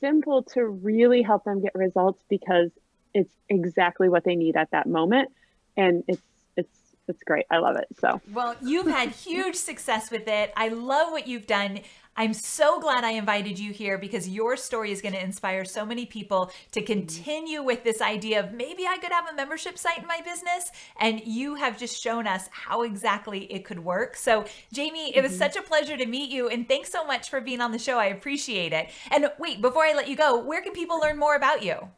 simple 0.00 0.42
to 0.42 0.64
really 0.66 1.22
help 1.22 1.44
them 1.44 1.62
get 1.62 1.74
results 1.74 2.22
because 2.28 2.70
it's 3.14 3.32
exactly 3.48 4.08
what 4.08 4.24
they 4.24 4.34
need 4.34 4.56
at 4.56 4.70
that 4.72 4.86
moment 4.86 5.30
and 5.76 6.02
it's 6.08 6.22
it's 6.56 6.76
it's 7.08 7.22
great. 7.22 7.46
I 7.50 7.58
love 7.58 7.76
it. 7.76 7.86
So, 8.00 8.20
well, 8.32 8.56
you've 8.62 8.86
had 8.86 9.10
huge 9.10 9.56
success 9.56 10.10
with 10.10 10.26
it. 10.26 10.52
I 10.56 10.68
love 10.68 11.10
what 11.10 11.26
you've 11.26 11.46
done. 11.46 11.80
I'm 12.16 12.32
so 12.32 12.78
glad 12.78 13.02
I 13.02 13.12
invited 13.12 13.58
you 13.58 13.72
here 13.72 13.98
because 13.98 14.28
your 14.28 14.56
story 14.56 14.92
is 14.92 15.02
going 15.02 15.14
to 15.14 15.22
inspire 15.22 15.64
so 15.64 15.84
many 15.84 16.06
people 16.06 16.52
to 16.72 16.80
continue 16.80 17.62
with 17.62 17.82
this 17.82 18.00
idea 18.00 18.40
of 18.40 18.52
maybe 18.52 18.86
I 18.86 18.98
could 18.98 19.10
have 19.10 19.28
a 19.28 19.34
membership 19.34 19.76
site 19.76 19.98
in 19.98 20.06
my 20.06 20.20
business. 20.24 20.70
And 21.00 21.20
you 21.26 21.56
have 21.56 21.76
just 21.76 22.00
shown 22.00 22.26
us 22.26 22.48
how 22.52 22.82
exactly 22.82 23.52
it 23.52 23.64
could 23.64 23.80
work. 23.80 24.16
So, 24.16 24.44
Jamie, 24.72 25.14
it 25.16 25.22
was 25.22 25.32
mm-hmm. 25.32 25.38
such 25.40 25.56
a 25.56 25.62
pleasure 25.62 25.96
to 25.96 26.06
meet 26.06 26.30
you. 26.30 26.48
And 26.48 26.68
thanks 26.68 26.92
so 26.92 27.04
much 27.04 27.30
for 27.30 27.40
being 27.40 27.60
on 27.60 27.72
the 27.72 27.78
show. 27.78 27.98
I 27.98 28.06
appreciate 28.06 28.72
it. 28.72 28.90
And 29.10 29.30
wait, 29.38 29.60
before 29.60 29.84
I 29.84 29.92
let 29.92 30.08
you 30.08 30.16
go, 30.16 30.40
where 30.40 30.62
can 30.62 30.72
people 30.72 31.00
learn 31.00 31.18
more 31.18 31.34
about 31.34 31.64
you? 31.64 31.88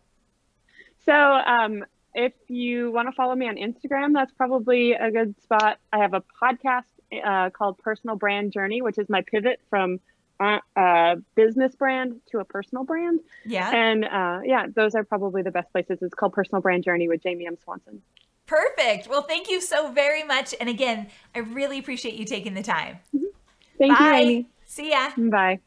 So, 1.04 1.12
um, 1.12 1.84
if 2.14 2.32
you 2.48 2.90
want 2.90 3.08
to 3.08 3.12
follow 3.12 3.34
me 3.34 3.46
on 3.46 3.56
Instagram, 3.56 4.14
that's 4.14 4.32
probably 4.32 4.94
a 4.94 5.10
good 5.10 5.34
spot. 5.42 5.78
I 5.92 5.98
have 5.98 6.14
a 6.14 6.22
podcast 6.42 6.84
uh, 7.24 7.50
called 7.50 7.78
Personal 7.78 8.16
Brand 8.16 8.52
Journey, 8.52 8.82
which 8.82 8.98
is 8.98 9.08
my 9.08 9.22
pivot 9.22 9.60
from 9.70 10.00
uh, 10.40 10.58
a 10.76 11.16
business 11.34 11.74
brand 11.74 12.20
to 12.30 12.38
a 12.38 12.44
personal 12.44 12.84
brand. 12.84 13.20
Yeah. 13.44 13.70
And 13.70 14.04
uh, 14.04 14.40
yeah, 14.44 14.66
those 14.74 14.94
are 14.94 15.04
probably 15.04 15.42
the 15.42 15.50
best 15.50 15.70
places. 15.72 15.98
It's 16.02 16.14
called 16.14 16.32
Personal 16.32 16.60
Brand 16.60 16.84
Journey 16.84 17.08
with 17.08 17.22
Jamie 17.22 17.46
M. 17.46 17.56
Swanson. 17.64 18.02
Perfect. 18.46 19.08
Well, 19.08 19.22
thank 19.22 19.50
you 19.50 19.60
so 19.60 19.90
very 19.90 20.22
much. 20.22 20.54
And 20.60 20.68
again, 20.68 21.08
I 21.34 21.40
really 21.40 21.78
appreciate 21.78 22.14
you 22.14 22.24
taking 22.24 22.54
the 22.54 22.62
time. 22.62 22.98
Mm-hmm. 23.14 23.24
Thank 23.78 23.98
Bye. 23.98 24.04
you, 24.04 24.14
Amy. 24.14 24.48
See 24.66 24.90
ya. 24.90 25.10
Bye. 25.16 25.60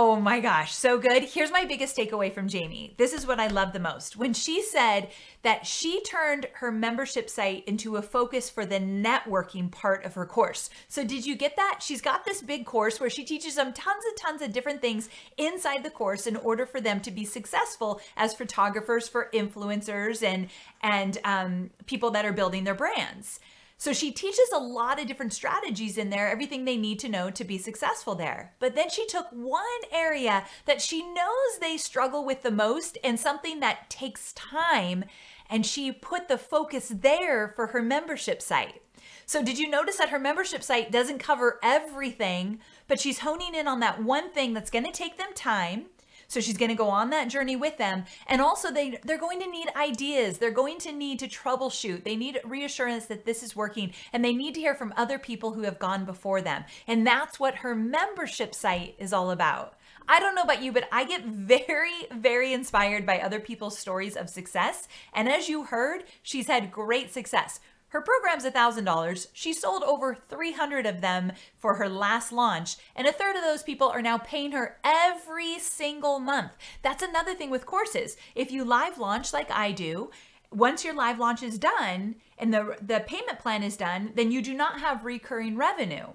Oh 0.00 0.14
my 0.14 0.38
gosh, 0.38 0.76
so 0.76 0.96
good. 0.96 1.24
Here's 1.24 1.50
my 1.50 1.64
biggest 1.64 1.96
takeaway 1.96 2.32
from 2.32 2.46
Jamie. 2.46 2.94
This 2.98 3.12
is 3.12 3.26
what 3.26 3.40
I 3.40 3.48
love 3.48 3.72
the 3.72 3.80
most. 3.80 4.16
When 4.16 4.32
she 4.32 4.62
said 4.62 5.08
that 5.42 5.66
she 5.66 6.00
turned 6.02 6.46
her 6.52 6.70
membership 6.70 7.28
site 7.28 7.64
into 7.66 7.96
a 7.96 8.02
focus 8.02 8.48
for 8.48 8.64
the 8.64 8.78
networking 8.78 9.72
part 9.72 10.04
of 10.04 10.14
her 10.14 10.24
course. 10.24 10.70
So, 10.86 11.02
did 11.02 11.26
you 11.26 11.34
get 11.34 11.56
that? 11.56 11.80
She's 11.82 12.00
got 12.00 12.24
this 12.24 12.42
big 12.42 12.64
course 12.64 13.00
where 13.00 13.10
she 13.10 13.24
teaches 13.24 13.56
them 13.56 13.72
tons 13.72 14.04
and 14.04 14.16
tons 14.16 14.40
of 14.40 14.52
different 14.52 14.80
things 14.80 15.08
inside 15.36 15.82
the 15.82 15.90
course 15.90 16.28
in 16.28 16.36
order 16.36 16.64
for 16.64 16.80
them 16.80 17.00
to 17.00 17.10
be 17.10 17.24
successful 17.24 18.00
as 18.16 18.34
photographers 18.34 19.08
for 19.08 19.28
influencers 19.34 20.22
and 20.22 20.46
and 20.80 21.18
um, 21.24 21.70
people 21.86 22.12
that 22.12 22.24
are 22.24 22.32
building 22.32 22.62
their 22.62 22.72
brands. 22.72 23.40
So 23.80 23.92
she 23.92 24.10
teaches 24.10 24.50
a 24.52 24.58
lot 24.58 25.00
of 25.00 25.06
different 25.06 25.32
strategies 25.32 25.96
in 25.96 26.10
there, 26.10 26.28
everything 26.28 26.64
they 26.64 26.76
need 26.76 26.98
to 26.98 27.08
know 27.08 27.30
to 27.30 27.44
be 27.44 27.58
successful 27.58 28.16
there. 28.16 28.54
But 28.58 28.74
then 28.74 28.90
she 28.90 29.06
took 29.06 29.28
one 29.30 29.62
area 29.92 30.44
that 30.66 30.82
she 30.82 31.02
knows 31.02 31.58
they 31.60 31.76
struggle 31.76 32.24
with 32.24 32.42
the 32.42 32.50
most 32.50 32.98
and 33.04 33.20
something 33.20 33.60
that 33.60 33.88
takes 33.88 34.32
time, 34.32 35.04
and 35.48 35.64
she 35.64 35.92
put 35.92 36.26
the 36.26 36.38
focus 36.38 36.92
there 36.92 37.52
for 37.54 37.68
her 37.68 37.80
membership 37.80 38.42
site. 38.42 38.82
So, 39.26 39.44
did 39.44 39.58
you 39.58 39.70
notice 39.70 39.98
that 39.98 40.08
her 40.08 40.18
membership 40.18 40.64
site 40.64 40.90
doesn't 40.90 41.18
cover 41.18 41.60
everything, 41.62 42.58
but 42.88 42.98
she's 42.98 43.20
honing 43.20 43.54
in 43.54 43.68
on 43.68 43.78
that 43.80 44.02
one 44.02 44.32
thing 44.32 44.54
that's 44.54 44.70
going 44.70 44.86
to 44.86 44.90
take 44.90 45.18
them 45.18 45.32
time? 45.34 45.86
So 46.28 46.40
she's 46.40 46.58
going 46.58 46.68
to 46.68 46.74
go 46.74 46.88
on 46.88 47.08
that 47.10 47.28
journey 47.28 47.56
with 47.56 47.78
them. 47.78 48.04
And 48.26 48.42
also 48.42 48.70
they 48.70 48.98
they're 49.02 49.18
going 49.18 49.40
to 49.40 49.50
need 49.50 49.68
ideas. 49.74 50.36
They're 50.36 50.50
going 50.50 50.78
to 50.80 50.92
need 50.92 51.18
to 51.20 51.26
troubleshoot. 51.28 52.04
They 52.04 52.16
need 52.16 52.40
reassurance 52.44 53.06
that 53.06 53.24
this 53.24 53.42
is 53.42 53.56
working 53.56 53.94
and 54.12 54.22
they 54.22 54.34
need 54.34 54.54
to 54.54 54.60
hear 54.60 54.74
from 54.74 54.92
other 54.96 55.18
people 55.18 55.52
who 55.52 55.62
have 55.62 55.78
gone 55.78 56.04
before 56.04 56.42
them. 56.42 56.64
And 56.86 57.06
that's 57.06 57.40
what 57.40 57.56
her 57.56 57.74
membership 57.74 58.54
site 58.54 58.94
is 58.98 59.14
all 59.14 59.30
about. 59.30 59.74
I 60.06 60.20
don't 60.20 60.34
know 60.34 60.42
about 60.42 60.62
you, 60.62 60.70
but 60.70 60.88
I 60.92 61.04
get 61.04 61.24
very, 61.24 62.06
very 62.10 62.52
inspired 62.52 63.06
by 63.06 63.20
other 63.20 63.40
people's 63.40 63.78
stories 63.78 64.16
of 64.16 64.28
success. 64.28 64.88
And 65.14 65.28
as 65.28 65.48
you 65.48 65.64
heard, 65.64 66.04
she's 66.22 66.46
had 66.46 66.72
great 66.72 67.12
success. 67.12 67.60
Her 67.88 68.02
program's 68.02 68.44
$1,000. 68.44 69.26
She 69.32 69.52
sold 69.52 69.82
over 69.82 70.14
300 70.14 70.86
of 70.86 71.00
them 71.00 71.32
for 71.58 71.74
her 71.74 71.88
last 71.88 72.32
launch, 72.32 72.76
and 72.94 73.06
a 73.06 73.12
third 73.12 73.36
of 73.36 73.42
those 73.42 73.62
people 73.62 73.88
are 73.88 74.02
now 74.02 74.18
paying 74.18 74.52
her 74.52 74.78
every 74.84 75.58
single 75.58 76.18
month. 76.18 76.52
That's 76.82 77.02
another 77.02 77.34
thing 77.34 77.50
with 77.50 77.66
courses. 77.66 78.16
If 78.34 78.52
you 78.52 78.64
live 78.64 78.98
launch 78.98 79.32
like 79.32 79.50
I 79.50 79.72
do, 79.72 80.10
once 80.50 80.84
your 80.84 80.94
live 80.94 81.18
launch 81.18 81.42
is 81.42 81.58
done 81.58 82.16
and 82.38 82.52
the 82.54 82.76
the 82.80 83.00
payment 83.06 83.38
plan 83.38 83.62
is 83.62 83.76
done, 83.76 84.12
then 84.14 84.30
you 84.30 84.40
do 84.40 84.54
not 84.54 84.80
have 84.80 85.04
recurring 85.04 85.56
revenue. 85.56 86.06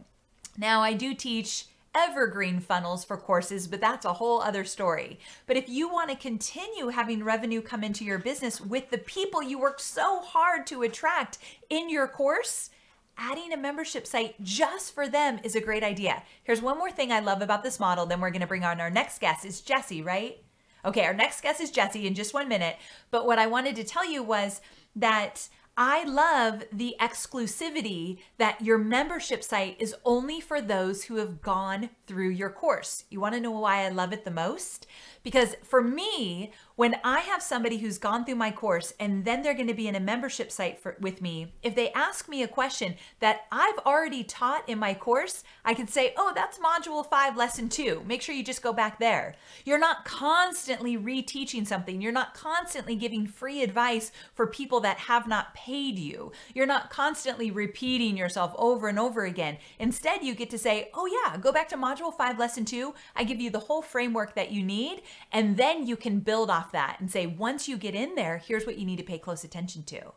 Now, 0.57 0.81
I 0.81 0.93
do 0.93 1.13
teach 1.13 1.65
evergreen 1.95 2.59
funnels 2.59 3.03
for 3.03 3.17
courses, 3.17 3.67
but 3.67 3.81
that's 3.81 4.05
a 4.05 4.13
whole 4.13 4.41
other 4.41 4.63
story. 4.63 5.19
But 5.45 5.57
if 5.57 5.69
you 5.69 5.91
want 5.91 6.09
to 6.09 6.15
continue 6.15 6.87
having 6.87 7.23
revenue 7.23 7.61
come 7.61 7.83
into 7.83 8.03
your 8.03 8.19
business 8.19 8.59
with 8.59 8.89
the 8.89 8.97
people 8.97 9.43
you 9.43 9.59
worked 9.59 9.81
so 9.81 10.21
hard 10.21 10.65
to 10.67 10.83
attract 10.83 11.37
in 11.69 11.89
your 11.89 12.07
course, 12.07 12.69
adding 13.17 13.53
a 13.53 13.57
membership 13.57 14.07
site 14.07 14.41
just 14.41 14.93
for 14.93 15.07
them 15.07 15.39
is 15.43 15.55
a 15.55 15.61
great 15.61 15.83
idea. 15.83 16.23
Here's 16.43 16.61
one 16.61 16.77
more 16.77 16.91
thing 16.91 17.11
I 17.11 17.19
love 17.19 17.41
about 17.41 17.63
this 17.63 17.79
model, 17.79 18.05
then 18.05 18.19
we're 18.19 18.31
going 18.31 18.41
to 18.41 18.47
bring 18.47 18.63
on 18.63 18.81
our 18.81 18.89
next 18.89 19.21
guest 19.21 19.45
is 19.45 19.61
Jesse, 19.61 20.01
right? 20.01 20.39
Okay, 20.85 21.05
our 21.05 21.13
next 21.13 21.41
guest 21.41 21.61
is 21.61 21.71
Jesse 21.71 22.07
in 22.07 22.13
just 22.13 22.33
one 22.33 22.49
minute. 22.49 22.75
But 23.09 23.25
what 23.25 23.39
I 23.39 23.47
wanted 23.47 23.75
to 23.77 23.83
tell 23.83 24.05
you 24.05 24.21
was 24.21 24.61
that 24.95 25.47
I 25.75 26.03
love 26.03 26.65
the 26.71 26.95
exclusivity 26.99 28.19
that 28.37 28.61
your 28.61 28.77
membership 28.77 29.43
site 29.43 29.75
is 29.79 29.95
only 30.05 30.39
for 30.39 30.61
those 30.61 31.05
who 31.05 31.15
have 31.15 31.41
gone 31.41 31.89
through 32.05 32.29
your 32.29 32.51
course. 32.51 33.05
You 33.09 33.19
want 33.19 33.33
to 33.33 33.41
know 33.41 33.51
why 33.51 33.83
I 33.83 33.89
love 33.89 34.13
it 34.13 34.23
the 34.23 34.29
most? 34.29 34.85
Because 35.23 35.55
for 35.63 35.81
me, 35.81 36.51
when 36.75 36.97
I 37.03 37.19
have 37.21 37.41
somebody 37.41 37.77
who's 37.77 37.97
gone 37.97 38.25
through 38.25 38.35
my 38.35 38.51
course 38.51 38.93
and 38.99 39.23
then 39.23 39.41
they're 39.41 39.53
going 39.53 39.67
to 39.67 39.73
be 39.73 39.87
in 39.87 39.95
a 39.95 39.99
membership 39.99 40.51
site 40.51 40.79
for, 40.79 40.97
with 40.99 41.21
me, 41.21 41.53
if 41.61 41.75
they 41.75 41.91
ask 41.93 42.27
me 42.27 42.43
a 42.43 42.47
question 42.47 42.95
that 43.19 43.41
I've 43.51 43.77
already 43.85 44.23
taught 44.23 44.67
in 44.67 44.79
my 44.79 44.93
course, 44.93 45.43
I 45.63 45.75
can 45.75 45.87
say, 45.87 46.13
oh, 46.17 46.33
that's 46.35 46.59
module 46.59 47.07
five, 47.07 47.37
lesson 47.37 47.69
two. 47.69 48.03
Make 48.05 48.21
sure 48.21 48.35
you 48.35 48.43
just 48.43 48.63
go 48.63 48.73
back 48.73 48.99
there. 48.99 49.35
You're 49.65 49.79
not 49.79 50.03
constantly 50.03 50.97
reteaching 50.97 51.65
something. 51.65 52.01
You're 52.01 52.11
not 52.11 52.33
constantly 52.33 52.95
giving 52.95 53.27
free 53.27 53.63
advice 53.63 54.11
for 54.33 54.47
people 54.47 54.79
that 54.81 54.97
have 54.97 55.27
not 55.27 55.53
paid 55.53 55.97
you. 55.97 56.31
You're 56.53 56.65
not 56.65 56.89
constantly 56.89 57.49
repeating 57.49 58.17
yourself 58.17 58.53
over 58.57 58.87
and 58.89 58.99
over 58.99 59.23
again. 59.23 59.57
Instead, 59.79 60.23
you 60.23 60.35
get 60.35 60.49
to 60.49 60.57
say, 60.57 60.89
oh, 60.93 61.05
yeah, 61.05 61.37
go 61.37 61.51
back 61.51 61.69
to 61.69 61.77
module 61.77 62.13
five, 62.13 62.39
lesson 62.39 62.65
two. 62.65 62.93
I 63.15 63.23
give 63.23 63.39
you 63.39 63.49
the 63.49 63.59
whole 63.59 63.81
framework 63.81 64.35
that 64.35 64.51
you 64.51 64.63
need. 64.63 65.03
And 65.31 65.57
then 65.57 65.87
you 65.87 65.95
can 65.95 66.19
build 66.19 66.49
off 66.49 66.71
that 66.71 66.97
and 66.99 67.09
say, 67.11 67.25
once 67.25 67.67
you 67.67 67.77
get 67.77 67.95
in 67.95 68.15
there, 68.15 68.37
here's 68.37 68.65
what 68.65 68.77
you 68.77 68.85
need 68.85 68.97
to 68.97 69.03
pay 69.03 69.17
close 69.17 69.43
attention 69.43 69.83
to. 69.83 70.13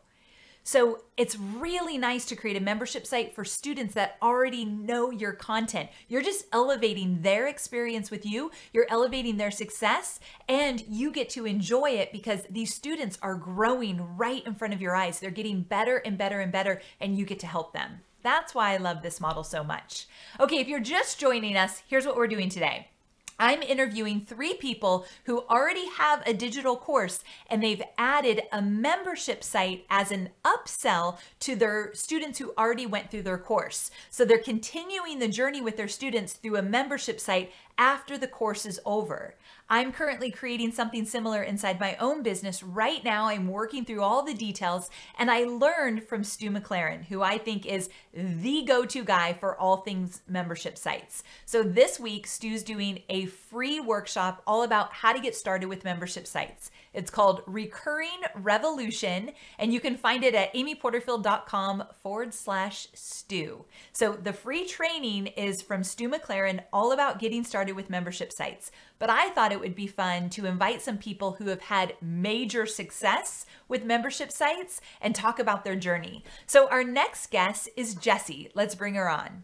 So 0.67 1.03
it's 1.15 1.37
really 1.37 1.97
nice 1.97 2.25
to 2.25 2.35
create 2.35 2.57
a 2.57 2.59
membership 2.59 3.07
site 3.07 3.33
for 3.33 3.45
students 3.45 3.93
that 3.93 4.17
already 4.21 4.65
know 4.65 5.11
your 5.11 5.31
content. 5.31 5.89
You're 6.09 6.21
just 6.21 6.45
elevating 6.51 7.21
their 7.21 7.47
experience 7.47 8.11
with 8.11 8.25
you, 8.25 8.51
you're 8.73 8.85
elevating 8.89 9.37
their 9.37 9.49
success, 9.49 10.19
and 10.49 10.83
you 10.89 11.09
get 11.13 11.29
to 11.29 11.45
enjoy 11.45 11.91
it 11.91 12.11
because 12.11 12.41
these 12.49 12.73
students 12.73 13.17
are 13.21 13.35
growing 13.35 14.17
right 14.17 14.45
in 14.45 14.55
front 14.55 14.73
of 14.73 14.81
your 14.81 14.93
eyes. 14.93 15.21
They're 15.21 15.31
getting 15.31 15.61
better 15.61 15.99
and 15.99 16.17
better 16.17 16.41
and 16.41 16.51
better, 16.51 16.81
and 16.99 17.17
you 17.17 17.23
get 17.23 17.39
to 17.39 17.47
help 17.47 17.71
them. 17.71 18.01
That's 18.21 18.53
why 18.53 18.73
I 18.73 18.77
love 18.77 19.01
this 19.01 19.21
model 19.21 19.45
so 19.45 19.63
much. 19.63 20.05
Okay, 20.37 20.57
if 20.57 20.67
you're 20.67 20.81
just 20.81 21.17
joining 21.17 21.55
us, 21.55 21.81
here's 21.87 22.05
what 22.05 22.17
we're 22.17 22.27
doing 22.27 22.49
today. 22.49 22.89
I'm 23.39 23.61
interviewing 23.61 24.21
three 24.21 24.55
people 24.55 25.05
who 25.25 25.43
already 25.49 25.87
have 25.89 26.23
a 26.25 26.33
digital 26.33 26.75
course 26.75 27.23
and 27.49 27.61
they've 27.61 27.83
added 27.97 28.43
a 28.51 28.61
membership 28.61 29.43
site 29.43 29.85
as 29.89 30.11
an 30.11 30.29
upsell 30.43 31.17
to 31.41 31.55
their 31.55 31.93
students 31.93 32.39
who 32.39 32.53
already 32.57 32.85
went 32.85 33.11
through 33.11 33.23
their 33.23 33.37
course. 33.37 33.91
So 34.09 34.25
they're 34.25 34.39
continuing 34.39 35.19
the 35.19 35.27
journey 35.27 35.61
with 35.61 35.77
their 35.77 35.87
students 35.87 36.33
through 36.33 36.57
a 36.57 36.61
membership 36.61 37.19
site 37.19 37.51
after 37.77 38.17
the 38.17 38.27
course 38.27 38.65
is 38.65 38.79
over. 38.85 39.35
I'm 39.69 39.91
currently 39.91 40.31
creating 40.31 40.71
something 40.71 41.05
similar 41.05 41.43
inside 41.43 41.79
my 41.79 41.97
own 41.97 42.23
business 42.23 42.63
right 42.63 43.03
now. 43.03 43.25
I'm 43.25 43.47
working 43.49 43.83
through 43.83 44.01
all 44.01 44.23
the 44.23 44.33
details, 44.33 44.89
and 45.17 45.29
I 45.29 45.43
learned 45.43 46.07
from 46.07 46.23
Stu 46.23 46.49
McLaren, 46.51 47.05
who 47.05 47.21
I 47.21 47.37
think 47.37 47.65
is 47.65 47.89
the 48.13 48.63
go 48.63 48.85
to 48.85 49.03
guy 49.03 49.33
for 49.33 49.59
all 49.59 49.77
things 49.77 50.21
membership 50.27 50.77
sites. 50.77 51.21
So 51.45 51.63
this 51.63 51.99
week, 51.99 52.27
Stu's 52.27 52.63
doing 52.63 53.03
a 53.09 53.25
free 53.25 53.81
workshop 53.81 54.41
all 54.47 54.63
about 54.63 54.93
how 54.93 55.11
to 55.11 55.19
get 55.19 55.35
started 55.35 55.67
with 55.67 55.83
membership 55.83 56.27
sites. 56.27 56.71
It's 56.97 57.11
called 57.11 57.43
Recurring 57.45 58.21
Revolution, 58.33 59.29
and 59.59 59.71
you 59.71 59.79
can 59.79 59.95
find 59.95 60.23
it 60.23 60.33
at 60.33 60.51
amyporterfield.com 60.55 61.83
forward 62.01 62.33
slash 62.33 62.87
Stu. 62.95 63.65
So 63.93 64.13
the 64.13 64.33
free 64.33 64.65
training 64.65 65.27
is 65.27 65.61
from 65.61 65.83
Stu 65.83 66.09
McLaren, 66.09 66.61
all 66.73 66.91
about 66.91 67.19
getting 67.19 67.43
started 67.43 67.75
with 67.75 67.91
membership 67.91 68.33
sites. 68.33 68.71
But 68.97 69.11
I 69.11 69.29
thought 69.29 69.51
it 69.51 69.59
would 69.59 69.75
be 69.75 69.85
fun 69.85 70.31
to 70.31 70.47
invite 70.47 70.81
some 70.81 70.97
people 70.97 71.33
who 71.33 71.49
have 71.49 71.61
had 71.61 71.93
major 72.01 72.65
success 72.65 73.45
with 73.67 73.85
membership 73.85 74.31
sites 74.31 74.81
and 74.99 75.13
talk 75.13 75.37
about 75.37 75.63
their 75.63 75.75
journey. 75.75 76.23
So 76.47 76.67
our 76.69 76.83
next 76.83 77.29
guest 77.29 77.69
is 77.77 77.93
Jessie. 77.93 78.49
Let's 78.55 78.73
bring 78.73 78.95
her 78.95 79.07
on. 79.07 79.43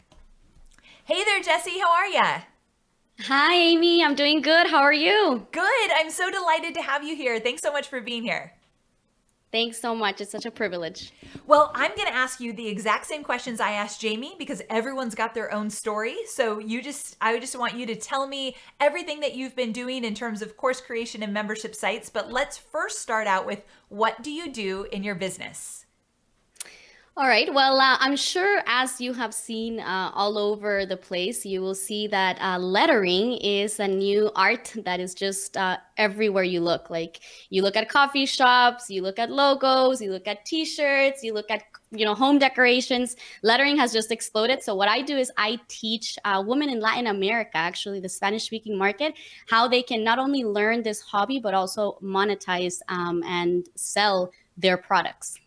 Hey 1.04 1.24
there, 1.24 1.39
Jessie. 1.39 1.78
How 1.78 1.92
are 1.92 2.08
ya? 2.08 2.39
Hi, 3.21 3.54
Amy. 3.54 4.04
I'm 4.04 4.15
doing 4.15 4.41
good. 4.41 4.67
How 4.67 4.82
are 4.82 4.93
you? 4.93 5.47
Good. 5.52 5.91
I'm 5.95 6.10
so 6.10 6.30
delighted 6.30 6.73
to 6.76 6.82
have 6.82 7.04
you 7.04 7.15
here. 7.15 7.39
Thanks 7.39 7.62
so 7.62 7.71
much 7.71 7.88
for 7.88 8.02
being 8.02 8.23
here. 8.23 8.54
Thanks 9.52 9.80
so 9.80 9.93
much. 9.93 10.19
It's 10.19 10.32
such 10.32 10.47
a 10.47 10.52
privilege. 10.52 11.13
Well, 11.45 11.71
I'm 11.76 11.95
going 11.95 12.08
to 12.08 12.13
ask 12.13 12.39
you 12.39 12.54
the 12.54 12.67
exact 12.67 13.06
same 13.06 13.23
questions 13.23 13.60
I 13.60 13.73
asked 13.73 14.02
Jamie 14.02 14.36
because 14.39 14.63
everyone's 14.67 15.13
got 15.13 15.36
their 15.36 15.54
own 15.54 15.69
story. 15.69 16.15
So 16.26 16.58
you 16.58 16.82
just 16.82 17.15
I 17.21 17.38
just 17.38 17.58
want 17.58 17.76
you 17.76 17.86
to 17.86 17.95
tell 17.95 18.28
me 18.28 18.56
everything 18.80 19.19
that 19.19 19.36
you've 19.36 19.56
been 19.56 19.71
doing 19.71 20.04
in 20.04 20.15
terms 20.15 20.41
of 20.41 20.58
course 20.58 20.82
creation 20.82 21.21
and 21.21 21.32
membership 21.32 21.76
sites, 21.76 22.10
but 22.10 22.32
let's 22.32 22.58
first 22.58 22.99
start 22.99 23.28
out 23.28 23.45
with 23.45 23.62
what 23.89 24.23
do 24.23 24.32
you 24.32 24.52
do 24.52 24.88
in 24.91 25.04
your 25.04 25.15
business? 25.15 25.83
All 27.15 27.28
right. 27.28 27.54
Well, 27.54 27.80
uh, 27.80 27.95
I'm 27.99 28.15
sure 28.15 28.63
as 28.65 28.99
you 28.99 29.13
have 29.13 29.36
seen 29.36 29.80
uh, 29.80 30.10
all 30.15 30.36
over 30.36 30.84
the 30.88 30.97
place, 30.97 31.45
you 31.45 31.62
will 31.62 31.76
see 31.76 32.08
that 32.08 32.41
uh, 32.41 32.58
lettering 32.58 33.34
is 33.34 33.80
a 33.80 33.88
new 33.88 34.32
art 34.36 34.73
that 34.84 34.99
is 34.99 35.13
just 35.13 35.56
uh, 35.56 35.78
everywhere 35.97 36.43
you 36.43 36.60
look. 36.60 36.89
Like 36.89 37.19
you 37.52 37.62
look 37.62 37.76
at 37.76 37.88
coffee 37.88 38.26
shops, 38.26 38.89
you 38.89 39.04
look 39.04 39.19
at 39.19 39.30
logos, 39.30 40.02
you 40.02 40.12
look 40.12 40.28
at 40.28 40.43
T-shirts, 40.47 41.23
you 41.23 41.36
look 41.36 41.52
at 41.52 41.62
you 41.91 42.04
know 42.04 42.15
home 42.15 42.39
decorations. 42.39 43.15
Lettering 43.43 43.78
has 43.78 43.93
just 43.93 44.12
exploded. 44.12 44.63
So 44.63 44.73
what 44.73 44.89
I 44.89 45.04
do 45.04 45.15
is 45.15 45.32
I 45.38 45.60
teach 45.67 46.17
uh, 46.26 46.43
women 46.43 46.67
in 46.67 46.80
Latin 46.80 47.06
America, 47.06 47.58
actually 47.58 47.99
the 47.99 48.10
Spanish-speaking 48.10 48.76
market, 48.76 49.13
how 49.47 49.67
they 49.67 49.84
can 49.84 50.04
not 50.04 50.17
only 50.17 50.43
learn 50.45 50.82
this 50.82 50.99
hobby 51.02 51.39
but 51.39 51.54
also 51.54 51.99
monetize 52.02 52.80
um, 52.89 53.21
and 53.21 53.69
sell 53.76 54.32
their 54.58 54.78
products. 54.78 55.38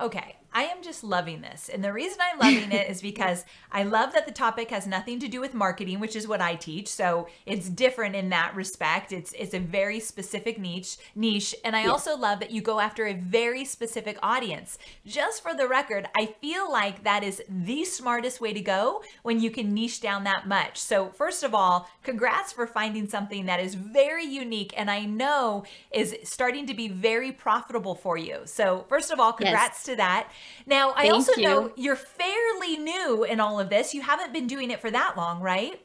Okay, 0.00 0.36
I 0.54 0.64
am 0.64 0.82
just 0.82 1.02
loving 1.02 1.40
this. 1.40 1.70
And 1.72 1.82
the 1.82 1.92
reason 1.92 2.18
I'm 2.20 2.38
loving 2.38 2.72
it 2.72 2.90
is 2.90 3.00
because 3.00 3.44
I 3.70 3.84
love 3.84 4.12
that 4.12 4.26
the 4.26 4.32
topic 4.32 4.70
has 4.70 4.86
nothing 4.86 5.18
to 5.20 5.28
do 5.28 5.40
with 5.40 5.54
marketing, 5.54 6.00
which 6.00 6.14
is 6.14 6.28
what 6.28 6.40
I 6.40 6.54
teach. 6.54 6.88
So 6.88 7.28
it's 7.46 7.68
different 7.68 8.14
in 8.14 8.28
that 8.30 8.54
respect. 8.54 9.12
It's 9.12 9.32
it's 9.32 9.54
a 9.54 9.58
very 9.58 10.00
specific 10.00 10.58
niche 10.58 10.98
niche. 11.14 11.54
And 11.64 11.74
I 11.74 11.86
also 11.86 12.16
love 12.16 12.40
that 12.40 12.50
you 12.50 12.60
go 12.60 12.80
after 12.80 13.06
a 13.06 13.14
very 13.14 13.64
specific 13.64 14.18
audience. 14.22 14.78
Just 15.06 15.42
for 15.42 15.54
the 15.54 15.66
record, 15.66 16.08
I 16.16 16.26
feel 16.40 16.70
like 16.70 17.04
that 17.04 17.24
is 17.24 17.42
the 17.48 17.84
smartest 17.84 18.40
way 18.40 18.52
to 18.52 18.60
go 18.60 19.02
when 19.22 19.40
you 19.40 19.50
can 19.50 19.72
niche 19.72 20.00
down 20.00 20.24
that 20.24 20.46
much. 20.46 20.78
So 20.78 21.10
first 21.10 21.42
of 21.42 21.54
all, 21.54 21.88
congrats 22.02 22.52
for 22.52 22.66
finding 22.66 23.08
something 23.08 23.46
that 23.46 23.60
is 23.60 23.74
very 23.74 24.24
unique 24.24 24.74
and 24.76 24.90
I 24.90 25.04
know 25.04 25.64
is 25.92 26.16
starting 26.24 26.66
to 26.66 26.74
be 26.74 26.88
very 26.88 27.32
profitable 27.32 27.94
for 27.94 28.16
you. 28.16 28.40
So 28.44 28.84
first 28.88 29.10
of 29.10 29.18
all, 29.18 29.32
congrats 29.32 29.78
yes. 29.78 29.84
to 29.84 29.96
that. 29.96 30.28
Now, 30.66 30.92
I 30.92 31.02
Thank 31.02 31.14
also 31.14 31.32
you. 31.36 31.42
know 31.42 31.72
you're 31.76 31.96
fairly 31.96 32.76
new 32.76 33.24
in 33.24 33.40
all 33.40 33.58
of 33.58 33.68
this. 33.68 33.94
You 33.94 34.02
haven't 34.02 34.32
been 34.32 34.46
doing 34.46 34.70
it 34.70 34.80
for 34.80 34.90
that 34.90 35.16
long, 35.16 35.40
right? 35.40 35.80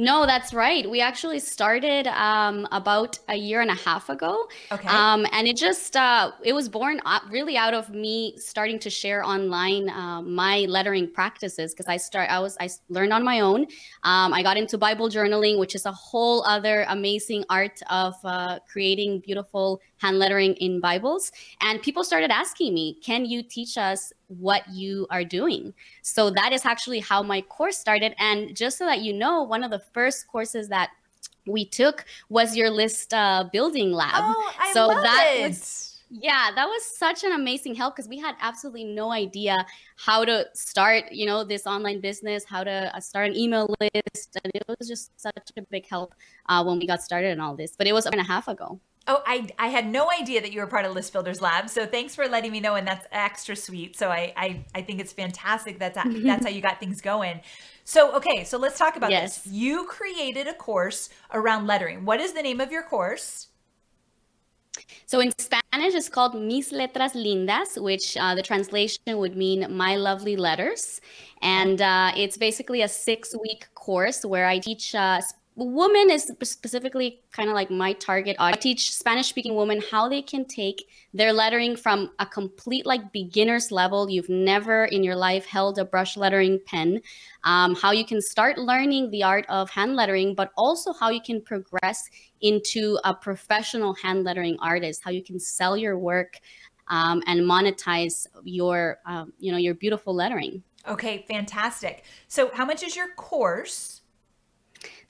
No, 0.00 0.26
that's 0.26 0.54
right. 0.54 0.88
We 0.88 1.00
actually 1.00 1.40
started 1.40 2.06
um, 2.06 2.68
about 2.70 3.18
a 3.28 3.34
year 3.34 3.62
and 3.62 3.70
a 3.70 3.74
half 3.74 4.08
ago. 4.08 4.46
Okay. 4.70 4.86
Um, 4.86 5.26
and 5.32 5.48
it 5.48 5.56
just, 5.56 5.96
uh, 5.96 6.30
it 6.44 6.52
was 6.52 6.68
born 6.68 7.00
really 7.28 7.56
out 7.56 7.74
of 7.74 7.90
me 7.90 8.38
starting 8.38 8.78
to 8.78 8.90
share 8.90 9.24
online 9.24 9.90
uh, 9.90 10.22
my 10.22 10.66
lettering 10.68 11.10
practices 11.12 11.74
because 11.74 11.88
I 11.88 11.96
start, 11.96 12.30
I 12.30 12.38
was, 12.38 12.56
I 12.60 12.68
learned 12.88 13.12
on 13.12 13.24
my 13.24 13.40
own. 13.40 13.62
Um, 14.04 14.32
I 14.32 14.40
got 14.44 14.56
into 14.56 14.78
Bible 14.78 15.08
journaling, 15.08 15.58
which 15.58 15.74
is 15.74 15.84
a 15.84 15.92
whole 15.92 16.44
other 16.44 16.86
amazing 16.88 17.44
art 17.50 17.80
of 17.90 18.14
uh, 18.22 18.60
creating 18.70 19.18
beautiful 19.18 19.80
hand 19.96 20.20
lettering 20.20 20.54
in 20.54 20.80
Bibles. 20.80 21.32
And 21.60 21.82
people 21.82 22.04
started 22.04 22.30
asking 22.30 22.72
me, 22.72 22.98
can 23.02 23.24
you 23.24 23.42
teach 23.42 23.76
us 23.76 24.12
what 24.28 24.68
you 24.70 25.06
are 25.10 25.24
doing. 25.24 25.74
So 26.02 26.30
that 26.30 26.52
is 26.52 26.64
actually 26.64 27.00
how 27.00 27.22
my 27.22 27.40
course 27.42 27.78
started. 27.78 28.14
And 28.18 28.56
just 28.56 28.78
so 28.78 28.86
that 28.86 29.00
you 29.00 29.12
know, 29.12 29.42
one 29.42 29.64
of 29.64 29.70
the 29.70 29.80
first 29.92 30.28
courses 30.28 30.68
that 30.68 30.90
we 31.46 31.64
took 31.64 32.04
was 32.28 32.56
your 32.56 32.70
list 32.70 33.12
uh, 33.12 33.44
building 33.52 33.92
lab. 33.92 34.12
Oh, 34.16 34.52
I 34.60 34.72
so 34.72 34.86
love 34.86 35.02
that 35.02 35.34
it. 35.36 35.48
was 35.48 35.98
yeah 36.10 36.50
that 36.54 36.66
was 36.66 36.84
such 36.84 37.22
an 37.22 37.32
amazing 37.32 37.74
help 37.74 37.94
because 37.94 38.08
we 38.08 38.18
had 38.18 38.34
absolutely 38.40 38.84
no 38.84 39.12
idea 39.12 39.54
how 39.96 40.24
to 40.24 40.46
start 40.54 41.04
you 41.12 41.26
know 41.26 41.44
this 41.44 41.66
online 41.66 42.00
business 42.00 42.44
how 42.44 42.64
to 42.64 42.90
uh, 42.96 43.00
start 43.00 43.28
an 43.28 43.36
email 43.36 43.74
list 43.80 44.38
and 44.42 44.50
it 44.54 44.62
was 44.66 44.88
just 44.88 45.18
such 45.20 45.34
a 45.56 45.62
big 45.70 45.86
help 45.86 46.14
uh, 46.48 46.64
when 46.64 46.78
we 46.78 46.86
got 46.86 47.02
started 47.02 47.30
and 47.30 47.42
all 47.42 47.54
this 47.54 47.74
but 47.76 47.86
it 47.86 47.92
was 47.92 48.06
a 48.06 48.10
and 48.10 48.20
a 48.20 48.24
half 48.24 48.48
ago 48.48 48.80
Oh, 49.10 49.22
I, 49.26 49.48
I 49.58 49.68
had 49.68 49.86
no 49.88 50.10
idea 50.10 50.42
that 50.42 50.52
you 50.52 50.60
were 50.60 50.66
part 50.66 50.84
of 50.84 50.92
List 50.92 51.14
Builders 51.14 51.40
Lab. 51.40 51.70
So 51.70 51.86
thanks 51.86 52.14
for 52.14 52.28
letting 52.28 52.52
me 52.52 52.60
know, 52.60 52.74
and 52.74 52.86
that's 52.86 53.06
extra 53.10 53.56
sweet. 53.56 53.96
So 53.96 54.10
I 54.10 54.32
I, 54.36 54.64
I 54.74 54.82
think 54.82 55.00
it's 55.00 55.12
fantastic. 55.12 55.78
That's 55.78 55.98
that's 56.24 56.44
how 56.44 56.50
you 56.50 56.60
got 56.60 56.78
things 56.78 57.00
going. 57.00 57.40
So 57.84 58.14
okay, 58.16 58.44
so 58.44 58.58
let's 58.58 58.78
talk 58.78 58.96
about 58.96 59.10
Yes. 59.10 59.38
this. 59.42 59.52
You 59.52 59.84
created 59.86 60.46
a 60.46 60.54
course 60.54 61.08
around 61.32 61.66
lettering. 61.66 62.04
What 62.04 62.20
is 62.20 62.34
the 62.34 62.42
name 62.42 62.60
of 62.60 62.70
your 62.70 62.82
course? 62.82 63.48
So 65.06 65.20
in 65.20 65.32
Spanish, 65.38 65.94
it's 65.94 66.08
called 66.08 66.34
Mis 66.34 66.70
Letras 66.70 67.14
Lindas, 67.14 67.82
which 67.82 68.16
uh, 68.16 68.34
the 68.34 68.42
translation 68.42 69.18
would 69.18 69.36
mean 69.36 69.66
My 69.74 69.96
Lovely 69.96 70.36
Letters. 70.36 71.00
And 71.40 71.80
uh, 71.80 72.12
it's 72.16 72.36
basically 72.36 72.82
a 72.82 72.88
six 72.88 73.34
week 73.42 73.68
course 73.74 74.24
where 74.24 74.46
I 74.46 74.58
teach. 74.58 74.94
Uh, 74.94 75.20
women 75.66 76.10
is 76.10 76.32
specifically 76.42 77.20
kind 77.32 77.48
of 77.48 77.54
like 77.54 77.70
my 77.70 77.92
target 77.94 78.36
audience. 78.38 78.58
I 78.58 78.60
teach 78.60 78.94
Spanish 78.94 79.28
speaking 79.28 79.56
women 79.56 79.82
how 79.90 80.08
they 80.08 80.22
can 80.22 80.44
take 80.44 80.88
their 81.12 81.32
lettering 81.32 81.76
from 81.76 82.12
a 82.18 82.26
complete 82.26 82.86
like 82.86 83.12
beginner's 83.12 83.72
level. 83.72 84.08
You've 84.08 84.28
never 84.28 84.84
in 84.84 85.02
your 85.02 85.16
life 85.16 85.46
held 85.46 85.78
a 85.78 85.84
brush 85.84 86.16
lettering 86.16 86.60
pen, 86.66 87.00
um, 87.44 87.74
how 87.74 87.90
you 87.90 88.04
can 88.04 88.22
start 88.22 88.58
learning 88.58 89.10
the 89.10 89.24
art 89.24 89.46
of 89.48 89.68
hand 89.70 89.96
lettering, 89.96 90.34
but 90.34 90.52
also 90.56 90.92
how 90.92 91.10
you 91.10 91.20
can 91.20 91.42
progress 91.42 92.08
into 92.40 92.98
a 93.04 93.12
professional 93.12 93.94
hand 93.94 94.24
lettering 94.24 94.56
artist, 94.60 95.00
how 95.04 95.10
you 95.10 95.24
can 95.24 95.40
sell 95.40 95.76
your 95.76 95.98
work 95.98 96.38
um, 96.86 97.22
and 97.26 97.40
monetize 97.40 98.26
your, 98.44 98.98
um, 99.06 99.32
you 99.38 99.50
know, 99.50 99.58
your 99.58 99.74
beautiful 99.74 100.14
lettering. 100.14 100.62
Okay, 100.86 101.24
fantastic. 101.28 102.04
So 102.28 102.50
how 102.54 102.64
much 102.64 102.82
is 102.82 102.96
your 102.96 103.08
course? 103.14 103.97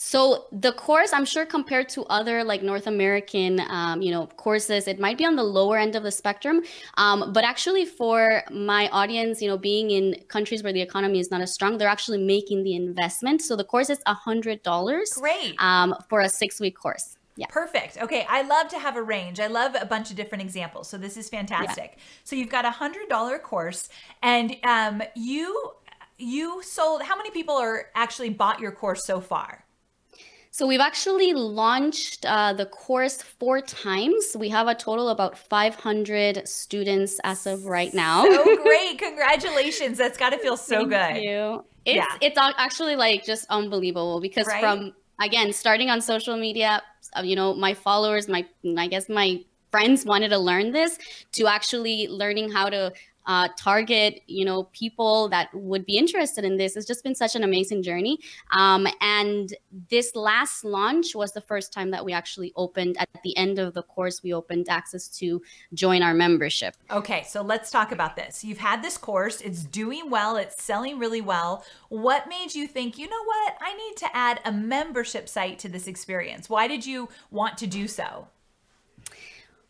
So 0.00 0.46
the 0.52 0.72
course, 0.72 1.12
I'm 1.12 1.24
sure 1.24 1.44
compared 1.44 1.88
to 1.90 2.04
other 2.04 2.44
like 2.44 2.62
North 2.62 2.86
American, 2.86 3.60
um, 3.68 4.00
you 4.00 4.12
know, 4.12 4.28
courses, 4.28 4.86
it 4.86 5.00
might 5.00 5.18
be 5.18 5.24
on 5.24 5.34
the 5.34 5.42
lower 5.42 5.76
end 5.76 5.96
of 5.96 6.04
the 6.04 6.12
spectrum. 6.12 6.62
Um, 6.96 7.32
but 7.32 7.42
actually, 7.42 7.84
for 7.84 8.44
my 8.48 8.88
audience, 8.90 9.42
you 9.42 9.48
know, 9.48 9.58
being 9.58 9.90
in 9.90 10.14
countries 10.28 10.62
where 10.62 10.72
the 10.72 10.80
economy 10.80 11.18
is 11.18 11.32
not 11.32 11.40
as 11.40 11.52
strong, 11.52 11.78
they're 11.78 11.88
actually 11.88 12.22
making 12.22 12.62
the 12.62 12.76
investment. 12.76 13.42
So 13.42 13.56
the 13.56 13.64
course 13.64 13.90
is 13.90 13.98
a 14.06 14.14
hundred 14.14 14.62
dollars 14.62 15.10
Great. 15.20 15.56
um, 15.58 15.96
for 16.08 16.20
a 16.20 16.28
six 16.28 16.60
week 16.60 16.76
course. 16.76 17.16
Yeah. 17.34 17.46
Perfect. 17.48 17.98
Okay, 17.98 18.24
I 18.28 18.42
love 18.42 18.68
to 18.68 18.78
have 18.78 18.96
a 18.96 19.02
range. 19.02 19.40
I 19.40 19.48
love 19.48 19.76
a 19.80 19.86
bunch 19.86 20.10
of 20.10 20.16
different 20.16 20.42
examples. 20.42 20.88
So 20.88 20.96
this 20.96 21.16
is 21.16 21.28
fantastic. 21.28 21.98
So 22.22 22.36
you've 22.36 22.50
got 22.50 22.64
a 22.64 22.70
hundred 22.70 23.08
dollar 23.08 23.40
course, 23.40 23.88
and 24.22 24.56
um, 24.62 25.02
you 25.16 25.72
you 26.18 26.62
sold. 26.62 27.02
How 27.02 27.16
many 27.16 27.30
people 27.30 27.56
are 27.56 27.86
actually 27.96 28.30
bought 28.30 28.60
your 28.60 28.70
course 28.70 29.04
so 29.04 29.20
far? 29.20 29.64
So 30.58 30.66
we've 30.66 30.80
actually 30.80 31.34
launched 31.34 32.26
uh, 32.26 32.52
the 32.52 32.66
course 32.66 33.22
four 33.22 33.60
times. 33.60 34.36
We 34.36 34.48
have 34.48 34.66
a 34.66 34.74
total 34.74 35.10
about 35.10 35.38
500 35.38 36.48
students 36.48 37.20
as 37.22 37.46
of 37.46 37.64
right 37.66 37.94
now. 37.94 38.24
So 38.24 38.56
great! 38.64 38.98
Congratulations. 38.98 39.98
That's 39.98 40.18
got 40.18 40.30
to 40.30 40.38
feel 40.38 40.56
so 40.56 40.78
Thank 40.78 40.88
good. 40.90 41.22
you. 41.22 41.64
It's 41.84 41.94
Yeah. 41.98 42.06
it's 42.20 42.36
actually 42.36 42.96
like 42.96 43.24
just 43.24 43.46
unbelievable 43.50 44.20
because 44.20 44.48
Right? 44.48 44.58
from 44.58 44.94
again 45.20 45.52
starting 45.52 45.90
on 45.90 46.00
social 46.00 46.36
media, 46.36 46.82
uh, 47.16 47.22
you 47.22 47.36
know, 47.36 47.54
my 47.54 47.72
followers, 47.72 48.26
my 48.26 48.44
I 48.76 48.88
guess 48.88 49.08
my 49.08 49.40
friends 49.70 50.04
wanted 50.04 50.30
to 50.30 50.38
learn 50.38 50.72
this 50.72 50.98
to 51.34 51.46
actually 51.46 52.08
learning 52.08 52.50
how 52.50 52.68
to 52.68 52.92
uh, 53.28 53.48
target 53.56 54.22
you 54.26 54.44
know 54.44 54.64
people 54.72 55.28
that 55.28 55.48
would 55.54 55.86
be 55.86 55.96
interested 55.96 56.44
in 56.44 56.56
this 56.56 56.76
it's 56.76 56.86
just 56.86 57.04
been 57.04 57.14
such 57.14 57.36
an 57.36 57.44
amazing 57.44 57.82
journey 57.82 58.18
um, 58.50 58.88
and 59.00 59.54
this 59.88 60.16
last 60.16 60.64
launch 60.64 61.14
was 61.14 61.32
the 61.32 61.40
first 61.42 61.72
time 61.72 61.92
that 61.92 62.04
we 62.04 62.12
actually 62.12 62.52
opened 62.56 62.96
at 62.98 63.08
the 63.22 63.36
end 63.36 63.60
of 63.60 63.74
the 63.74 63.82
course 63.82 64.22
we 64.22 64.32
opened 64.32 64.68
access 64.68 65.06
to 65.06 65.40
join 65.74 66.02
our 66.02 66.14
membership 66.14 66.74
Okay, 66.90 67.24
so 67.24 67.42
let's 67.42 67.70
talk 67.70 67.92
about 67.92 68.16
this. 68.16 68.42
You've 68.42 68.58
had 68.58 68.82
this 68.82 68.96
course, 68.96 69.40
it's 69.42 69.62
doing 69.62 70.08
well, 70.08 70.36
it's 70.36 70.62
selling 70.62 70.98
really 70.98 71.20
well. 71.20 71.64
What 71.90 72.28
made 72.28 72.54
you 72.54 72.66
think, 72.66 72.96
you 72.96 73.08
know 73.08 73.24
what, 73.24 73.58
I 73.60 73.74
need 73.74 73.96
to 73.98 74.16
add 74.16 74.40
a 74.44 74.52
membership 74.52 75.28
site 75.28 75.58
to 75.60 75.68
this 75.68 75.86
experience? 75.86 76.48
Why 76.48 76.66
did 76.66 76.86
you 76.86 77.08
want 77.30 77.58
to 77.58 77.66
do 77.66 77.86
so? 77.86 78.28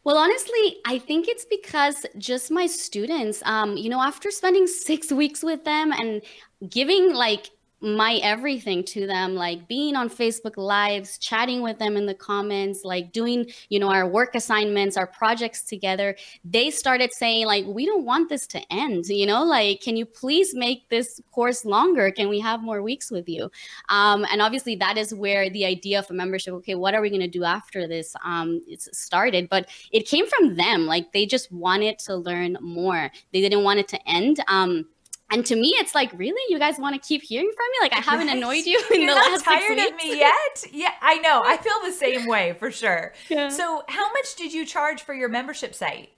Well, 0.08 0.16
honestly, 0.16 0.78
I 0.86 0.98
think 0.98 1.28
it's 1.28 1.44
because 1.44 2.06
just 2.16 2.50
my 2.50 2.66
students, 2.66 3.42
um, 3.44 3.76
you 3.76 3.90
know, 3.90 4.00
after 4.00 4.30
spending 4.30 4.66
six 4.88 5.12
weeks 5.12 5.42
with 5.42 5.66
them 5.66 5.92
and 5.92 6.22
giving 6.70 7.12
like 7.12 7.50
my 7.80 8.14
everything 8.22 8.82
to 8.82 9.06
them, 9.06 9.34
like 9.34 9.68
being 9.68 9.94
on 9.94 10.08
Facebook 10.08 10.56
Lives, 10.56 11.18
chatting 11.18 11.62
with 11.62 11.78
them 11.78 11.96
in 11.96 12.06
the 12.06 12.14
comments, 12.14 12.80
like 12.84 13.12
doing, 13.12 13.46
you 13.68 13.78
know, 13.78 13.90
our 13.90 14.06
work 14.06 14.34
assignments, 14.34 14.96
our 14.96 15.06
projects 15.06 15.62
together, 15.62 16.16
they 16.44 16.70
started 16.70 17.12
saying, 17.12 17.46
like, 17.46 17.64
we 17.66 17.86
don't 17.86 18.04
want 18.04 18.28
this 18.28 18.46
to 18.48 18.60
end, 18.72 19.06
you 19.06 19.26
know, 19.26 19.44
like, 19.44 19.80
can 19.80 19.96
you 19.96 20.04
please 20.04 20.54
make 20.54 20.88
this 20.88 21.20
course 21.30 21.64
longer? 21.64 22.10
Can 22.10 22.28
we 22.28 22.40
have 22.40 22.62
more 22.62 22.82
weeks 22.82 23.10
with 23.10 23.28
you? 23.28 23.50
Um, 23.88 24.26
and 24.32 24.42
obviously, 24.42 24.74
that 24.76 24.98
is 24.98 25.14
where 25.14 25.48
the 25.48 25.64
idea 25.64 26.00
of 26.00 26.10
a 26.10 26.14
membership, 26.14 26.54
okay, 26.54 26.74
what 26.74 26.94
are 26.94 27.00
we 27.00 27.10
going 27.10 27.20
to 27.20 27.28
do 27.28 27.44
after 27.44 27.86
this? 27.86 28.14
Um, 28.24 28.60
it's 28.66 28.88
started, 28.98 29.48
but 29.48 29.68
it 29.92 30.06
came 30.08 30.26
from 30.26 30.56
them. 30.56 30.86
Like, 30.86 31.12
they 31.12 31.26
just 31.26 31.52
wanted 31.52 31.98
to 32.00 32.16
learn 32.16 32.56
more, 32.60 33.10
they 33.32 33.40
didn't 33.40 33.62
want 33.62 33.78
it 33.78 33.88
to 33.88 34.08
end. 34.08 34.42
Um, 34.48 34.86
and 35.30 35.44
to 35.46 35.54
me, 35.56 35.74
it's 35.78 35.94
like, 35.94 36.10
really, 36.18 36.40
you 36.48 36.58
guys 36.58 36.78
want 36.78 37.00
to 37.00 37.06
keep 37.06 37.22
hearing 37.22 37.50
from 37.54 37.66
me? 37.72 37.76
Like, 37.82 37.92
I 37.92 38.00
haven't 38.00 38.28
annoyed 38.30 38.64
you 38.64 38.82
in 38.94 39.02
You're 39.02 39.10
the 39.10 39.20
not 39.20 39.32
last 39.32 39.44
tired 39.44 39.78
of 39.78 39.94
me 39.96 40.18
yet? 40.18 40.64
Yeah, 40.72 40.92
I 41.02 41.18
know. 41.18 41.42
I 41.44 41.56
feel 41.58 41.74
the 41.84 41.92
same 41.92 42.26
way 42.26 42.54
for 42.58 42.70
sure. 42.70 43.12
Yeah. 43.28 43.48
So, 43.48 43.82
how 43.88 44.10
much 44.12 44.36
did 44.36 44.52
you 44.54 44.64
charge 44.64 45.02
for 45.02 45.12
your 45.14 45.28
membership 45.28 45.74
site? 45.74 46.10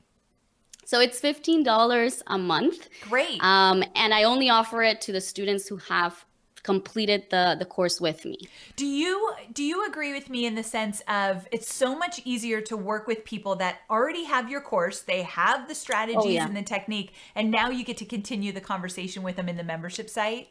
So 0.84 0.98
it's 1.00 1.20
fifteen 1.20 1.62
dollars 1.62 2.20
a 2.26 2.36
month, 2.36 2.88
Great. 3.08 3.40
um, 3.42 3.84
and 3.94 4.12
I 4.12 4.24
only 4.24 4.50
offer 4.50 4.82
it 4.82 5.00
to 5.02 5.12
the 5.12 5.20
students 5.20 5.68
who 5.68 5.76
have 5.76 6.24
completed 6.62 7.24
the 7.30 7.56
the 7.58 7.64
course 7.64 8.00
with 8.00 8.24
me. 8.24 8.38
Do 8.76 8.86
you 8.86 9.34
do 9.52 9.62
you 9.62 9.86
agree 9.86 10.12
with 10.12 10.30
me 10.30 10.46
in 10.46 10.54
the 10.54 10.62
sense 10.62 11.02
of 11.08 11.46
it's 11.52 11.72
so 11.72 11.96
much 11.96 12.20
easier 12.24 12.60
to 12.62 12.76
work 12.76 13.06
with 13.06 13.24
people 13.24 13.56
that 13.56 13.80
already 13.88 14.24
have 14.24 14.50
your 14.50 14.60
course, 14.60 15.00
they 15.00 15.22
have 15.22 15.66
the 15.68 15.72
oh, 15.72 15.74
strategies 15.74 16.24
Oh, 16.24 16.28
yeah. 16.28 16.46
and 16.46 16.56
the 16.56 16.62
technique, 16.62 17.12
and 17.34 17.50
now 17.50 17.70
you 17.70 17.84
get 17.84 17.96
to 17.98 18.04
continue 18.04 18.52
the 18.52 18.60
conversation 18.60 19.22
with 19.22 19.36
them 19.36 19.48
in 19.48 19.56
the 19.56 19.64
membership 19.64 20.08
site? 20.10 20.48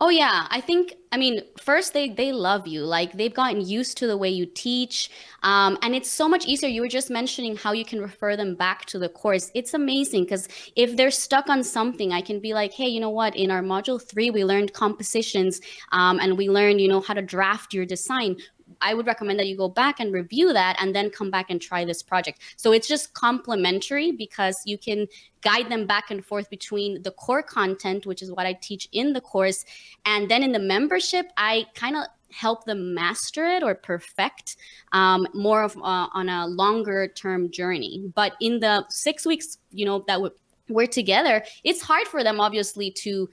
Oh 0.00 0.10
yeah, 0.10 0.46
I 0.50 0.60
think 0.60 0.94
I 1.10 1.16
mean 1.16 1.42
first 1.60 1.92
they 1.92 2.08
they 2.08 2.30
love 2.30 2.68
you 2.68 2.84
like 2.84 3.14
they've 3.14 3.34
gotten 3.34 3.60
used 3.60 3.98
to 3.98 4.06
the 4.06 4.16
way 4.16 4.28
you 4.28 4.46
teach, 4.46 5.10
um, 5.42 5.76
and 5.82 5.92
it's 5.92 6.08
so 6.08 6.28
much 6.28 6.46
easier. 6.46 6.68
You 6.68 6.82
were 6.82 6.88
just 6.88 7.10
mentioning 7.10 7.56
how 7.56 7.72
you 7.72 7.84
can 7.84 8.00
refer 8.00 8.36
them 8.36 8.54
back 8.54 8.84
to 8.86 8.98
the 9.00 9.08
course. 9.08 9.50
It's 9.56 9.74
amazing 9.74 10.22
because 10.24 10.46
if 10.76 10.96
they're 10.96 11.10
stuck 11.10 11.48
on 11.48 11.64
something, 11.64 12.12
I 12.12 12.20
can 12.20 12.38
be 12.38 12.54
like, 12.54 12.72
hey, 12.72 12.86
you 12.86 13.00
know 13.00 13.10
what? 13.10 13.34
In 13.34 13.50
our 13.50 13.62
module 13.62 14.00
three, 14.00 14.30
we 14.30 14.44
learned 14.44 14.72
compositions, 14.72 15.60
um, 15.90 16.20
and 16.20 16.38
we 16.38 16.48
learned 16.48 16.80
you 16.80 16.86
know 16.86 17.00
how 17.00 17.14
to 17.14 17.22
draft 17.22 17.74
your 17.74 17.84
design. 17.84 18.36
I 18.80 18.94
would 18.94 19.06
recommend 19.06 19.38
that 19.38 19.46
you 19.46 19.56
go 19.56 19.68
back 19.68 20.00
and 20.00 20.12
review 20.12 20.52
that 20.52 20.76
and 20.80 20.94
then 20.94 21.10
come 21.10 21.30
back 21.30 21.50
and 21.50 21.60
try 21.60 21.84
this 21.84 22.02
project. 22.02 22.40
So 22.56 22.72
it's 22.72 22.88
just 22.88 23.12
complementary 23.14 24.12
because 24.12 24.60
you 24.64 24.78
can 24.78 25.06
guide 25.40 25.70
them 25.70 25.86
back 25.86 26.10
and 26.10 26.24
forth 26.24 26.50
between 26.50 27.02
the 27.02 27.12
core 27.12 27.42
content, 27.42 28.06
which 28.06 28.22
is 28.22 28.32
what 28.32 28.46
I 28.46 28.54
teach 28.54 28.88
in 28.92 29.12
the 29.12 29.20
course, 29.20 29.64
and 30.04 30.28
then 30.30 30.42
in 30.42 30.52
the 30.52 30.58
membership, 30.58 31.26
I 31.36 31.66
kind 31.74 31.96
of 31.96 32.04
help 32.30 32.64
them 32.64 32.94
master 32.94 33.46
it 33.46 33.62
or 33.62 33.74
perfect 33.74 34.56
um, 34.92 35.26
more 35.32 35.62
of 35.62 35.76
uh, 35.78 36.08
on 36.12 36.28
a 36.28 36.46
longer 36.46 37.08
term 37.08 37.50
journey. 37.50 38.10
But 38.14 38.34
in 38.40 38.60
the 38.60 38.84
six 38.90 39.24
weeks, 39.24 39.58
you 39.70 39.86
know, 39.86 40.04
that 40.06 40.20
we're, 40.20 40.32
we're 40.68 40.86
together, 40.86 41.44
it's 41.64 41.80
hard 41.80 42.06
for 42.06 42.22
them 42.22 42.40
obviously 42.40 42.90
to 42.90 43.28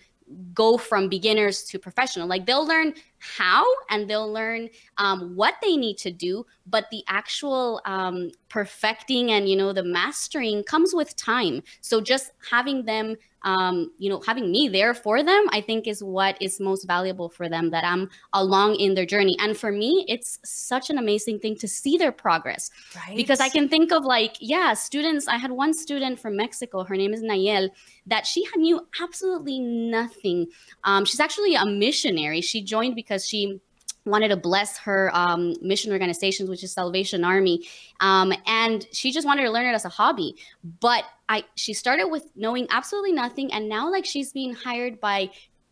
go 0.54 0.78
from 0.78 1.08
beginners 1.10 1.64
to 1.66 1.78
professional. 1.78 2.28
Like 2.28 2.46
they'll 2.46 2.66
learn 2.66 2.94
how 3.20 3.66
and 3.90 4.10
they'll 4.10 4.32
learn 4.32 4.70
um, 4.98 5.36
what 5.36 5.56
they 5.62 5.78
need 5.78 5.98
to 6.00 6.12
do, 6.12 6.46
but 6.68 6.86
the 6.92 7.04
actual 7.08 7.82
um, 7.86 8.32
perfecting 8.50 9.32
and 9.32 9.50
you 9.50 9.56
know 9.56 9.74
the 9.74 9.84
mastering 9.84 10.64
comes 10.64 10.94
with 10.94 11.16
time. 11.16 11.62
So 11.82 12.02
just 12.02 12.32
having 12.50 12.86
them 12.86 13.18
um, 13.46 13.92
you 14.00 14.10
know, 14.10 14.22
having 14.26 14.52
me 14.52 14.68
there 14.68 14.96
for 14.96 15.24
them, 15.24 15.46
I 15.52 15.62
think 15.62 15.88
is 15.88 16.04
what 16.04 16.36
is 16.42 16.60
most 16.60 16.86
valuable 16.86 17.30
for 17.30 17.48
them 17.48 17.70
that 17.70 17.84
I'm 17.86 18.10
along 18.34 18.76
in 18.78 18.96
their 18.96 19.06
journey. 19.06 19.38
And 19.40 19.56
for 19.56 19.72
me, 19.72 20.04
it's 20.10 20.40
such 20.44 20.90
an 20.90 20.98
amazing 20.98 21.40
thing 21.40 21.56
to 21.58 21.68
see 21.68 21.96
their 21.98 22.12
progress 22.12 22.72
right. 22.96 23.16
because 23.16 23.40
I 23.40 23.50
can 23.50 23.70
think 23.70 23.92
of 23.92 24.04
like, 24.04 24.36
yeah, 24.40 24.74
students. 24.74 25.28
I 25.28 25.38
had 25.38 25.52
one 25.52 25.76
student 25.76 26.20
from 26.20 26.36
Mexico, 26.36 26.84
her 26.84 26.96
name 26.96 27.14
is 27.14 27.22
Nayel, 27.22 27.70
that 28.08 28.26
she 28.26 28.48
knew 28.56 28.82
absolutely 29.00 29.60
nothing. 29.60 30.48
Um, 30.84 31.06
she's 31.06 31.20
actually 31.20 31.54
a 31.54 31.66
missionary. 31.66 32.42
She 32.42 32.64
joined 32.64 32.96
because 32.96 33.15
she 33.24 33.62
wanted 34.06 34.28
to 34.30 34.38
bless 34.38 34.78
her 34.78 35.10
um, 35.14 35.56
mission 35.62 35.92
organizations, 35.92 36.50
which 36.50 36.64
is 36.64 36.72
Salvation 36.72 37.24
Army, 37.24 37.68
um, 38.00 38.34
and 38.46 38.88
she 38.92 39.12
just 39.12 39.26
wanted 39.26 39.44
to 39.44 39.52
learn 39.52 39.66
it 39.66 39.74
as 39.74 39.86
a 39.86 39.90
hobby. 39.90 40.36
But 40.80 41.06
I, 41.28 41.44
she 41.56 41.74
started 41.74 42.08
with 42.08 42.30
knowing 42.36 42.68
absolutely 42.70 43.14
nothing, 43.14 43.52
and 43.52 43.68
now 43.68 43.92
like 43.92 44.06
she's 44.06 44.32
being 44.32 44.54
hired 44.54 45.00
by 45.00 45.30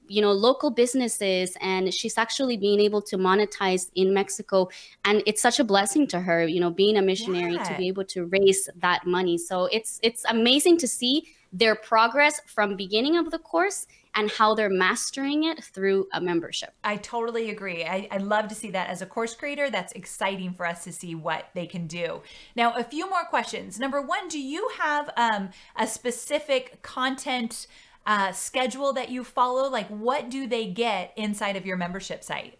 you 0.08 0.22
know 0.22 0.32
local 0.32 0.70
businesses. 0.70 1.56
And 1.62 1.94
she's 1.94 2.18
actually 2.18 2.58
being 2.58 2.80
able 2.80 3.02
to 3.04 3.18
monetize 3.18 3.90
in 3.96 4.14
mexico. 4.14 4.70
And 5.06 5.24
it's 5.26 5.42
such 5.42 5.60
a 5.60 5.64
blessing 5.64 6.08
to 6.08 6.20
her 6.20 6.46
you 6.46 6.60
know 6.60 6.70
being 6.70 6.98
a 6.98 7.02
missionary 7.02 7.54
yeah. 7.54 7.64
to 7.64 7.78
be 7.78 7.88
able 7.88 8.06
to 8.06 8.26
raise 8.26 8.70
that 8.78 9.06
money. 9.06 9.38
So 9.38 9.66
it's 9.66 10.00
it's 10.04 10.26
amazing 10.28 10.78
to 10.80 10.88
see 10.88 11.28
their 11.54 11.76
progress 11.76 12.42
from 12.48 12.76
beginning 12.76 13.16
of 13.16 13.30
the 13.32 13.38
course 13.38 13.86
and 14.16 14.30
how 14.32 14.54
they're 14.54 14.70
mastering 14.70 15.44
it 15.44 15.64
through 15.64 16.08
a 16.14 16.20
membership. 16.20 16.74
I 16.84 16.98
totally 16.98 17.50
agree. 17.50 17.84
I, 17.84 18.08
I 18.12 18.18
love 18.18 18.48
to 18.50 18.56
see 18.56 18.72
that 18.72 18.90
as 18.90 19.02
a 19.02 19.06
course 19.06 19.36
creator. 19.36 19.70
That's 19.70 19.94
exciting 19.94 20.54
for 20.54 20.66
us 20.66 20.84
to 20.84 20.92
see 20.92 21.16
what 21.16 21.50
they 21.54 21.66
can 21.66 21.88
do. 21.88 22.22
Now, 22.56 22.74
a 22.74 22.84
few 22.84 23.10
more 23.10 23.24
questions. 23.24 23.80
Number 23.80 24.02
one, 24.02 24.28
do 24.28 24.40
you 24.40 24.70
have 24.80 25.10
um, 25.16 25.50
a 25.76 25.88
specific 25.88 26.82
content 26.82 27.68
uh, 28.06 28.32
schedule 28.32 28.94
that 28.94 29.10
you 29.10 29.24
follow? 29.24 29.70
Like, 29.70 29.88
what 29.88 30.30
do 30.30 30.48
they 30.48 30.68
get 30.68 31.14
inside 31.16 31.56
of 31.56 31.66
your 31.66 31.78
membership 31.78 32.24
site? 32.24 32.60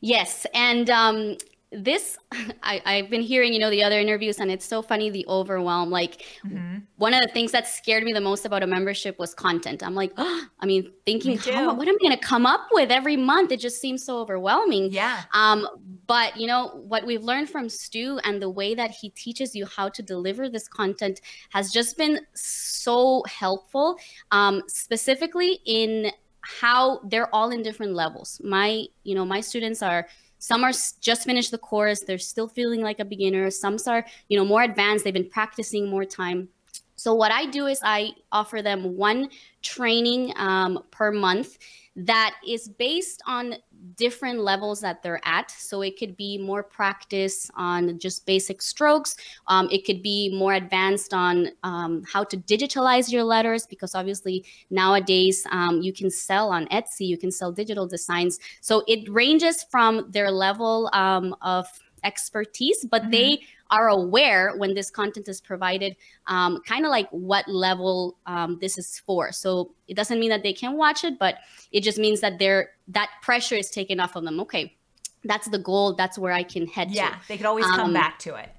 Yes, 0.00 0.46
and 0.54 0.88
um, 0.88 1.36
this 1.72 2.18
I, 2.62 2.82
i've 2.84 3.10
been 3.10 3.22
hearing 3.22 3.52
you 3.52 3.60
know 3.60 3.70
the 3.70 3.82
other 3.82 3.98
interviews 3.98 4.38
and 4.40 4.50
it's 4.50 4.64
so 4.64 4.82
funny 4.82 5.10
the 5.10 5.24
overwhelm. 5.28 5.90
Like 5.90 6.24
mm-hmm. 6.44 6.78
one 6.96 7.14
of 7.14 7.20
the 7.20 7.28
things 7.28 7.52
that 7.52 7.68
scared 7.68 8.04
me 8.04 8.12
the 8.12 8.20
most 8.20 8.44
about 8.44 8.62
a 8.62 8.66
membership 8.66 9.18
was 9.18 9.34
content. 9.34 9.82
I'm 9.82 9.94
like 9.94 10.12
oh, 10.16 10.46
i 10.60 10.66
mean 10.66 10.92
thinking 11.06 11.38
how, 11.38 11.74
what 11.74 11.88
am 11.88 11.94
i 11.94 11.98
going 12.02 12.18
to 12.18 12.24
come 12.24 12.46
up 12.46 12.68
with 12.72 12.90
every 12.90 13.16
month? 13.16 13.52
It 13.52 13.60
just 13.60 13.80
seems 13.80 14.04
so 14.04 14.18
overwhelming. 14.18 14.92
Yeah. 14.92 15.22
Um 15.32 15.66
but 16.06 16.36
you 16.36 16.46
know 16.46 16.82
what 16.88 17.06
we've 17.06 17.22
learned 17.22 17.48
from 17.48 17.68
stu 17.68 18.18
and 18.24 18.42
the 18.42 18.50
way 18.50 18.74
that 18.74 18.90
he 18.90 19.10
teaches 19.10 19.54
you 19.54 19.64
how 19.66 19.88
to 19.90 20.02
deliver 20.02 20.48
this 20.48 20.66
content 20.66 21.20
has 21.50 21.70
just 21.70 21.96
been 21.96 22.20
so 22.34 23.22
helpful 23.28 23.96
um 24.32 24.62
specifically 24.66 25.60
in 25.66 26.10
how 26.42 27.00
they're 27.04 27.32
all 27.34 27.50
in 27.50 27.62
different 27.62 27.94
levels. 27.94 28.40
My 28.42 28.86
you 29.04 29.14
know 29.14 29.24
my 29.24 29.40
students 29.40 29.82
are 29.82 30.06
some 30.40 30.64
are 30.64 30.72
just 31.00 31.24
finished 31.24 31.50
the 31.50 31.58
course. 31.58 32.00
They're 32.00 32.18
still 32.18 32.48
feeling 32.48 32.80
like 32.80 32.98
a 32.98 33.04
beginner. 33.04 33.50
Some 33.50 33.76
are 33.86 34.04
you 34.28 34.36
know 34.36 34.44
more 34.44 34.62
advanced. 34.62 35.04
They've 35.04 35.14
been 35.14 35.28
practicing 35.28 35.88
more 35.88 36.04
time. 36.04 36.48
So 36.96 37.14
what 37.14 37.32
i 37.32 37.46
do 37.46 37.66
is 37.66 37.80
i 37.82 38.10
offer 38.30 38.60
them 38.60 38.96
one 38.96 39.30
training 39.62 40.34
um, 40.36 40.84
per 40.90 41.10
month 41.10 41.56
that 41.96 42.34
is 42.46 42.68
based 42.68 43.22
on 43.26 43.54
different 43.96 44.40
levels 44.40 44.80
that 44.80 45.02
they're 45.02 45.20
at. 45.24 45.50
So 45.50 45.82
it 45.82 45.98
could 45.98 46.16
be 46.16 46.38
more 46.38 46.62
practice 46.62 47.50
on 47.56 47.98
just 47.98 48.26
basic 48.26 48.62
strokes. 48.62 49.16
Um, 49.46 49.68
it 49.70 49.84
could 49.84 50.02
be 50.02 50.34
more 50.36 50.54
advanced 50.54 51.14
on 51.14 51.48
um, 51.62 52.02
how 52.10 52.24
to 52.24 52.36
digitalize 52.36 53.10
your 53.10 53.24
letters 53.24 53.66
because 53.66 53.94
obviously 53.94 54.44
nowadays 54.70 55.46
um, 55.50 55.82
you 55.82 55.92
can 55.92 56.10
sell 56.10 56.50
on 56.50 56.66
Etsy, 56.68 57.06
you 57.06 57.18
can 57.18 57.30
sell 57.30 57.52
digital 57.52 57.86
designs. 57.86 58.38
So 58.60 58.84
it 58.86 59.08
ranges 59.08 59.64
from 59.70 60.10
their 60.10 60.30
level 60.30 60.90
um, 60.92 61.34
of 61.42 61.66
expertise, 62.04 62.84
but 62.84 63.02
mm-hmm. 63.02 63.10
they 63.10 63.42
are 63.70 63.88
aware 63.88 64.54
when 64.56 64.74
this 64.74 64.90
content 64.90 65.28
is 65.28 65.40
provided, 65.40 65.96
um, 66.26 66.60
kind 66.66 66.84
of 66.84 66.90
like 66.90 67.08
what 67.10 67.46
level 67.48 68.18
um, 68.26 68.58
this 68.60 68.78
is 68.78 69.00
for. 69.06 69.32
So 69.32 69.74
it 69.88 69.96
doesn't 69.96 70.18
mean 70.18 70.30
that 70.30 70.42
they 70.42 70.52
can 70.52 70.76
watch 70.76 71.04
it, 71.04 71.18
but 71.18 71.36
it 71.72 71.82
just 71.82 71.98
means 71.98 72.20
that 72.20 72.38
they're 72.38 72.70
that 72.88 73.10
pressure 73.22 73.54
is 73.54 73.70
taken 73.70 74.00
off 74.00 74.16
of 74.16 74.24
them. 74.24 74.40
Okay, 74.40 74.76
that's 75.24 75.48
the 75.48 75.58
goal. 75.58 75.94
That's 75.94 76.18
where 76.18 76.32
I 76.32 76.42
can 76.42 76.66
head 76.66 76.90
yeah, 76.90 77.10
to. 77.10 77.28
they 77.28 77.36
could 77.36 77.46
always 77.46 77.66
come 77.66 77.80
um, 77.80 77.92
back 77.92 78.18
to 78.20 78.34
it. 78.34 78.50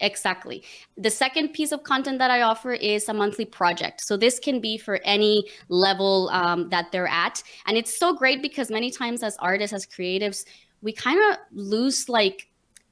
Exactly. 0.00 0.62
The 0.96 1.10
second 1.10 1.48
piece 1.48 1.72
of 1.72 1.82
content 1.82 2.18
that 2.18 2.30
I 2.30 2.42
offer 2.42 2.72
is 2.72 3.08
a 3.08 3.14
monthly 3.14 3.44
project. 3.44 4.00
So 4.02 4.16
this 4.16 4.38
can 4.38 4.60
be 4.60 4.78
for 4.78 5.00
any 5.04 5.48
level 5.68 6.30
um, 6.32 6.68
that 6.68 6.92
they're 6.92 7.08
at. 7.08 7.42
And 7.66 7.76
it's 7.76 7.98
so 7.98 8.14
great 8.14 8.40
because 8.40 8.70
many 8.70 8.90
times 8.90 9.22
as 9.22 9.36
artists, 9.38 9.74
as 9.74 9.86
creatives, 9.86 10.44
we 10.82 10.92
kind 10.92 11.18
of 11.32 11.38
lose 11.52 12.08
like 12.08 12.47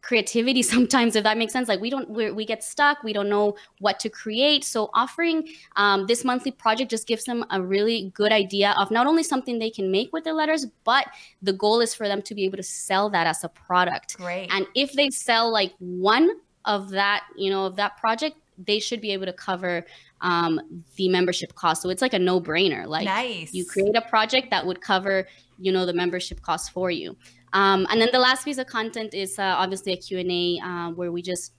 creativity 0.07 0.63
sometimes 0.75 1.17
if 1.17 1.25
that 1.25 1.37
makes 1.37 1.53
sense. 1.53 1.69
Like 1.69 1.81
we 1.81 1.91
don't 1.91 2.09
we 2.11 2.45
get 2.47 2.63
stuck. 2.63 3.03
We 3.03 3.13
don't 3.13 3.29
know 3.29 3.57
what 3.81 3.99
to 4.01 4.09
create. 4.09 4.65
So 4.65 4.91
offering 4.95 5.49
um, 5.77 6.07
this 6.07 6.25
monthly 6.25 6.53
project 6.53 6.91
just 6.91 7.07
gives 7.07 7.25
them 7.25 7.45
a 7.51 7.61
really 7.61 8.13
good 8.15 8.33
idea 8.33 8.75
of 8.79 8.91
not 8.91 9.07
only 9.07 9.23
something 9.23 9.59
they 9.59 9.71
can 9.71 9.91
make 9.91 10.13
with 10.13 10.25
their 10.25 10.35
letters 10.35 10.67
but 10.85 11.07
the 11.43 11.53
goal 11.53 11.81
is 11.81 11.95
for 11.95 12.07
them 12.09 12.23
to 12.23 12.35
be 12.35 12.45
able 12.45 12.57
to 12.57 12.63
sell 12.63 13.11
that 13.11 13.27
as 13.27 13.43
a 13.45 13.49
product. 13.49 14.17
Great. 14.17 14.49
And 14.51 14.67
if 14.75 14.93
they 14.93 15.11
sell 15.11 15.51
like 15.51 15.73
one 15.79 16.31
of 16.65 16.91
that 16.91 17.25
you 17.37 17.51
know 17.51 17.67
of 17.67 17.77
that 17.77 17.97
project 17.97 18.37
they 18.59 18.79
should 18.79 19.03
be 19.03 19.13
able 19.13 19.27
to 19.27 19.35
cover 19.35 19.85
um, 20.23 20.83
the 20.97 21.11
membership 21.11 21.55
cost. 21.55 21.83
So 21.83 21.91
it's 21.91 22.01
like 22.01 22.15
a 22.15 22.19
no-brainer. 22.19 22.87
Like 22.87 23.05
nice. 23.05 23.53
you 23.53 23.67
create 23.67 23.95
a 23.95 24.01
project 24.01 24.49
that 24.51 24.65
would 24.67 24.81
cover 24.81 25.27
you 25.59 25.73
know 25.73 25.87
the 25.87 25.93
membership 25.93 26.41
cost 26.43 26.73
for 26.73 26.91
you 26.91 27.17
um, 27.53 27.87
and 27.91 28.01
then 28.01 28.09
the 28.13 28.19
last 28.19 28.45
piece 28.45 28.59
of 28.59 28.67
content 28.67 29.15
is 29.15 29.39
uh, 29.39 29.43
obviously 29.43 29.93
a 29.93 29.97
Q&A 29.97 30.61
uh, 30.65 30.91
where 30.91 31.13
we 31.13 31.23
just 31.23 31.53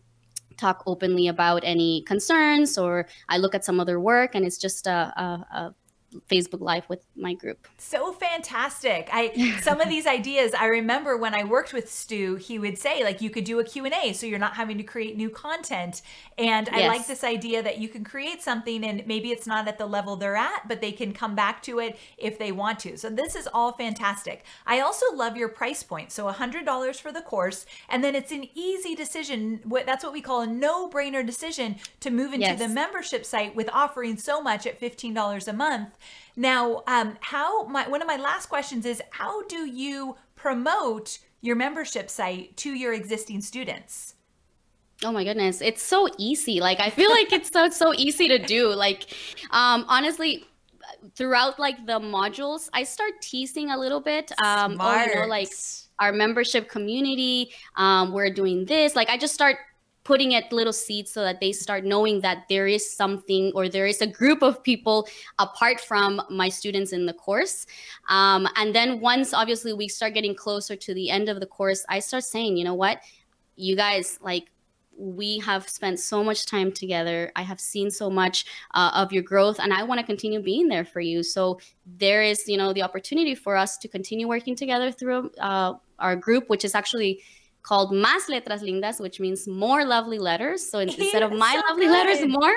talk 0.58 0.84
openly 0.86 1.28
about 1.28 1.62
any 1.64 2.02
concerns 2.04 2.78
or 2.78 3.08
I 3.30 3.38
look 3.38 3.54
at 3.56 3.64
some 3.64 3.80
other 3.80 4.00
work 4.00 4.36
and 4.36 4.46
it's 4.46 4.58
just 4.58 4.88
a, 4.88 4.92
a, 4.92 5.46
a 5.52 5.76
Facebook 6.30 6.62
Live 6.62 6.88
with 6.90 7.04
my 7.16 7.34
group. 7.34 7.68
So 7.78 8.12
fantastic. 8.12 9.10
I 9.12 9.58
some 9.62 9.82
of 9.82 9.90
these 9.90 10.08
ideas 10.08 10.54
I 10.54 10.66
remember 10.66 11.18
when 11.18 11.34
I 11.34 11.44
worked 11.44 11.74
with 11.74 11.90
Stu, 11.90 12.36
he 12.36 12.60
would 12.60 12.78
say 12.78 13.04
like 13.04 13.22
you 13.22 13.30
could 13.30 13.44
do 13.44 13.60
a 13.60 13.64
Q&A 13.64 14.14
so 14.14 14.26
you're 14.26 14.40
not 14.40 14.56
having 14.56 14.78
to 14.78 14.84
create 14.84 15.18
new 15.18 15.30
content. 15.30 16.02
And 16.38 16.70
I 16.70 16.80
yes. 16.80 16.88
like 16.88 17.08
this 17.08 17.24
idea 17.24 17.64
that 17.64 17.78
you 17.80 17.90
can 17.90 18.04
create 18.04 18.42
something 18.42 18.84
and 18.84 19.06
maybe 19.08 19.32
it's 19.32 19.48
not 19.48 19.68
at 19.68 19.78
the 19.78 19.86
level 19.86 20.16
they're 20.16 20.36
at, 20.36 20.68
but 20.68 20.82
they 20.82 20.92
can 20.92 21.14
come 21.14 21.36
back 21.36 21.62
to 21.64 21.80
it 21.80 21.98
if 22.18 22.38
they 22.38 22.52
want 22.52 22.80
to. 22.80 22.98
So 22.98 23.10
this 23.10 23.36
is 23.36 23.48
all 23.54 23.72
fantastic. 23.72 24.44
I 24.66 24.80
also 24.80 25.06
love 25.14 25.38
your 25.38 25.50
price 25.50 25.84
point. 25.84 26.12
So 26.12 26.32
$100 26.32 27.00
for 27.00 27.12
the 27.12 27.22
course 27.22 27.66
and 27.90 28.04
then 28.04 28.16
it's 28.16 28.32
an 28.32 28.48
easy 28.56 28.96
decision. 28.96 29.62
That's 29.86 30.04
what 30.04 30.14
we 30.14 30.22
call 30.22 30.42
a 30.42 30.48
no-brainer 30.48 31.26
decision 31.26 31.78
to 32.02 32.10
move 32.10 32.34
into 32.34 32.48
yes. 32.48 32.60
the 32.60 32.68
membership 32.68 33.26
site 33.26 33.56
with 33.56 33.70
offering 33.72 34.18
so 34.18 34.42
much 34.42 34.66
at 34.66 34.80
$15 34.80 35.48
a 35.48 35.54
month 35.54 35.98
now, 36.36 36.84
um, 36.88 37.18
how 37.20 37.66
my 37.66 37.88
one 37.88 38.02
of 38.02 38.08
my 38.08 38.18
last 38.18 38.48
questions 38.48 38.86
is 38.86 39.02
how 39.12 39.44
do 39.48 39.66
you 39.66 40.16
promote 40.36 41.18
your 41.42 41.56
membership 41.56 42.10
site 42.10 42.56
to 42.58 42.72
your 42.74 42.94
existing 42.94 43.42
students? 43.42 44.14
Oh 45.04 45.12
my 45.12 45.24
goodness, 45.24 45.62
it's 45.62 45.82
so 45.82 46.08
easy. 46.18 46.60
Like 46.60 46.80
I 46.80 46.90
feel 46.90 47.10
like 47.10 47.32
it's 47.32 47.52
so 47.52 47.70
so 47.70 47.94
easy 47.94 48.28
to 48.28 48.38
do. 48.38 48.74
Like 48.74 49.16
um 49.52 49.86
honestly, 49.88 50.46
throughout 51.16 51.60
like 51.60 51.86
the 51.86 52.00
modules, 52.00 52.70
I 52.74 52.84
start 52.84 53.14
teasing 53.22 53.72
a 53.72 53.78
little 53.78 54.00
bit. 54.00 54.32
Um 54.44 54.76
Smart. 54.76 55.08
oh, 55.08 55.12
you 55.12 55.20
know, 55.22 55.28
like 55.28 55.50
our 56.00 56.12
membership 56.14 56.70
community, 56.70 57.52
um, 57.76 58.14
we're 58.14 58.30
doing 58.30 58.66
this. 58.66 58.96
Like 58.96 59.10
I 59.10 59.18
just 59.18 59.34
start 59.34 59.58
putting 60.08 60.32
it 60.32 60.50
little 60.54 60.72
seeds 60.72 61.12
so 61.12 61.22
that 61.22 61.42
they 61.42 61.52
start 61.52 61.84
knowing 61.84 62.22
that 62.22 62.46
there 62.48 62.66
is 62.66 62.90
something 62.90 63.52
or 63.54 63.68
there 63.68 63.86
is 63.86 64.02
a 64.02 64.08
group 64.08 64.42
of 64.42 64.64
people 64.64 65.06
apart 65.38 65.82
from 65.82 66.22
my 66.30 66.48
students 66.48 66.94
in 66.94 67.06
the 67.06 67.14
course. 67.14 67.66
Um, 68.08 68.48
and 68.56 68.74
then 68.74 69.02
once 69.02 69.34
obviously 69.34 69.74
we 69.74 69.90
start 69.90 70.14
getting 70.14 70.34
closer 70.34 70.78
to 70.78 70.94
the 70.94 71.10
end 71.10 71.28
of 71.28 71.42
the 71.42 71.46
course, 71.46 71.86
I 71.90 72.00
start 72.00 72.24
saying, 72.24 72.56
you 72.56 72.64
know 72.64 72.74
what, 72.74 73.02
you 73.58 73.76
guys 73.76 74.18
like 74.22 74.46
we 74.98 75.40
have 75.40 75.68
spent 75.68 76.00
so 76.00 76.24
much 76.24 76.46
time 76.46 76.72
together. 76.72 77.32
I 77.36 77.44
have 77.44 77.60
seen 77.60 77.92
so 77.92 78.10
much 78.10 78.46
uh, 78.74 78.92
of 78.96 79.14
your 79.14 79.22
growth, 79.22 79.60
and 79.60 79.72
I 79.72 79.84
want 79.84 80.00
to 80.00 80.06
continue 80.06 80.42
being 80.42 80.70
there 80.70 80.86
for 80.86 81.02
you. 81.02 81.22
So 81.22 81.60
there 81.86 82.24
is, 82.24 82.48
you 82.48 82.58
know, 82.58 82.74
the 82.74 82.82
opportunity 82.82 83.36
for 83.36 83.56
us 83.56 83.78
to 83.78 83.88
continue 83.88 84.28
working 84.28 84.56
together 84.56 84.92
through 84.92 85.30
uh, 85.40 85.74
our 86.00 86.16
group, 86.16 86.50
which 86.50 86.66
is 86.66 86.74
actually 86.74 87.22
called 87.68 87.92
Más 87.92 88.30
Letras 88.30 88.64
Lindas, 88.64 89.02
which 89.02 89.20
means 89.20 89.46
more 89.46 89.84
lovely 89.84 90.20
letters. 90.20 90.68
So 90.72 90.80
instead 90.80 91.22
of 91.22 91.32
my 91.46 91.54
so 91.54 91.68
lovely 91.68 91.86
good. 91.86 91.92
letters, 91.92 92.26
more. 92.26 92.56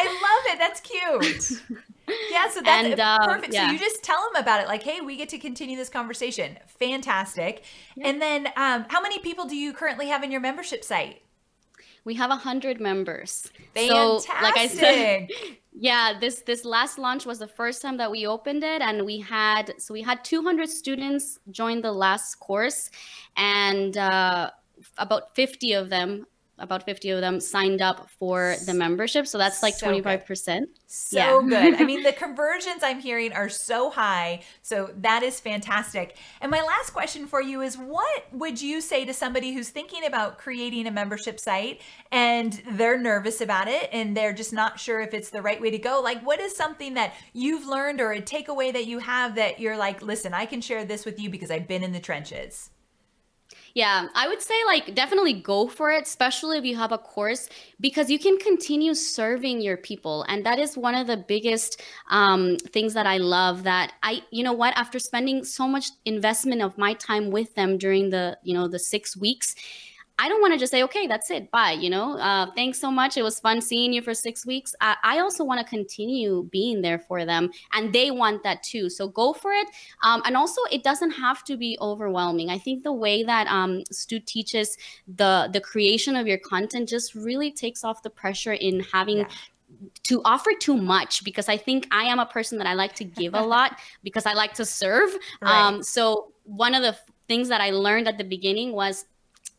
I 0.00 0.04
love 0.26 0.52
it. 0.52 0.58
That's 0.58 0.80
cute. 0.80 1.62
Yeah, 2.30 2.50
so 2.50 2.60
that's 2.60 2.86
and, 2.86 3.00
uh, 3.00 3.26
perfect. 3.26 3.54
Yeah. 3.54 3.66
So 3.66 3.72
you 3.72 3.78
just 3.78 4.02
tell 4.02 4.20
them 4.30 4.42
about 4.42 4.60
it, 4.60 4.66
like, 4.68 4.82
hey, 4.82 5.00
we 5.00 5.16
get 5.16 5.30
to 5.30 5.38
continue 5.38 5.74
this 5.74 5.88
conversation. 5.88 6.58
Fantastic. 6.78 7.64
Yeah. 7.96 8.08
And 8.08 8.20
then, 8.20 8.48
um, 8.58 8.84
how 8.88 9.00
many 9.00 9.20
people 9.20 9.46
do 9.46 9.56
you 9.56 9.72
currently 9.72 10.08
have 10.08 10.22
in 10.22 10.30
your 10.30 10.42
membership 10.42 10.84
site? 10.84 11.22
We 12.04 12.12
have 12.16 12.30
a 12.30 12.36
hundred 12.36 12.78
members. 12.78 13.50
Fantastic. 13.74 14.30
So, 14.30 14.42
like 14.42 14.58
I 14.58 14.66
said, 14.66 15.28
yeah, 15.74 16.18
this 16.18 16.42
this 16.42 16.64
last 16.64 16.98
launch 16.98 17.26
was 17.26 17.40
the 17.40 17.48
first 17.48 17.82
time 17.82 17.96
that 17.96 18.10
we 18.10 18.26
opened 18.26 18.62
it, 18.62 18.80
and 18.80 19.04
we 19.04 19.18
had 19.20 19.74
so 19.78 19.92
we 19.92 20.02
had 20.02 20.24
200 20.24 20.68
students 20.68 21.40
join 21.50 21.82
the 21.82 21.92
last 21.92 22.36
course, 22.36 22.90
and 23.36 23.96
uh, 23.96 24.50
about 24.98 25.34
50 25.34 25.72
of 25.72 25.90
them 25.90 26.26
about 26.58 26.84
50 26.84 27.10
of 27.10 27.20
them 27.20 27.40
signed 27.40 27.82
up 27.82 28.08
for 28.10 28.54
the 28.66 28.74
membership. 28.74 29.26
So 29.26 29.38
that's 29.38 29.62
like 29.62 29.74
so 29.74 29.88
25%. 29.88 30.26
Good. 30.26 30.68
So 30.86 31.16
yeah. 31.16 31.40
good. 31.48 31.80
I 31.80 31.84
mean, 31.84 32.02
the 32.02 32.12
conversions 32.24 32.82
I'm 32.82 33.00
hearing 33.00 33.32
are 33.32 33.48
so 33.48 33.90
high. 33.90 34.42
So 34.62 34.90
that 34.98 35.22
is 35.22 35.40
fantastic. 35.40 36.16
And 36.40 36.50
my 36.50 36.62
last 36.62 36.90
question 36.90 37.26
for 37.26 37.42
you 37.42 37.60
is 37.60 37.76
what 37.76 38.26
would 38.32 38.62
you 38.62 38.80
say 38.80 39.04
to 39.04 39.12
somebody 39.12 39.52
who's 39.52 39.70
thinking 39.70 40.04
about 40.04 40.38
creating 40.38 40.86
a 40.86 40.92
membership 40.92 41.40
site 41.40 41.80
and 42.12 42.62
they're 42.72 42.98
nervous 42.98 43.40
about 43.40 43.66
it 43.66 43.88
and 43.92 44.16
they're 44.16 44.32
just 44.32 44.52
not 44.52 44.78
sure 44.78 45.00
if 45.00 45.12
it's 45.12 45.30
the 45.30 45.42
right 45.42 45.60
way 45.60 45.70
to 45.70 45.78
go? 45.78 46.00
Like, 46.02 46.24
what 46.24 46.38
is 46.40 46.56
something 46.56 46.94
that 46.94 47.14
you've 47.32 47.66
learned 47.66 48.00
or 48.00 48.12
a 48.12 48.22
takeaway 48.22 48.72
that 48.72 48.86
you 48.86 49.00
have 49.00 49.34
that 49.34 49.58
you're 49.58 49.76
like, 49.76 50.02
listen, 50.02 50.32
I 50.32 50.46
can 50.46 50.60
share 50.60 50.84
this 50.84 51.04
with 51.04 51.18
you 51.18 51.30
because 51.30 51.50
I've 51.50 51.66
been 51.66 51.82
in 51.82 51.92
the 51.92 52.00
trenches? 52.00 52.70
Yeah, 53.74 54.06
I 54.14 54.28
would 54.28 54.40
say 54.40 54.54
like 54.66 54.94
definitely 54.94 55.32
go 55.32 55.66
for 55.66 55.90
it, 55.90 56.04
especially 56.04 56.58
if 56.58 56.64
you 56.64 56.76
have 56.76 56.92
a 56.92 56.98
course, 56.98 57.48
because 57.80 58.08
you 58.08 58.20
can 58.20 58.38
continue 58.38 58.94
serving 58.94 59.60
your 59.62 59.76
people. 59.76 60.24
And 60.28 60.46
that 60.46 60.60
is 60.60 60.76
one 60.76 60.94
of 60.94 61.08
the 61.08 61.16
biggest 61.16 61.82
um, 62.08 62.56
things 62.70 62.94
that 62.94 63.06
I 63.06 63.16
love 63.16 63.64
that 63.64 63.94
I, 64.04 64.22
you 64.30 64.44
know 64.44 64.52
what, 64.52 64.76
after 64.76 65.00
spending 65.00 65.42
so 65.42 65.66
much 65.66 65.86
investment 66.04 66.62
of 66.62 66.78
my 66.78 66.94
time 66.94 67.32
with 67.32 67.52
them 67.56 67.76
during 67.76 68.10
the, 68.10 68.38
you 68.44 68.54
know, 68.54 68.68
the 68.68 68.78
six 68.78 69.16
weeks, 69.16 69.56
I 70.18 70.28
don't 70.28 70.40
want 70.40 70.52
to 70.54 70.58
just 70.58 70.70
say, 70.70 70.84
okay, 70.84 71.08
that's 71.08 71.30
it, 71.30 71.50
bye. 71.50 71.72
You 71.72 71.90
know, 71.90 72.16
uh, 72.18 72.46
thanks 72.54 72.78
so 72.78 72.90
much. 72.90 73.16
It 73.16 73.22
was 73.22 73.40
fun 73.40 73.60
seeing 73.60 73.92
you 73.92 74.00
for 74.00 74.14
six 74.14 74.46
weeks. 74.46 74.74
I, 74.80 74.96
I, 75.02 75.18
also 75.18 75.42
want 75.42 75.60
to 75.60 75.66
continue 75.66 76.48
being 76.52 76.82
there 76.82 77.00
for 77.00 77.24
them, 77.24 77.50
and 77.72 77.92
they 77.92 78.12
want 78.12 78.44
that 78.44 78.62
too. 78.62 78.88
So 78.88 79.08
go 79.08 79.32
for 79.32 79.52
it. 79.52 79.66
Um, 80.04 80.22
and 80.24 80.36
also, 80.36 80.60
it 80.70 80.84
doesn't 80.84 81.10
have 81.12 81.42
to 81.44 81.56
be 81.56 81.76
overwhelming. 81.80 82.48
I 82.50 82.58
think 82.58 82.84
the 82.84 82.92
way 82.92 83.24
that 83.24 83.48
um, 83.48 83.82
Stu 83.90 84.20
teaches 84.20 84.76
the 85.08 85.50
the 85.52 85.60
creation 85.60 86.14
of 86.14 86.28
your 86.28 86.38
content 86.38 86.88
just 86.88 87.16
really 87.16 87.50
takes 87.50 87.82
off 87.82 88.02
the 88.02 88.10
pressure 88.10 88.52
in 88.52 88.80
having 88.80 89.18
yeah 89.18 89.28
to 90.04 90.22
offer 90.24 90.50
too 90.58 90.76
much 90.76 91.24
because 91.24 91.48
I 91.48 91.56
think 91.56 91.88
I 91.90 92.04
am 92.04 92.18
a 92.18 92.26
person 92.26 92.58
that 92.58 92.66
I 92.66 92.74
like 92.74 92.94
to 92.96 93.04
give 93.04 93.34
a 93.34 93.40
lot 93.54 93.78
because 94.02 94.26
I 94.26 94.34
like 94.34 94.54
to 94.54 94.64
serve. 94.64 95.10
Right. 95.40 95.50
Um, 95.50 95.82
so 95.82 96.32
one 96.44 96.74
of 96.74 96.82
the 96.82 96.96
things 97.26 97.48
that 97.48 97.60
I 97.60 97.70
learned 97.70 98.06
at 98.06 98.18
the 98.18 98.24
beginning 98.24 98.72
was 98.72 99.06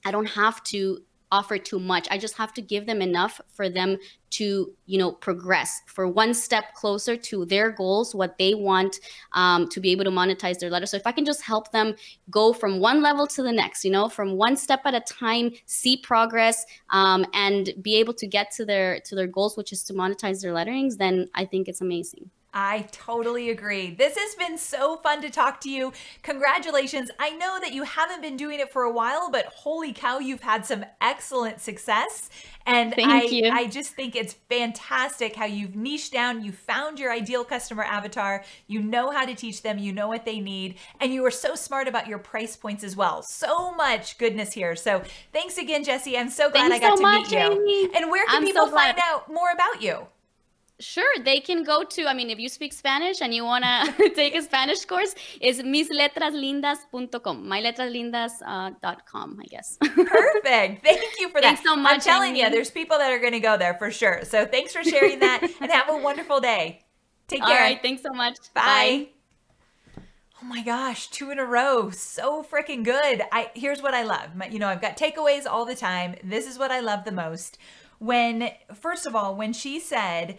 I 0.06 0.12
don't 0.12 0.30
have 0.30 0.64
to 0.66 0.99
offer 1.32 1.58
too 1.58 1.80
much. 1.80 2.08
I 2.10 2.18
just 2.18 2.38
have 2.38 2.53
to 2.53 2.62
give 2.62 2.86
them 2.86 3.01
enough 3.01 3.41
for 3.49 3.68
them 3.68 3.97
to, 4.30 4.74
you 4.86 4.97
know, 4.97 5.12
progress 5.12 5.82
for 5.88 6.08
one 6.08 6.34
step 6.34 6.74
closer 6.76 7.18
to 7.18 7.45
their 7.45 7.72
goals, 7.72 8.14
what 8.14 8.38
they 8.38 8.53
want 8.53 8.99
um, 9.34 9.68
to 9.70 9.80
be 9.80 9.91
able 9.91 10.03
to 10.06 10.12
monetize 10.12 10.60
their 10.60 10.70
letter. 10.70 10.86
So 10.86 10.97
if 10.97 11.08
I 11.08 11.12
can 11.12 11.26
just 11.26 11.41
help 11.41 11.72
them 11.72 11.95
go 12.30 12.53
from 12.53 12.80
one 12.80 13.01
level 13.01 13.28
to 13.28 13.43
the 13.43 13.51
next, 13.51 13.84
you 13.84 13.91
know, 13.91 14.08
from 14.08 14.38
one 14.38 14.56
step 14.56 14.82
at 14.86 14.93
a 14.93 15.01
time, 15.01 15.51
see 15.66 15.97
progress, 15.97 16.66
um, 16.91 17.26
and 17.34 17.74
be 17.82 17.95
able 17.95 18.14
to 18.14 18.28
get 18.28 18.51
to 18.51 18.66
their 18.66 18.99
to 19.01 19.16
their 19.16 19.28
goals, 19.28 19.58
which 19.58 19.74
is 19.74 19.84
to 19.86 19.93
monetize 19.93 20.41
their 20.41 20.53
letterings, 20.53 20.97
then 20.97 21.28
I 21.34 21.45
think 21.45 21.68
it's 21.68 21.82
amazing. 21.82 22.30
I 22.58 22.88
totally 22.93 23.49
agree. 23.49 23.93
This 23.93 24.18
has 24.18 24.34
been 24.36 24.58
so 24.58 24.95
fun 24.95 25.22
to 25.24 25.30
talk 25.30 25.60
to 25.62 25.70
you. 25.70 25.91
Congratulations. 26.24 27.12
I 27.20 27.32
know 27.32 27.60
that 27.60 27.74
you 27.74 27.84
haven't 27.84 28.22
been 28.22 28.38
doing 28.38 28.62
it 28.62 28.72
for 28.72 28.84
a 28.84 28.91
while, 28.91 29.30
but 29.30 29.47
holy 29.47 29.91
cow, 29.91 30.20
you've 30.20 30.41
had 30.41 30.66
some 30.66 30.86
excellent 31.01 31.60
success. 31.60 32.30
And 32.66 32.93
Thank 32.93 33.10
I, 33.12 33.24
you. 33.24 33.49
I 33.51 33.68
just 33.68 33.91
think 33.91 34.16
it's 34.16 34.34
fantastic 34.47 35.36
how 35.36 35.43
you've 35.43 35.76
niched 35.76 36.14
down, 36.14 36.45
you 36.45 36.53
found 36.53 36.97
your 36.97 37.12
ideal 37.12 37.43
customer 37.43 37.84
avatar, 37.84 38.45
you 38.68 38.82
know 38.82 39.12
how 39.12 39.26
to 39.26 39.36
teach 39.36 39.62
them, 39.62 39.78
you 39.78 39.91
know 39.91 40.08
what 40.08 40.24
they 40.24 40.39
need, 40.39 40.76
and 41.01 41.14
you 41.14 41.26
are 41.26 41.32
so 41.32 41.56
smart 41.56 41.89
about 41.89 42.08
your 42.08 42.20
price 42.20 42.56
points 42.56 42.86
as 42.86 42.95
well. 42.95 43.22
So 43.22 43.74
much 43.76 44.18
goodness 44.18 44.53
here. 44.53 44.78
So 44.78 45.03
thanks 45.34 45.58
again, 45.58 45.84
Jesse. 45.84 46.18
I'm 46.18 46.30
so 46.30 46.49
glad 46.49 46.70
Thanks 46.70 46.86
I 46.86 46.89
got 46.89 46.97
so 46.97 47.03
to 47.03 47.12
meet 47.12 47.32
you. 47.32 47.62
Amy. 47.62 47.95
And 47.97 48.10
where 48.10 48.26
can 48.26 48.38
I'm 48.38 48.43
people 48.43 48.68
so 48.68 48.72
find 48.72 48.97
out 49.03 49.30
more 49.30 49.51
about 49.51 49.82
you? 49.82 50.08
Sure, 50.80 51.23
they 51.23 51.39
can 51.39 51.63
go 51.63 51.86
to, 51.86 52.05
I 52.05 52.13
mean, 52.13 52.30
if 52.30 52.38
you 52.38 52.49
speak 52.49 52.73
Spanish 52.73 53.21
and 53.21 53.34
you 53.34 53.45
want 53.45 53.63
to 53.63 54.09
take 54.15 54.36
a 54.36 54.41
Spanish 54.41 54.84
course, 54.84 55.15
is 55.39 55.61
misletraslindas.com, 55.61 57.45
myletraslindas.com, 57.45 59.38
uh, 59.39 59.41
I 59.41 59.45
guess. 59.49 59.78
Perfect. 59.82 60.84
Thank 60.84 61.01
you 61.19 61.30
for 61.30 61.39
that. 61.39 61.43
Thanks 61.43 61.63
so 61.63 61.78
much. 61.78 61.93
I'm 61.93 61.99
telling 62.01 62.32
Amy. 62.32 62.41
you, 62.41 62.49
there's 62.49 62.71
people 62.71 62.97
that 62.97 63.09
are 63.09 63.19
going 63.19 63.32
to 63.32 63.39
go 63.39 63.57
there 63.57 63.76
for 63.76 63.89
sure. 63.89 64.26
So 64.26 64.45
thanks 64.45 64.73
for 64.73 64.84
sharing 64.84 65.19
that 65.19 65.43
and 65.61 65.71
have 65.71 65.89
a 65.89 65.97
wonderful 65.97 66.41
day. 66.41 66.82
Take 67.30 67.41
care. 67.41 67.55
All 67.55 67.55
right. 67.55 67.82
Thanks 67.82 68.03
so 68.03 68.11
much. 68.11 68.38
Bye. 68.53 69.07
Bye. 69.95 70.03
Oh 70.41 70.45
my 70.45 70.61
gosh, 70.61 71.07
two 71.07 71.32
in 71.32 71.39
a 71.39 71.45
row. 71.45 71.89
So 71.89 72.43
freaking 72.43 72.84
good. 72.84 73.23
I 73.32 73.49
here's 73.55 73.82
what 73.82 73.93
I 73.93 74.03
love. 74.03 74.36
My, 74.36 74.47
you 74.47 74.59
know, 74.59 74.67
I've 74.67 74.82
got 74.82 74.97
takeaways 74.97 75.45
all 75.49 75.65
the 75.65 75.76
time. 75.76 76.15
This 76.23 76.45
is 76.45 76.59
what 76.59 76.71
I 76.71 76.82
love 76.82 77.05
the 77.05 77.11
most. 77.13 77.57
When 77.97 78.51
first 78.73 79.05
of 79.05 79.15
all, 79.15 79.36
when 79.36 79.53
she 79.53 79.80
said 79.80 80.38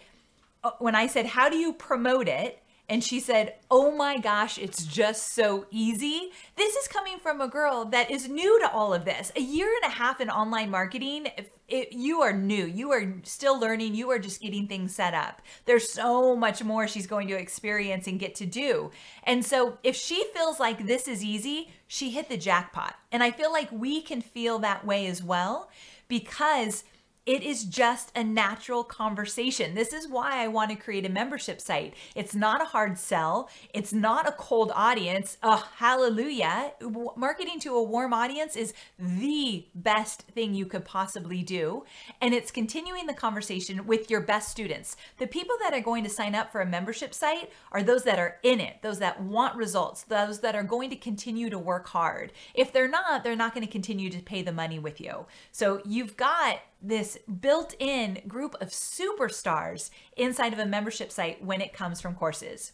Uh, 0.67 0.71
when 0.79 0.95
I 0.95 1.07
said, 1.07 1.27
How 1.27 1.47
do 1.49 1.55
you 1.55 1.71
promote 1.71 2.27
it? 2.27 2.61
And 2.89 3.01
she 3.01 3.21
said, 3.21 3.55
Oh 3.71 3.95
my 3.95 4.17
gosh, 4.17 4.57
it's 4.57 4.85
just 4.85 5.33
so 5.33 5.65
easy. 5.71 6.31
This 6.57 6.75
is 6.75 6.89
coming 6.89 7.19
from 7.19 7.39
a 7.39 7.47
girl 7.47 7.85
that 7.85 8.11
is 8.11 8.27
new 8.27 8.59
to 8.59 8.71
all 8.71 8.93
of 8.93 9.05
this. 9.05 9.31
A 9.37 9.41
year 9.41 9.69
and 9.81 9.89
a 9.89 9.95
half 9.95 10.19
in 10.19 10.29
online 10.29 10.69
marketing, 10.69 11.27
if 11.37 11.87
you 11.91 12.21
are 12.21 12.33
new. 12.33 12.65
You 12.65 12.91
are 12.91 13.15
still 13.23 13.57
learning. 13.57 13.95
You 13.95 14.09
are 14.11 14.19
just 14.19 14.41
getting 14.41 14.67
things 14.67 14.93
set 14.93 15.13
up. 15.13 15.41
There's 15.65 15.89
so 15.89 16.35
much 16.35 16.61
more 16.63 16.85
she's 16.85 17.07
going 17.07 17.29
to 17.29 17.39
experience 17.39 18.07
and 18.07 18.19
get 18.19 18.35
to 18.35 18.45
do. 18.45 18.91
And 19.23 19.45
so 19.45 19.77
if 19.83 19.95
she 19.95 20.25
feels 20.33 20.59
like 20.59 20.85
this 20.85 21.07
is 21.07 21.23
easy, 21.23 21.71
she 21.87 22.11
hit 22.11 22.27
the 22.27 22.37
jackpot. 22.37 22.95
And 23.11 23.23
I 23.23 23.31
feel 23.31 23.53
like 23.53 23.71
we 23.71 24.01
can 24.01 24.21
feel 24.21 24.59
that 24.59 24.85
way 24.85 25.07
as 25.07 25.23
well 25.23 25.69
because 26.09 26.83
it 27.27 27.43
is 27.43 27.65
just 27.65 28.11
a 28.15 28.23
natural 28.23 28.85
conversation. 28.85 29.75
This 29.75 29.91
is 29.91 30.07
why 30.07 30.41
I 30.41 30.47
want 30.47 30.71
to 30.71 30.77
create 30.77 31.05
a 31.05 31.09
membership 31.09 31.59
site. 31.59 31.93
It's 32.15 32.33
not 32.33 32.61
a 32.61 32.65
hard 32.65 32.97
sell, 32.97 33.49
it's 33.73 33.91
not 33.91 34.27
a 34.27 34.31
cold 34.31 34.71
audience. 34.73 35.37
Oh, 35.43 35.67
hallelujah. 35.75 36.71
Marketing 37.17 37.59
to 37.59 37.75
a 37.75 37.83
warm 37.83 38.13
audience 38.13 38.55
is 38.55 38.73
the 38.97 39.67
best 39.75 40.21
thing 40.21 40.53
you 40.53 40.65
could 40.65 40.85
possibly 40.85 41.43
do. 41.43 41.83
And 42.21 42.33
it's 42.33 42.49
continuing 42.49 43.07
the 43.07 43.13
conversation 43.13 43.85
with 43.85 44.09
your 44.09 44.21
best 44.21 44.49
students. 44.49 44.95
The 45.17 45.27
people 45.27 45.55
that 45.61 45.73
are 45.73 45.81
going 45.81 46.05
to 46.05 46.09
sign 46.09 46.33
up 46.33 46.53
for 46.53 46.61
a 46.61 46.65
membership 46.65 47.13
site 47.13 47.51
are 47.73 47.83
those 47.83 48.03
that 48.03 48.19
are 48.19 48.37
in 48.41 48.61
it, 48.61 48.81
those 48.81 48.99
that 48.99 49.21
want 49.21 49.57
results, 49.57 50.03
those 50.03 50.39
that 50.39 50.55
are 50.55 50.63
going 50.63 50.89
to 50.91 50.95
continue 50.95 51.49
to 51.49 51.59
work 51.59 51.87
hard. 51.89 52.31
If 52.53 52.71
they're 52.71 52.87
not, 52.87 53.25
they're 53.25 53.35
not 53.35 53.53
going 53.53 53.65
to 53.65 53.71
continue 53.71 54.09
to 54.11 54.21
pay 54.21 54.43
the 54.43 54.53
money 54.53 54.79
with 54.79 55.01
you. 55.01 55.25
So 55.51 55.81
you've 55.83 56.15
got 56.15 56.61
this 56.81 57.17
built 57.41 57.73
in 57.79 58.21
group 58.27 58.55
of 58.61 58.69
superstars 58.69 59.89
inside 60.15 60.53
of 60.53 60.59
a 60.59 60.65
membership 60.65 61.11
site 61.11 61.43
when 61.43 61.61
it 61.61 61.73
comes 61.73 61.99
from 61.99 62.15
courses. 62.15 62.73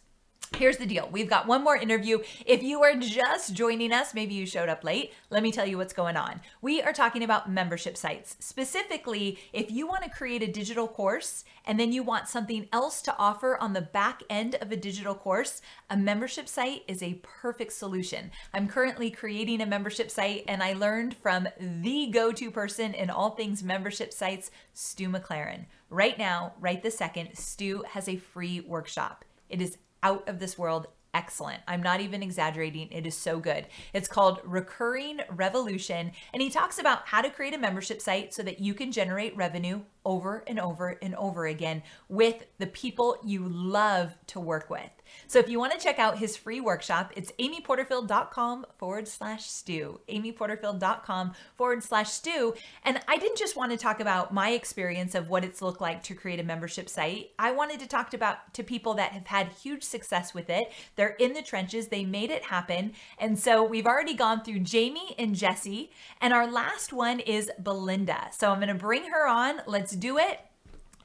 Here's 0.57 0.77
the 0.77 0.85
deal. 0.85 1.09
We've 1.11 1.29
got 1.29 1.47
one 1.47 1.63
more 1.63 1.75
interview. 1.75 2.19
If 2.45 2.61
you 2.61 2.83
are 2.83 2.95
just 2.95 3.55
joining 3.55 3.91
us, 3.91 4.13
maybe 4.13 4.35
you 4.35 4.45
showed 4.45 4.69
up 4.69 4.83
late, 4.83 5.11
let 5.31 5.41
me 5.41 5.51
tell 5.51 5.65
you 5.65 5.77
what's 5.77 5.93
going 5.93 6.15
on. 6.15 6.41
We 6.61 6.81
are 6.81 6.93
talking 6.93 7.23
about 7.23 7.51
membership 7.51 7.97
sites. 7.97 8.35
Specifically, 8.39 9.39
if 9.51 9.71
you 9.71 9.87
want 9.87 10.03
to 10.03 10.11
create 10.11 10.43
a 10.43 10.51
digital 10.51 10.87
course 10.87 11.43
and 11.65 11.79
then 11.79 11.91
you 11.91 12.03
want 12.03 12.27
something 12.27 12.67
else 12.71 13.01
to 13.01 13.17
offer 13.17 13.57
on 13.57 13.73
the 13.73 13.81
back 13.81 14.21
end 14.29 14.55
of 14.61 14.71
a 14.71 14.77
digital 14.77 15.15
course, 15.15 15.61
a 15.89 15.97
membership 15.97 16.47
site 16.47 16.83
is 16.87 17.01
a 17.01 17.19
perfect 17.23 17.73
solution. 17.73 18.29
I'm 18.53 18.67
currently 18.67 19.09
creating 19.09 19.59
a 19.59 19.65
membership 19.65 20.11
site 20.11 20.45
and 20.47 20.61
I 20.61 20.73
learned 20.73 21.15
from 21.15 21.47
the 21.59 22.07
go 22.11 22.31
to 22.31 22.51
person 22.51 22.93
in 22.93 23.09
all 23.09 23.31
things 23.31 23.63
membership 23.63 24.13
sites, 24.13 24.51
Stu 24.73 25.09
McLaren. 25.09 25.65
Right 25.89 26.17
now, 26.17 26.53
right 26.59 26.81
this 26.81 26.97
second, 26.97 27.29
Stu 27.33 27.83
has 27.89 28.07
a 28.07 28.17
free 28.17 28.61
workshop. 28.61 29.25
It 29.49 29.61
is 29.61 29.77
out 30.03 30.29
of 30.29 30.37
this 30.39 30.57
world 30.57 30.87
excellent. 31.13 31.61
I'm 31.67 31.83
not 31.83 32.01
even 32.01 32.23
exaggerating. 32.23 32.91
It 32.91 33.05
is 33.05 33.15
so 33.15 33.39
good. 33.39 33.67
It's 33.93 34.07
called 34.07 34.41
Recurring 34.43 35.19
Revolution. 35.29 36.11
And 36.33 36.41
he 36.41 36.49
talks 36.49 36.79
about 36.79 37.07
how 37.07 37.21
to 37.21 37.29
create 37.29 37.53
a 37.53 37.59
membership 37.59 38.01
site 38.01 38.33
so 38.33 38.41
that 38.43 38.59
you 38.59 38.73
can 38.73 38.91
generate 38.91 39.37
revenue 39.37 39.81
over 40.05 40.43
and 40.47 40.59
over 40.59 40.97
and 41.01 41.15
over 41.15 41.45
again 41.45 41.83
with 42.09 42.43
the 42.57 42.67
people 42.67 43.17
you 43.23 43.47
love 43.47 44.15
to 44.27 44.39
work 44.39 44.69
with. 44.69 44.89
So 45.27 45.39
if 45.39 45.49
you 45.49 45.59
want 45.59 45.73
to 45.73 45.79
check 45.79 45.99
out 45.99 46.17
his 46.17 46.37
free 46.37 46.61
workshop, 46.61 47.13
it's 47.15 47.31
amyporterfield.com 47.39 48.65
forward 48.77 49.07
slash 49.07 49.45
stu. 49.45 49.99
amyporterfield.com 50.09 51.33
forward 51.55 51.83
slash 51.83 52.11
stu. 52.11 52.53
And 52.83 52.99
I 53.07 53.17
didn't 53.17 53.37
just 53.37 53.55
want 53.55 53.71
to 53.71 53.77
talk 53.77 53.99
about 53.99 54.33
my 54.33 54.51
experience 54.51 55.15
of 55.15 55.29
what 55.29 55.43
it's 55.43 55.61
looked 55.61 55.81
like 55.81 56.03
to 56.03 56.15
create 56.15 56.39
a 56.39 56.43
membership 56.43 56.89
site. 56.89 57.31
I 57.39 57.51
wanted 57.51 57.79
to 57.79 57.87
talk 57.87 58.13
about 58.13 58.53
to 58.53 58.63
people 58.63 58.93
that 58.95 59.11
have 59.11 59.27
had 59.27 59.47
huge 59.47 59.83
success 59.83 60.33
with 60.33 60.49
it. 60.49 60.71
They're 60.95 61.15
in 61.19 61.33
the 61.33 61.41
trenches, 61.41 61.87
they 61.87 62.05
made 62.05 62.31
it 62.31 62.43
happen. 62.43 62.93
And 63.17 63.37
so 63.37 63.63
we've 63.63 63.87
already 63.87 64.13
gone 64.13 64.43
through 64.43 64.59
Jamie 64.59 65.15
and 65.17 65.35
Jesse, 65.35 65.91
and 66.21 66.33
our 66.33 66.49
last 66.49 66.93
one 66.93 67.19
is 67.19 67.51
Belinda. 67.59 68.29
So 68.31 68.51
I'm 68.51 68.59
going 68.59 68.67
to 68.69 68.75
bring 68.75 69.09
her 69.09 69.27
on. 69.27 69.61
Let's 69.67 69.93
do 69.93 70.17
it. 70.17 70.39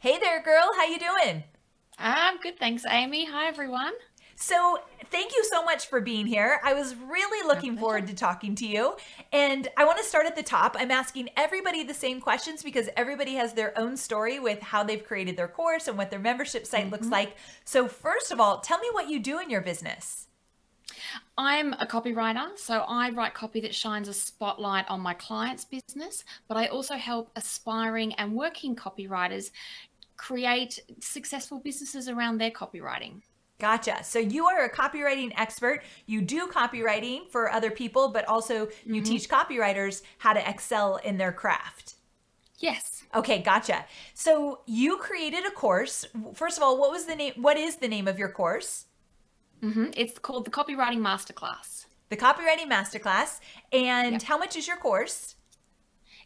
Hey 0.00 0.18
there, 0.18 0.42
girl. 0.42 0.70
How 0.76 0.86
you 0.86 0.98
doing? 0.98 1.44
I'm 1.98 2.38
good, 2.38 2.58
thanks, 2.58 2.84
Amy. 2.88 3.24
Hi, 3.26 3.48
everyone. 3.48 3.92
So, 4.36 4.78
thank 5.10 5.32
you 5.34 5.44
so 5.50 5.64
much 5.64 5.88
for 5.88 6.00
being 6.00 6.26
here. 6.26 6.60
I 6.64 6.72
was 6.72 6.94
really 6.94 7.44
looking 7.44 7.76
forward 7.76 8.06
to 8.06 8.14
talking 8.14 8.54
to 8.56 8.66
you. 8.66 8.94
And 9.32 9.66
I 9.76 9.84
want 9.84 9.98
to 9.98 10.04
start 10.04 10.24
at 10.26 10.36
the 10.36 10.44
top. 10.44 10.76
I'm 10.78 10.92
asking 10.92 11.30
everybody 11.36 11.82
the 11.82 11.94
same 11.94 12.20
questions 12.20 12.62
because 12.62 12.88
everybody 12.96 13.34
has 13.34 13.54
their 13.54 13.76
own 13.76 13.96
story 13.96 14.38
with 14.38 14.60
how 14.60 14.84
they've 14.84 15.04
created 15.04 15.36
their 15.36 15.48
course 15.48 15.88
and 15.88 15.98
what 15.98 16.12
their 16.12 16.20
membership 16.20 16.66
site 16.66 16.82
mm-hmm. 16.82 16.92
looks 16.92 17.08
like. 17.08 17.36
So, 17.64 17.88
first 17.88 18.30
of 18.30 18.38
all, 18.38 18.60
tell 18.60 18.78
me 18.78 18.88
what 18.92 19.10
you 19.10 19.18
do 19.18 19.40
in 19.40 19.50
your 19.50 19.60
business. 19.62 20.28
I'm 21.36 21.72
a 21.74 21.86
copywriter, 21.86 22.58
so 22.58 22.84
I 22.86 23.10
write 23.10 23.34
copy 23.34 23.60
that 23.60 23.74
shines 23.74 24.08
a 24.08 24.14
spotlight 24.14 24.88
on 24.88 25.00
my 25.00 25.14
client's 25.14 25.64
business, 25.64 26.24
but 26.48 26.56
I 26.56 26.66
also 26.66 26.94
help 26.94 27.30
aspiring 27.36 28.14
and 28.14 28.34
working 28.34 28.74
copywriters 28.74 29.50
create 30.18 30.80
successful 31.00 31.60
businesses 31.60 32.08
around 32.08 32.36
their 32.36 32.50
copywriting. 32.50 33.22
Gotcha. 33.58 34.04
So 34.04 34.18
you 34.18 34.46
are 34.46 34.64
a 34.64 34.70
copywriting 34.70 35.32
expert. 35.36 35.82
You 36.06 36.20
do 36.20 36.46
copywriting 36.46 37.28
for 37.30 37.50
other 37.50 37.70
people, 37.70 38.08
but 38.08 38.24
also 38.26 38.68
you 38.84 39.00
mm-hmm. 39.00 39.04
teach 39.04 39.28
copywriters 39.28 40.02
how 40.18 40.32
to 40.32 40.48
excel 40.48 40.96
in 40.96 41.16
their 41.16 41.32
craft. 41.32 41.94
Yes. 42.58 43.04
Okay, 43.14 43.40
gotcha. 43.40 43.84
So 44.14 44.60
you 44.66 44.98
created 44.98 45.46
a 45.46 45.50
course. 45.50 46.04
First 46.34 46.56
of 46.56 46.62
all, 46.62 46.78
what 46.78 46.90
was 46.90 47.06
the 47.06 47.16
name? 47.16 47.34
What 47.36 47.56
is 47.56 47.76
the 47.76 47.88
name 47.88 48.06
of 48.06 48.18
your 48.18 48.28
course? 48.28 48.86
Mm-hmm. 49.62 49.86
It's 49.96 50.18
called 50.18 50.44
the 50.44 50.50
Copywriting 50.50 50.98
Masterclass. 50.98 51.86
The 52.10 52.16
Copywriting 52.16 52.68
Masterclass. 52.70 53.40
And 53.72 54.12
yep. 54.12 54.22
how 54.22 54.38
much 54.38 54.56
is 54.56 54.68
your 54.68 54.76
course? 54.76 55.34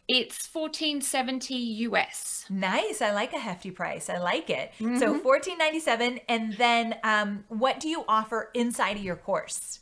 It's 0.07 0.49
1470 0.53 1.55
US. 1.55 2.45
Nice. 2.49 3.01
I 3.01 3.11
like 3.11 3.33
a 3.33 3.39
hefty 3.39 3.71
price. 3.71 4.09
I 4.09 4.17
like 4.17 4.49
it. 4.49 4.71
Mm-hmm. 4.79 4.97
So 4.97 5.13
1497 5.13 6.19
and 6.27 6.53
then 6.53 6.95
um, 7.03 7.45
what 7.47 7.79
do 7.79 7.87
you 7.87 8.03
offer 8.07 8.49
inside 8.53 8.97
of 8.97 9.03
your 9.03 9.15
course? 9.15 9.79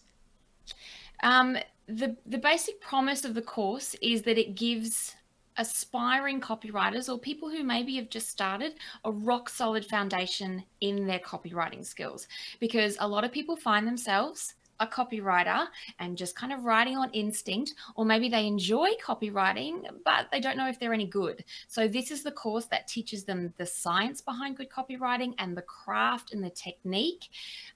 Um, 1.24 1.58
the 1.88 2.16
the 2.26 2.38
basic 2.38 2.80
promise 2.82 3.26
of 3.26 3.34
the 3.34 3.42
course 3.42 3.96
is 4.02 4.22
that 4.24 4.38
it 4.38 4.56
gives 4.56 5.16
aspiring 5.58 6.40
copywriters 6.40 7.12
or 7.12 7.20
people 7.20 7.50
who 7.50 7.64
maybe 7.64 7.96
have 7.96 8.10
just 8.10 8.30
started 8.30 8.74
a 9.04 9.12
rock 9.12 9.50
solid 9.50 9.86
foundation 9.86 10.64
in 10.80 11.06
their 11.06 11.20
copywriting 11.20 11.86
skills 11.86 12.28
because 12.60 12.96
a 13.00 13.08
lot 13.08 13.26
of 13.26 13.32
people 13.32 13.58
find 13.58 13.86
themselves 13.86 14.56
a 14.82 14.88
copywriter 14.88 15.68
and 16.00 16.18
just 16.18 16.36
kind 16.36 16.52
of 16.52 16.66
writing 16.66 16.98
on 16.98 17.10
instinct, 17.12 17.74
or 17.96 18.04
maybe 18.04 18.28
they 18.28 18.46
enjoy 18.46 18.90
copywriting, 19.04 19.84
but 20.04 20.28
they 20.32 20.42
don't 20.42 20.58
know 20.58 20.68
if 20.68 20.80
they're 20.80 20.94
any 20.94 21.08
good. 21.08 21.46
So, 21.68 21.88
this 21.88 22.12
is 22.12 22.24
the 22.24 22.32
course 22.32 22.66
that 22.66 22.88
teaches 22.88 23.24
them 23.24 23.54
the 23.58 23.66
science 23.66 24.20
behind 24.20 24.58
good 24.58 24.70
copywriting 24.70 25.34
and 25.38 25.56
the 25.56 25.62
craft 25.62 26.34
and 26.34 26.44
the 26.44 26.50
technique. 26.50 27.30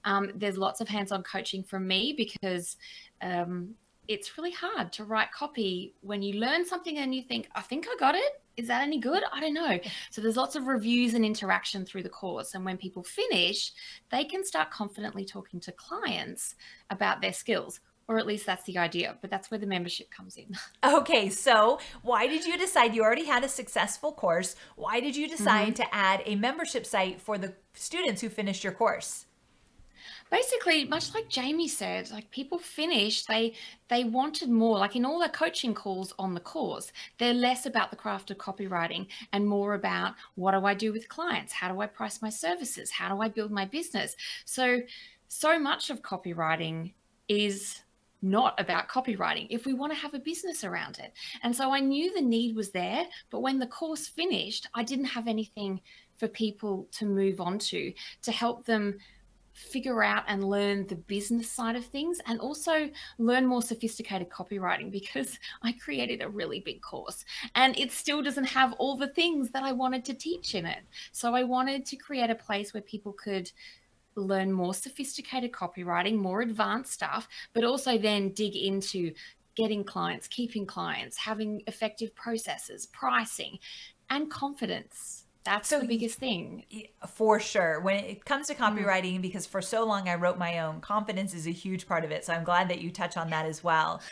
Um, 0.04 0.32
there's 0.34 0.58
lots 0.58 0.80
of 0.80 0.88
hands 0.88 1.12
on 1.12 1.22
coaching 1.22 1.62
from 1.62 1.86
me 1.86 2.12
because 2.16 2.76
um, 3.22 3.74
it's 4.08 4.36
really 4.36 4.52
hard 4.52 4.92
to 4.94 5.04
write 5.04 5.32
copy 5.32 5.94
when 6.00 6.22
you 6.22 6.40
learn 6.40 6.64
something 6.64 6.98
and 6.98 7.14
you 7.14 7.22
think, 7.22 7.48
I 7.54 7.62
think 7.62 7.86
I 7.88 7.96
got 7.98 8.14
it. 8.14 8.42
Is 8.56 8.68
that 8.68 8.82
any 8.82 8.98
good? 8.98 9.22
I 9.32 9.40
don't 9.40 9.54
know. 9.54 9.78
So 10.10 10.20
there's 10.20 10.36
lots 10.36 10.56
of 10.56 10.66
reviews 10.66 11.14
and 11.14 11.24
interaction 11.24 11.84
through 11.84 12.04
the 12.04 12.08
course. 12.08 12.54
And 12.54 12.64
when 12.64 12.78
people 12.78 13.02
finish, 13.02 13.72
they 14.10 14.24
can 14.24 14.44
start 14.44 14.70
confidently 14.70 15.24
talking 15.24 15.60
to 15.60 15.72
clients 15.72 16.54
about 16.90 17.20
their 17.20 17.32
skills. 17.32 17.80
Or 18.08 18.18
at 18.18 18.26
least 18.26 18.46
that's 18.46 18.62
the 18.64 18.78
idea, 18.78 19.16
but 19.20 19.30
that's 19.30 19.50
where 19.50 19.58
the 19.58 19.66
membership 19.66 20.10
comes 20.10 20.36
in. 20.36 20.56
Okay, 20.84 21.28
so 21.28 21.80
why 22.02 22.28
did 22.28 22.44
you 22.44 22.56
decide 22.56 22.94
you 22.94 23.02
already 23.02 23.24
had 23.26 23.42
a 23.42 23.48
successful 23.48 24.12
course? 24.12 24.54
Why 24.76 25.00
did 25.00 25.16
you 25.16 25.28
decide 25.28 25.74
mm-hmm. 25.74 25.82
to 25.82 25.94
add 25.94 26.22
a 26.24 26.36
membership 26.36 26.86
site 26.86 27.20
for 27.20 27.36
the 27.36 27.54
students 27.74 28.20
who 28.20 28.28
finished 28.28 28.62
your 28.62 28.72
course? 28.72 29.26
Basically 30.30 30.84
much 30.84 31.14
like 31.14 31.28
jamie 31.28 31.68
said 31.68 32.10
like 32.10 32.30
people 32.30 32.58
finished 32.58 33.28
they 33.28 33.54
they 33.88 34.04
wanted 34.04 34.48
more. 34.48 34.78
Like 34.78 34.96
in 34.96 35.04
all 35.04 35.20
the 35.20 35.28
coaching 35.28 35.74
calls 35.74 36.12
on 36.18 36.34
the 36.34 36.40
course 36.40 36.92
they're 37.18 37.34
less 37.34 37.66
about 37.66 37.90
the 37.90 37.96
craft 37.96 38.30
of 38.30 38.38
copywriting 38.38 39.06
and 39.32 39.46
more 39.46 39.74
about 39.74 40.14
what 40.34 40.52
do 40.52 40.64
i 40.64 40.74
do 40.74 40.92
with 40.92 41.08
clients? 41.08 41.52
How 41.52 41.72
do 41.72 41.80
i 41.80 41.86
price 41.86 42.22
my 42.22 42.30
services? 42.30 42.90
How 42.90 43.14
do 43.14 43.20
i 43.20 43.28
build 43.28 43.50
my 43.50 43.64
business? 43.64 44.16
So 44.44 44.80
so 45.28 45.58
much 45.58 45.90
of 45.90 46.02
copywriting 46.02 46.92
is 47.28 47.80
not 48.22 48.58
about 48.58 48.88
copywriting 48.88 49.46
if 49.50 49.66
we 49.66 49.74
want 49.74 49.92
to 49.92 49.98
have 49.98 50.14
a 50.14 50.18
business 50.18 50.64
around 50.64 50.98
it. 50.98 51.12
And 51.42 51.54
so 51.54 51.70
I 51.70 51.80
knew 51.80 52.12
the 52.12 52.22
need 52.22 52.56
was 52.56 52.70
there, 52.70 53.06
but 53.30 53.40
when 53.40 53.58
the 53.58 53.66
course 53.66 54.08
finished, 54.08 54.66
I 54.74 54.82
didn't 54.82 55.04
have 55.06 55.28
anything 55.28 55.80
for 56.16 56.28
people 56.28 56.88
to 56.92 57.04
move 57.04 57.40
on 57.40 57.58
to 57.58 57.92
to 58.22 58.32
help 58.32 58.64
them 58.64 58.96
figure 59.56 60.02
out 60.02 60.22
and 60.28 60.44
learn 60.44 60.86
the 60.86 60.94
business 60.94 61.50
side 61.50 61.76
of 61.76 61.84
things 61.84 62.20
and 62.26 62.38
also 62.40 62.90
learn 63.18 63.46
more 63.46 63.62
sophisticated 63.62 64.28
copywriting 64.28 64.90
because 65.00 65.38
I 65.62 65.72
created 65.72 66.22
a 66.22 66.28
really 66.28 66.60
big 66.60 66.82
course 66.82 67.24
and 67.54 67.76
it 67.78 67.90
still 67.90 68.22
doesn't 68.22 68.44
have 68.44 68.74
all 68.74 68.96
the 68.96 69.08
things 69.08 69.50
that 69.50 69.62
I 69.62 69.72
wanted 69.72 70.04
to 70.06 70.14
teach 70.14 70.54
in 70.54 70.66
it. 70.66 70.80
So 71.12 71.34
I 71.34 71.42
wanted 71.42 71.86
to 71.86 71.96
create 71.96 72.30
a 72.30 72.34
place 72.34 72.74
where 72.74 72.82
people 72.82 73.12
could 73.12 73.50
learn 74.14 74.52
more 74.52 74.74
sophisticated 74.74 75.52
copywriting, 75.52 76.16
more 76.16 76.42
advanced 76.42 76.92
stuff, 76.92 77.26
but 77.54 77.64
also 77.64 77.98
then 77.98 78.30
dig 78.30 78.56
into 78.56 79.12
getting 79.54 79.84
clients, 79.84 80.28
keeping 80.28 80.66
clients, 80.66 81.16
having 81.16 81.62
effective 81.66 82.14
processes, 82.14 82.86
pricing, 82.86 83.58
and 84.10 84.30
confidence 84.30 85.25
that's 85.46 85.68
so 85.68 85.80
the 85.80 85.86
biggest 85.86 86.18
thing. 86.18 86.64
For 87.06 87.40
sure. 87.40 87.80
When 87.80 87.96
it 88.04 88.24
comes 88.24 88.48
to 88.48 88.54
mm. 88.54 88.58
copywriting, 88.58 89.18
mm. 89.18 89.22
because 89.22 89.46
for 89.46 89.62
so 89.62 89.86
long 89.86 90.08
I 90.08 90.16
wrote 90.16 90.36
my 90.36 90.58
own, 90.58 90.80
confidence 90.80 91.32
is 91.32 91.46
a 91.46 91.52
huge 91.52 91.88
part 91.88 92.04
of 92.04 92.10
it. 92.10 92.24
So 92.24 92.34
I'm 92.34 92.44
glad 92.44 92.68
that 92.68 92.80
you 92.80 92.90
touch 92.90 93.16
on 93.16 93.30
that 93.30 93.46
as 93.46 93.64
well. 93.64 94.02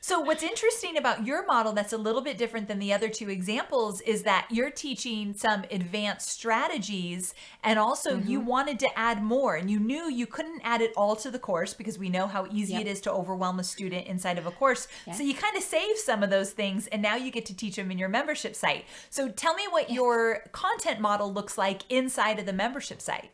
So, 0.00 0.20
what's 0.20 0.42
interesting 0.42 0.96
about 0.96 1.26
your 1.26 1.44
model 1.46 1.72
that's 1.72 1.92
a 1.92 1.98
little 1.98 2.20
bit 2.20 2.38
different 2.38 2.68
than 2.68 2.78
the 2.78 2.92
other 2.92 3.08
two 3.08 3.28
examples 3.28 4.00
is 4.02 4.22
that 4.22 4.46
you're 4.50 4.70
teaching 4.70 5.34
some 5.34 5.64
advanced 5.70 6.28
strategies, 6.28 7.34
and 7.64 7.78
also 7.78 8.16
mm-hmm. 8.16 8.28
you 8.28 8.40
wanted 8.40 8.78
to 8.80 8.98
add 8.98 9.22
more, 9.22 9.56
and 9.56 9.70
you 9.70 9.80
knew 9.80 10.10
you 10.10 10.26
couldn't 10.26 10.60
add 10.62 10.80
it 10.80 10.92
all 10.96 11.16
to 11.16 11.30
the 11.30 11.38
course 11.38 11.74
because 11.74 11.98
we 11.98 12.08
know 12.08 12.26
how 12.26 12.46
easy 12.52 12.74
yep. 12.74 12.82
it 12.82 12.86
is 12.86 13.00
to 13.02 13.12
overwhelm 13.12 13.58
a 13.58 13.64
student 13.64 14.06
inside 14.06 14.38
of 14.38 14.46
a 14.46 14.50
course. 14.50 14.88
So, 15.12 15.22
you 15.22 15.34
kind 15.34 15.56
of 15.56 15.62
save 15.62 15.98
some 15.98 16.22
of 16.22 16.30
those 16.30 16.52
things, 16.52 16.86
and 16.88 17.02
now 17.02 17.16
you 17.16 17.30
get 17.30 17.46
to 17.46 17.56
teach 17.56 17.76
them 17.76 17.90
in 17.90 17.98
your 17.98 18.08
membership 18.08 18.54
site. 18.54 18.84
So, 19.10 19.28
tell 19.28 19.54
me 19.54 19.64
what 19.70 19.88
yes. 19.88 19.96
your 19.96 20.44
content 20.52 21.00
model 21.00 21.32
looks 21.32 21.58
like 21.58 21.82
inside 21.90 22.38
of 22.38 22.46
the 22.46 22.52
membership 22.52 23.00
site. 23.00 23.30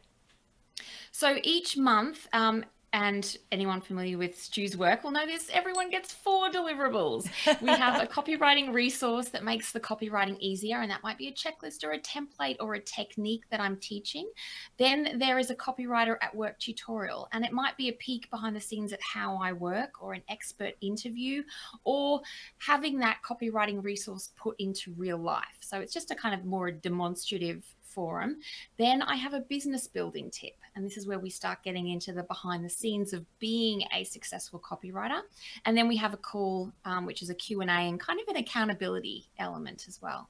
So 1.16 1.38
each 1.44 1.76
month, 1.76 2.26
um, 2.32 2.64
and 2.94 3.36
anyone 3.50 3.80
familiar 3.80 4.16
with 4.16 4.40
Stu's 4.40 4.76
work 4.76 5.02
will 5.02 5.10
know 5.10 5.26
this, 5.26 5.50
everyone 5.52 5.90
gets 5.90 6.12
four 6.12 6.48
deliverables. 6.48 7.28
We 7.60 7.70
have 7.70 8.00
a 8.00 8.06
copywriting 8.20 8.72
resource 8.72 9.30
that 9.30 9.42
makes 9.42 9.72
the 9.72 9.80
copywriting 9.80 10.38
easier, 10.38 10.80
and 10.80 10.88
that 10.92 11.02
might 11.02 11.18
be 11.18 11.26
a 11.26 11.32
checklist 11.32 11.82
or 11.82 11.90
a 11.90 11.98
template 11.98 12.54
or 12.60 12.74
a 12.74 12.80
technique 12.80 13.42
that 13.50 13.58
I'm 13.58 13.78
teaching. 13.78 14.30
Then 14.78 15.18
there 15.18 15.40
is 15.40 15.50
a 15.50 15.56
copywriter 15.56 16.18
at 16.22 16.36
work 16.36 16.56
tutorial, 16.60 17.26
and 17.32 17.44
it 17.44 17.52
might 17.52 17.76
be 17.76 17.88
a 17.88 17.94
peek 17.94 18.30
behind 18.30 18.54
the 18.54 18.60
scenes 18.60 18.92
at 18.92 19.00
how 19.02 19.40
I 19.42 19.52
work 19.52 20.00
or 20.00 20.12
an 20.12 20.22
expert 20.28 20.74
interview 20.80 21.42
or 21.82 22.20
having 22.58 23.00
that 23.00 23.18
copywriting 23.28 23.82
resource 23.82 24.30
put 24.36 24.54
into 24.60 24.94
real 24.96 25.18
life. 25.18 25.58
So 25.58 25.80
it's 25.80 25.92
just 25.92 26.12
a 26.12 26.14
kind 26.14 26.32
of 26.32 26.46
more 26.46 26.70
demonstrative 26.70 27.64
forum. 27.94 28.36
Then 28.78 29.02
I 29.02 29.16
have 29.16 29.34
a 29.34 29.40
business 29.40 29.86
building 29.86 30.30
tip, 30.30 30.54
and 30.74 30.84
this 30.84 30.96
is 30.96 31.06
where 31.06 31.18
we 31.18 31.30
start 31.30 31.62
getting 31.62 31.88
into 31.88 32.12
the 32.12 32.24
behind 32.24 32.64
the 32.64 32.70
scenes 32.70 33.12
of 33.12 33.24
being 33.38 33.82
a 33.94 34.04
successful 34.04 34.60
copywriter. 34.60 35.20
And 35.64 35.76
then 35.76 35.88
we 35.88 35.96
have 35.96 36.14
a 36.14 36.18
call, 36.18 36.72
um, 36.84 37.06
which 37.06 37.22
is 37.22 37.30
a 37.30 37.34
Q&A 37.34 37.66
and 37.66 38.00
kind 38.00 38.20
of 38.20 38.28
an 38.28 38.36
accountability 38.36 39.28
element 39.38 39.84
as 39.88 40.00
well. 40.02 40.28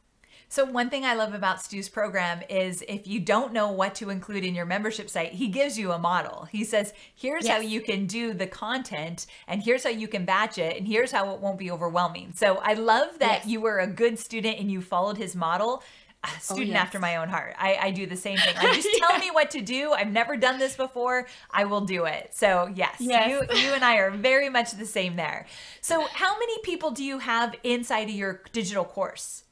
So, 0.48 0.64
one 0.64 0.90
thing 0.90 1.04
I 1.04 1.14
love 1.14 1.34
about 1.34 1.62
Stu's 1.62 1.88
program 1.88 2.40
is 2.48 2.82
if 2.86 3.06
you 3.06 3.20
don't 3.20 3.52
know 3.52 3.70
what 3.70 3.94
to 3.96 4.10
include 4.10 4.44
in 4.44 4.54
your 4.54 4.66
membership 4.66 5.08
site, 5.10 5.32
he 5.32 5.48
gives 5.48 5.78
you 5.78 5.92
a 5.92 5.98
model. 5.98 6.46
He 6.50 6.64
says, 6.64 6.92
here's 7.14 7.44
yes. 7.44 7.54
how 7.54 7.60
you 7.60 7.80
can 7.80 8.06
do 8.06 8.32
the 8.32 8.46
content, 8.46 9.26
and 9.48 9.62
here's 9.62 9.84
how 9.84 9.90
you 9.90 10.06
can 10.06 10.24
batch 10.24 10.58
it, 10.58 10.76
and 10.76 10.86
here's 10.86 11.10
how 11.10 11.32
it 11.34 11.40
won't 11.40 11.58
be 11.58 11.70
overwhelming. 11.70 12.32
So, 12.34 12.58
I 12.58 12.74
love 12.74 13.18
that 13.18 13.40
yes. 13.40 13.46
you 13.46 13.60
were 13.60 13.80
a 13.80 13.86
good 13.86 14.18
student 14.18 14.58
and 14.58 14.70
you 14.70 14.80
followed 14.80 15.16
his 15.16 15.34
model 15.34 15.82
student 16.40 16.70
oh, 16.70 16.72
yes. 16.72 16.82
after 16.82 16.98
my 16.98 17.16
own 17.16 17.28
heart. 17.28 17.54
I, 17.58 17.76
I 17.76 17.90
do 17.90 18.06
the 18.06 18.16
same 18.16 18.38
thing. 18.38 18.54
Like, 18.56 18.74
just 18.74 18.88
yeah. 18.98 19.06
tell 19.06 19.18
me 19.18 19.30
what 19.30 19.50
to 19.52 19.60
do. 19.60 19.92
I've 19.92 20.12
never 20.12 20.36
done 20.36 20.58
this 20.58 20.76
before. 20.76 21.26
I 21.50 21.64
will 21.64 21.82
do 21.82 22.04
it. 22.04 22.34
So 22.34 22.70
yes, 22.74 22.96
yes. 23.00 23.28
you 23.30 23.58
you 23.58 23.72
and 23.72 23.84
I 23.84 23.96
are 23.96 24.10
very 24.10 24.50
much 24.50 24.72
the 24.72 24.86
same 24.86 25.16
there. 25.16 25.46
So 25.80 26.06
how 26.12 26.38
many 26.38 26.58
people 26.62 26.90
do 26.90 27.04
you 27.04 27.18
have 27.18 27.54
inside 27.62 28.08
of 28.08 28.14
your 28.14 28.42
digital 28.52 28.84
course? 28.84 29.44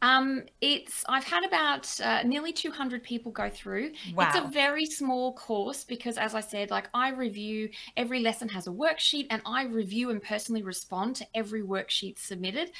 Um, 0.00 0.44
it's 0.60 1.04
I've 1.08 1.24
had 1.24 1.44
about 1.44 2.00
uh, 2.00 2.22
nearly 2.22 2.52
200 2.52 3.02
people 3.02 3.32
go 3.32 3.50
through. 3.50 3.92
Wow. 4.14 4.28
It's 4.28 4.38
a 4.38 4.48
very 4.48 4.86
small 4.86 5.32
course 5.32 5.82
because, 5.84 6.18
as 6.18 6.34
I 6.34 6.40
said, 6.40 6.70
like 6.70 6.88
I 6.94 7.10
review 7.10 7.70
every 7.96 8.20
lesson 8.20 8.48
has 8.50 8.68
a 8.68 8.70
worksheet, 8.70 9.26
and 9.30 9.42
I 9.44 9.64
review 9.64 10.10
and 10.10 10.22
personally 10.22 10.62
respond 10.62 11.16
to 11.16 11.26
every 11.34 11.62
worksheet 11.62 12.18
submitted. 12.18 12.70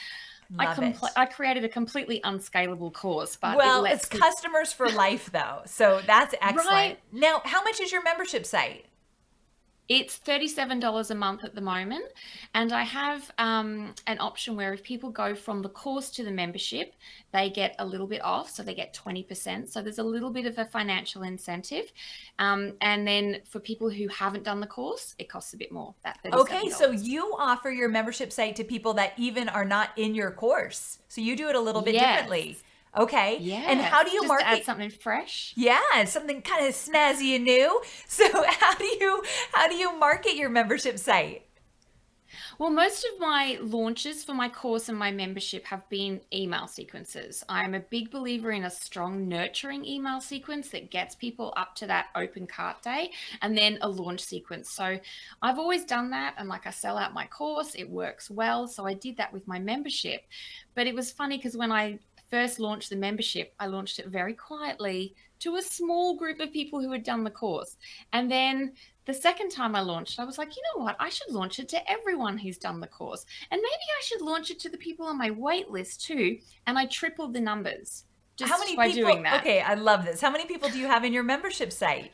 I, 0.59 0.67
compl- 0.67 1.11
I 1.17 1.27
created 1.27 1.65
a 1.65 1.69
completely 1.69 2.21
unscalable 2.25 2.91
course, 2.91 3.37
but 3.37 3.57
well, 3.57 3.85
it 3.85 3.93
it's 3.93 4.07
customers 4.07 4.73
for 4.73 4.89
life 4.89 5.31
though, 5.31 5.63
so 5.67 6.01
that's 6.07 6.35
excellent. 6.41 6.69
Right. 6.69 6.99
Now, 7.13 7.43
how 7.45 7.63
much 7.63 7.81
is 7.81 7.93
your 7.93 8.03
membership 8.03 8.47
site? 8.47 8.87
It's 9.89 10.19
$37 10.19 11.11
a 11.11 11.15
month 11.15 11.45
at 11.45 11.55
the 11.55 11.61
moment. 11.63 12.05
And 12.55 12.73
I 12.73 12.83
have 12.83 13.31
um, 13.39 13.95
an 14.07 14.19
option 14.21 14.55
where 14.55 14.75
if 14.75 14.83
people 14.83 15.09
go 15.11 15.35
from 15.35 15.63
the 15.63 15.71
course 15.71 16.11
to 16.11 16.25
the 16.25 16.31
membership, 16.31 16.93
they 17.33 17.49
get 17.49 17.75
a 17.79 17.87
little 17.87 18.07
bit 18.07 18.23
off. 18.23 18.51
So 18.51 18.63
they 18.63 18.75
get 18.75 18.93
20%. 18.93 19.69
So 19.69 19.81
there's 19.81 19.99
a 19.99 20.03
little 20.03 20.31
bit 20.31 20.45
of 20.45 20.59
a 20.59 20.67
financial 20.67 21.23
incentive. 21.23 21.91
Um, 22.39 22.75
and 22.83 23.07
then 23.07 23.39
for 23.49 23.61
people 23.61 23.89
who 23.89 24.09
haven't 24.09 24.45
done 24.45 24.61
the 24.61 24.67
course, 24.67 25.15
it 25.19 25.31
costs 25.31 25.55
a 25.55 25.57
bit 25.57 25.73
more. 25.73 25.95
That 26.05 26.19
okay. 26.33 26.69
So 26.69 26.91
you 26.91 27.35
offer 27.39 27.71
your 27.71 27.89
membership 27.89 28.31
site 28.31 28.57
to 28.57 28.65
people 28.65 28.93
that 28.95 29.15
even 29.17 29.49
are 29.49 29.65
not 29.65 29.91
in 29.97 30.15
your 30.15 30.31
course. 30.31 30.99
So 31.09 31.23
you 31.23 31.35
do 31.35 31.49
it 31.49 31.55
a 31.55 31.61
little 31.61 31.83
bit 31.83 31.95
yes. 31.95 32.23
differently. 32.23 32.59
Okay. 32.97 33.39
Yeah. 33.41 33.65
And 33.69 33.81
how 33.81 34.03
do 34.03 34.11
you 34.11 34.23
Just 34.23 34.29
market 34.29 34.47
add 34.47 34.65
something 34.65 34.91
fresh? 34.91 35.53
Yeah, 35.57 36.05
something 36.05 36.43
kind 36.43 36.67
of 36.67 36.75
snazzy 36.75 37.37
and 37.37 37.45
new. 37.45 37.83
So 38.09 38.25
how 38.45 38.75
do 38.75 38.85
you 38.85 39.23
how 39.53 39.69
do 39.69 39.75
you 39.75 39.97
market 39.99 40.35
your 40.35 40.49
membership 40.49 40.99
site? 40.99 41.49
Well, 42.59 42.71
most 42.71 43.05
of 43.05 43.21
my 43.21 43.59
launches 43.61 44.25
for 44.25 44.35
my 44.35 44.49
course 44.49 44.89
and 44.89 44.99
my 44.99 45.13
membership 45.13 45.65
have 45.67 45.89
been 45.89 46.21
email 46.35 46.67
sequences. 46.67 47.45
I'm 47.49 47.75
a 47.75 47.81
big 47.81 48.11
believer 48.11 48.51
in 48.51 48.65
a 48.65 48.71
strong 48.71 49.29
nurturing 49.29 49.85
email 49.85 50.21
sequence 50.21 50.71
that 50.71 50.91
gets 50.91 51.15
people 51.15 51.55
up 51.57 51.77
to 51.77 51.87
that 51.87 52.07
open 52.17 52.49
cart 52.49 52.83
day 52.83 53.13
and 53.43 53.57
then 53.57 53.79
a 53.81 53.89
launch 53.89 54.21
sequence. 54.21 54.71
So 54.71 54.99
I've 55.41 55.59
always 55.59 55.85
done 55.85 56.11
that. 56.11 56.35
And 56.37 56.49
like 56.49 56.67
I 56.67 56.71
sell 56.71 56.99
out 56.99 57.15
my 57.15 57.27
course, 57.27 57.75
it 57.77 57.89
works 57.89 58.29
well. 58.29 58.67
So 58.67 58.87
I 58.87 58.95
did 58.95 59.17
that 59.19 59.33
with 59.33 59.47
my 59.47 59.61
membership. 59.61 60.23
But 60.75 60.89
it 60.89 60.95
was 60.95 61.13
funny 61.13 61.37
because 61.37 61.57
when 61.57 61.71
I 61.71 62.01
first 62.31 62.61
launched 62.61 62.91
the 62.91 62.97
membership, 62.97 63.55
I 63.59 63.67
launched 63.67 63.99
it 63.99 64.09
very 64.09 64.35
quietly 64.35 65.15
to 65.41 65.57
a 65.57 65.63
small 65.63 66.17
group 66.17 66.41
of 66.41 66.53
people 66.53 66.81
who 66.81 66.91
had 66.91 67.03
done 67.03 67.25
the 67.25 67.31
course. 67.31 67.77
And 68.13 68.31
then 68.31 68.73
the 69.05 69.15
second 69.15 69.51
time 69.51 69.75
I 69.75 69.81
launched, 69.81 70.19
I 70.19 70.25
was 70.25 70.37
like, 70.37 70.57
you 70.57 70.63
know 70.75 70.85
what? 70.85 70.97
I 70.99 71.09
should 71.09 71.31
launch 71.31 71.59
it 71.59 71.69
to 71.71 71.91
everyone 71.91 72.37
who's 72.37 72.59
done 72.59 72.81
the 72.81 72.87
course. 72.87 73.25
And 73.51 73.61
maybe 73.61 73.85
I 73.99 74.03
should 74.03 74.21
launch 74.21 74.51
it 74.51 74.59
to 74.61 74.69
the 74.69 74.79
people 74.79 75.07
on 75.07 75.17
my 75.17 75.31
wait 75.31 75.71
list 75.71 76.05
too. 76.05 76.39
And 76.67 76.79
I 76.79 76.87
tripled 76.87 77.35
the 77.35 77.41
numbers 77.41 78.05
just 78.37 78.53
How 78.53 78.59
many 78.59 78.77
by 78.77 78.89
people, 78.89 79.11
doing 79.11 79.23
that. 79.25 79.41
Okay, 79.41 79.61
I 79.61 79.75
love 79.75 80.05
this. 80.05 80.21
How 80.21 80.31
many 80.31 80.47
people 80.47 80.69
do 80.69 80.79
you 80.79 80.87
have 80.87 81.05
in 81.05 81.13
your 81.13 81.25
membership 81.25 81.73
site? 81.73 82.13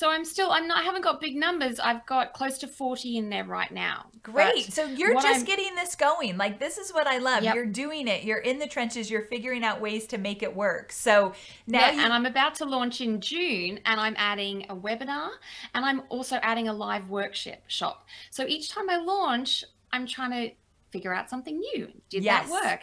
So 0.00 0.08
I'm 0.08 0.24
still 0.24 0.50
I'm 0.50 0.66
not 0.66 0.78
I 0.78 0.82
haven't 0.82 1.02
got 1.02 1.20
big 1.20 1.36
numbers. 1.36 1.78
I've 1.78 2.06
got 2.06 2.32
close 2.32 2.56
to 2.60 2.66
40 2.66 3.18
in 3.18 3.28
there 3.28 3.44
right 3.44 3.70
now. 3.70 4.06
Great. 4.22 4.64
But 4.64 4.72
so 4.72 4.86
you're 4.86 5.12
just 5.12 5.40
I'm, 5.40 5.44
getting 5.44 5.74
this 5.74 5.94
going. 5.94 6.38
Like 6.38 6.58
this 6.58 6.78
is 6.78 6.90
what 6.90 7.06
I 7.06 7.18
love. 7.18 7.42
Yep. 7.42 7.54
You're 7.54 7.66
doing 7.66 8.08
it. 8.08 8.24
You're 8.24 8.38
in 8.38 8.58
the 8.58 8.66
trenches. 8.66 9.10
You're 9.10 9.26
figuring 9.26 9.62
out 9.62 9.82
ways 9.82 10.06
to 10.06 10.16
make 10.16 10.42
it 10.42 10.56
work. 10.56 10.90
So 10.90 11.34
now 11.66 11.80
yeah, 11.80 11.90
you... 11.90 12.00
and 12.00 12.14
I'm 12.14 12.24
about 12.24 12.54
to 12.56 12.64
launch 12.64 13.02
in 13.02 13.20
June 13.20 13.78
and 13.84 14.00
I'm 14.00 14.14
adding 14.16 14.64
a 14.70 14.74
webinar 14.74 15.32
and 15.74 15.84
I'm 15.84 16.00
also 16.08 16.36
adding 16.36 16.68
a 16.68 16.72
live 16.72 17.10
workshop 17.10 17.58
shop. 17.66 18.06
So 18.30 18.46
each 18.46 18.70
time 18.70 18.88
I 18.88 18.96
launch, 18.96 19.66
I'm 19.92 20.06
trying 20.06 20.30
to 20.30 20.54
figure 20.88 21.12
out 21.12 21.28
something 21.28 21.58
new. 21.58 21.92
Did 22.08 22.24
yes. 22.24 22.48
that 22.48 22.50
work? 22.50 22.80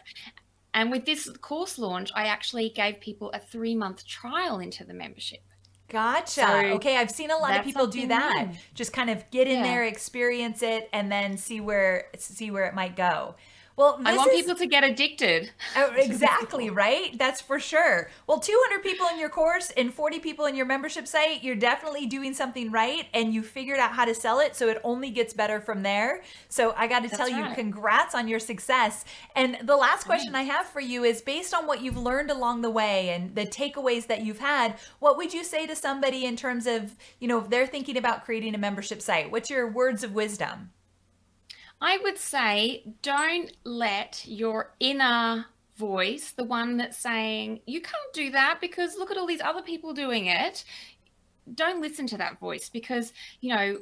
And 0.76 0.92
with 0.92 1.08
this 1.08 1.28
course 1.42 1.80
launch, 1.80 2.12
I 2.14 2.28
actually 2.28 2.70
gave 2.70 3.00
people 3.00 3.32
a 3.32 3.40
3-month 3.40 4.06
trial 4.06 4.60
into 4.60 4.84
the 4.84 4.94
membership. 4.94 5.40
Gotcha. 5.90 6.42
So 6.42 6.58
okay, 6.76 6.98
I've 6.98 7.12
seen 7.12 7.32
a 7.32 7.38
lot 7.38 7.58
of 7.58 7.64
people 7.64 7.88
do 7.88 8.08
that. 8.08 8.48
New. 8.50 8.58
Just 8.74 8.92
kind 8.92 9.10
of 9.10 9.30
get 9.32 9.48
in 9.48 9.58
yeah. 9.58 9.64
there, 9.64 9.84
experience 9.86 10.62
it, 10.62 10.90
and 10.92 11.12
then 11.12 11.38
see 11.38 11.62
where 11.62 12.08
see 12.18 12.52
where 12.52 12.66
it 12.66 12.74
might 12.74 12.96
go. 12.96 13.36
Well, 13.78 14.02
I 14.04 14.18
want 14.18 14.34
is, 14.34 14.42
people 14.42 14.56
to 14.56 14.66
get 14.66 14.84
addicted. 14.84 15.52
Oh, 15.76 15.94
exactly, 15.98 16.72
right? 16.72 17.16
That's 17.16 17.42
for 17.42 17.60
sure. 17.60 18.10
Well, 18.26 18.40
200 18.40 18.82
people 18.82 19.06
in 19.08 19.20
your 19.20 19.30
course 19.30 19.72
and 19.78 19.94
40 19.94 20.18
people 20.18 20.46
in 20.48 20.56
your 20.56 20.66
membership 20.66 21.08
site, 21.08 21.44
you're 21.44 21.56
definitely 21.56 22.08
doing 22.08 22.34
something 22.34 22.72
right 22.72 23.06
and 23.14 23.36
you 23.36 23.44
figured 23.44 23.78
out 23.78 23.92
how 23.92 24.06
to 24.06 24.16
sell 24.16 24.40
it. 24.40 24.56
So 24.56 24.68
it 24.68 24.82
only 24.84 25.12
gets 25.12 25.32
better 25.32 25.62
from 25.62 25.84
there. 25.84 26.24
So 26.50 26.74
I 26.76 26.88
got 26.88 27.04
to 27.04 27.10
tell 27.10 27.32
right. 27.32 27.50
you, 27.50 27.56
congrats 27.56 28.16
on 28.16 28.28
your 28.28 28.40
success. 28.40 29.06
And 29.36 29.60
the 29.62 29.78
last 29.78 30.06
question 30.06 30.34
I 30.34 30.42
have 30.42 30.66
for 30.66 30.80
you 30.80 31.04
is 31.04 31.22
based 31.22 31.54
on 31.54 31.68
what 31.68 31.84
you've 31.84 31.98
learned 31.98 32.32
along 32.32 32.64
the 32.64 32.72
way 32.72 33.10
and 33.10 33.36
the 33.36 33.46
takeaways 33.46 34.08
that 34.08 34.24
you've 34.24 34.40
had, 34.40 34.80
what 34.98 35.18
would 35.18 35.36
you 35.36 35.44
say 35.44 35.68
to 35.68 35.76
somebody 35.76 36.26
in 36.26 36.36
terms 36.36 36.66
of, 36.66 36.96
you 37.20 37.28
know, 37.28 37.38
if 37.38 37.52
they're 37.52 37.68
thinking 37.68 37.96
about 37.96 38.26
creating 38.26 38.56
a 38.56 38.58
membership 38.58 39.04
site? 39.04 39.30
What's 39.30 39.52
your 39.52 39.68
words 39.68 40.04
of 40.04 40.16
wisdom? 40.16 40.72
I 41.80 41.98
would 42.04 42.18
say 42.18 42.84
don't 43.02 43.52
let 43.64 44.26
your 44.26 44.74
inner 44.80 45.46
voice, 45.76 46.32
the 46.32 46.44
one 46.44 46.78
that's 46.78 46.98
saying, 46.98 47.60
you 47.68 47.82
can't 47.82 48.14
do 48.14 48.32
that 48.32 48.60
because 48.60 48.98
look 48.98 49.12
at 49.12 49.18
all 49.18 49.28
these 49.28 49.42
other 49.42 49.62
people 49.62 49.94
doing 49.94 50.26
it. 50.26 50.64
Don't 51.54 51.82
listen 51.82 52.08
to 52.08 52.18
that 52.18 52.40
voice 52.40 52.68
because, 52.68 53.14
you 53.42 53.54
know, 53.54 53.78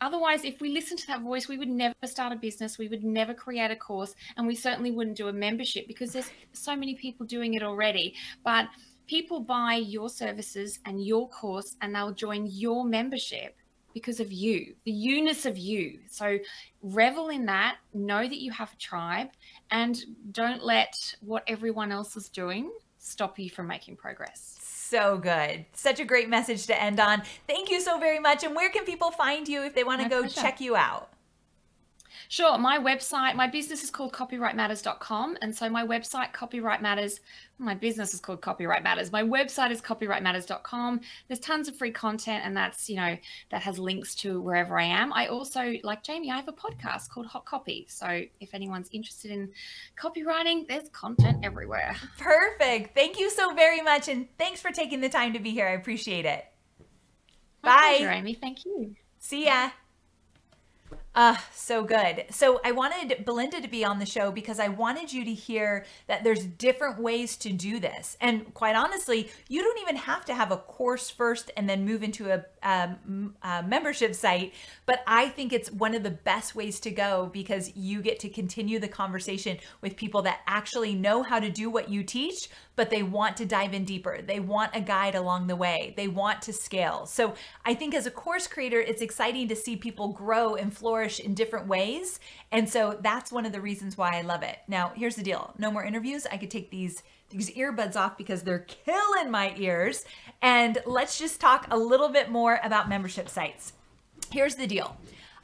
otherwise, 0.00 0.44
if 0.44 0.60
we 0.60 0.68
listen 0.68 0.96
to 0.98 1.06
that 1.06 1.22
voice, 1.22 1.48
we 1.48 1.58
would 1.58 1.68
never 1.68 1.94
start 2.04 2.32
a 2.32 2.36
business, 2.36 2.78
we 2.78 2.88
would 2.88 3.02
never 3.02 3.34
create 3.34 3.70
a 3.70 3.76
course, 3.76 4.14
and 4.36 4.46
we 4.46 4.54
certainly 4.54 4.90
wouldn't 4.90 5.16
do 5.16 5.28
a 5.28 5.32
membership 5.32 5.88
because 5.88 6.12
there's 6.12 6.30
so 6.52 6.76
many 6.76 6.94
people 6.94 7.26
doing 7.26 7.54
it 7.54 7.62
already. 7.62 8.14
But 8.44 8.68
people 9.08 9.40
buy 9.40 9.76
your 9.76 10.10
services 10.10 10.78
and 10.84 11.04
your 11.04 11.28
course 11.30 11.76
and 11.80 11.94
they'll 11.94 12.12
join 12.12 12.46
your 12.46 12.84
membership 12.84 13.56
because 13.98 14.20
of 14.20 14.32
you, 14.32 14.74
the 14.84 14.92
you-ness 14.92 15.44
of 15.46 15.58
you. 15.58 15.98
So 16.08 16.38
revel 16.82 17.28
in 17.28 17.46
that, 17.46 17.76
know 17.92 18.22
that 18.22 18.40
you 18.40 18.52
have 18.52 18.72
a 18.72 18.76
tribe, 18.76 19.28
and 19.70 19.98
don't 20.32 20.62
let 20.64 21.14
what 21.20 21.42
everyone 21.46 21.92
else 21.92 22.16
is 22.16 22.28
doing 22.28 22.70
stop 22.98 23.38
you 23.38 23.48
from 23.48 23.66
making 23.66 23.96
progress. 23.96 24.58
So 24.60 25.18
good. 25.18 25.66
Such 25.72 26.00
a 26.00 26.04
great 26.04 26.28
message 26.28 26.66
to 26.66 26.82
end 26.82 27.00
on. 27.00 27.22
Thank 27.46 27.70
you 27.70 27.80
so 27.80 27.98
very 27.98 28.18
much. 28.18 28.44
And 28.44 28.54
where 28.54 28.70
can 28.70 28.84
people 28.84 29.10
find 29.10 29.46
you 29.48 29.62
if 29.62 29.74
they 29.74 29.84
want 29.84 30.02
to 30.02 30.08
go 30.08 30.20
pleasure. 30.20 30.40
check 30.40 30.60
you 30.60 30.76
out? 30.76 31.10
Sure. 32.30 32.58
My 32.58 32.78
website, 32.78 33.34
my 33.36 33.46
business 33.46 33.82
is 33.82 33.90
called 33.90 34.12
copywritematters.com. 34.12 35.38
And 35.40 35.56
so 35.56 35.70
my 35.70 35.84
website, 35.84 36.34
Copywrite 36.34 36.82
Matters, 36.82 37.20
my 37.58 37.74
business 37.74 38.12
is 38.12 38.20
called 38.20 38.42
Copywrite 38.42 38.82
Matters. 38.82 39.10
My 39.10 39.22
website 39.22 39.70
is 39.70 39.80
copywritematters.com. 39.80 41.00
There's 41.26 41.40
tons 41.40 41.68
of 41.68 41.76
free 41.76 41.90
content, 41.90 42.44
and 42.44 42.54
that's, 42.54 42.88
you 42.90 42.96
know, 42.96 43.16
that 43.50 43.62
has 43.62 43.78
links 43.78 44.14
to 44.16 44.42
wherever 44.42 44.78
I 44.78 44.84
am. 44.84 45.10
I 45.14 45.28
also, 45.28 45.74
like 45.82 46.02
Jamie, 46.02 46.30
I 46.30 46.36
have 46.36 46.48
a 46.48 46.52
podcast 46.52 47.08
called 47.08 47.26
Hot 47.26 47.46
Copy. 47.46 47.86
So 47.88 48.22
if 48.40 48.52
anyone's 48.52 48.90
interested 48.92 49.30
in 49.30 49.50
copywriting, 49.98 50.68
there's 50.68 50.90
content 50.90 51.38
everywhere. 51.42 51.96
Perfect. 52.18 52.94
Thank 52.94 53.18
you 53.18 53.30
so 53.30 53.54
very 53.54 53.80
much. 53.80 54.08
And 54.08 54.28
thanks 54.38 54.60
for 54.60 54.70
taking 54.70 55.00
the 55.00 55.08
time 55.08 55.32
to 55.32 55.38
be 55.38 55.50
here. 55.50 55.66
I 55.66 55.72
appreciate 55.72 56.26
it. 56.26 56.44
My 57.62 57.70
Bye. 57.70 57.96
Pleasure, 57.96 58.10
Amy. 58.10 58.34
Thank 58.34 58.66
you. 58.66 58.94
See 59.18 59.46
ya. 59.46 59.70
Uh, 61.14 61.36
so 61.52 61.82
good. 61.82 62.26
So 62.30 62.60
I 62.64 62.70
wanted 62.70 63.24
Belinda 63.24 63.60
to 63.60 63.66
be 63.66 63.84
on 63.84 63.98
the 63.98 64.06
show 64.06 64.30
because 64.30 64.60
I 64.60 64.68
wanted 64.68 65.12
you 65.12 65.24
to 65.24 65.34
hear 65.34 65.84
that 66.06 66.22
there's 66.22 66.44
different 66.44 67.00
ways 67.00 67.36
to 67.38 67.52
do 67.52 67.80
this. 67.80 68.16
And 68.20 68.54
quite 68.54 68.76
honestly, 68.76 69.28
you 69.48 69.62
don't 69.62 69.80
even 69.80 69.96
have 69.96 70.24
to 70.26 70.34
have 70.34 70.52
a 70.52 70.58
course 70.58 71.10
first 71.10 71.50
and 71.56 71.68
then 71.68 71.84
move 71.84 72.04
into 72.04 72.30
a, 72.30 72.44
a 72.62 73.64
membership 73.66 74.14
site. 74.14 74.54
But 74.86 75.02
I 75.08 75.28
think 75.28 75.52
it's 75.52 75.72
one 75.72 75.94
of 75.94 76.04
the 76.04 76.10
best 76.10 76.54
ways 76.54 76.78
to 76.80 76.90
go 76.92 77.30
because 77.32 77.74
you 77.74 78.00
get 78.00 78.20
to 78.20 78.28
continue 78.28 78.78
the 78.78 78.86
conversation 78.86 79.58
with 79.80 79.96
people 79.96 80.22
that 80.22 80.42
actually 80.46 80.94
know 80.94 81.24
how 81.24 81.40
to 81.40 81.50
do 81.50 81.68
what 81.68 81.88
you 81.88 82.04
teach, 82.04 82.48
but 82.76 82.90
they 82.90 83.02
want 83.02 83.36
to 83.38 83.44
dive 83.44 83.74
in 83.74 83.84
deeper. 83.84 84.20
They 84.22 84.38
want 84.38 84.76
a 84.76 84.80
guide 84.80 85.16
along 85.16 85.48
the 85.48 85.56
way. 85.56 85.94
They 85.96 86.06
want 86.06 86.42
to 86.42 86.52
scale. 86.52 87.06
So 87.06 87.34
I 87.64 87.74
think 87.74 87.92
as 87.92 88.06
a 88.06 88.10
course 88.12 88.46
creator, 88.46 88.80
it's 88.80 89.02
exciting 89.02 89.48
to 89.48 89.56
see 89.56 89.74
people 89.74 90.12
grow 90.12 90.54
and 90.54 90.72
flourish 90.72 91.07
in 91.20 91.34
different 91.34 91.66
ways. 91.66 92.20
And 92.52 92.68
so 92.68 92.98
that's 93.00 93.32
one 93.32 93.46
of 93.46 93.52
the 93.52 93.60
reasons 93.60 93.96
why 93.96 94.18
I 94.18 94.22
love 94.22 94.42
it. 94.42 94.58
Now, 94.68 94.92
here's 94.94 95.16
the 95.16 95.22
deal. 95.22 95.54
No 95.58 95.70
more 95.70 95.84
interviews. 95.84 96.26
I 96.30 96.36
could 96.36 96.50
take 96.50 96.70
these 96.70 97.02
these 97.30 97.50
earbuds 97.56 97.94
off 97.94 98.16
because 98.16 98.42
they're 98.42 98.60
killing 98.60 99.30
my 99.30 99.54
ears. 99.56 100.04
And 100.40 100.78
let's 100.86 101.18
just 101.18 101.40
talk 101.40 101.66
a 101.70 101.76
little 101.76 102.08
bit 102.08 102.30
more 102.30 102.58
about 102.62 102.88
membership 102.88 103.28
sites. 103.28 103.74
Here's 104.30 104.54
the 104.54 104.66
deal. 104.66 104.96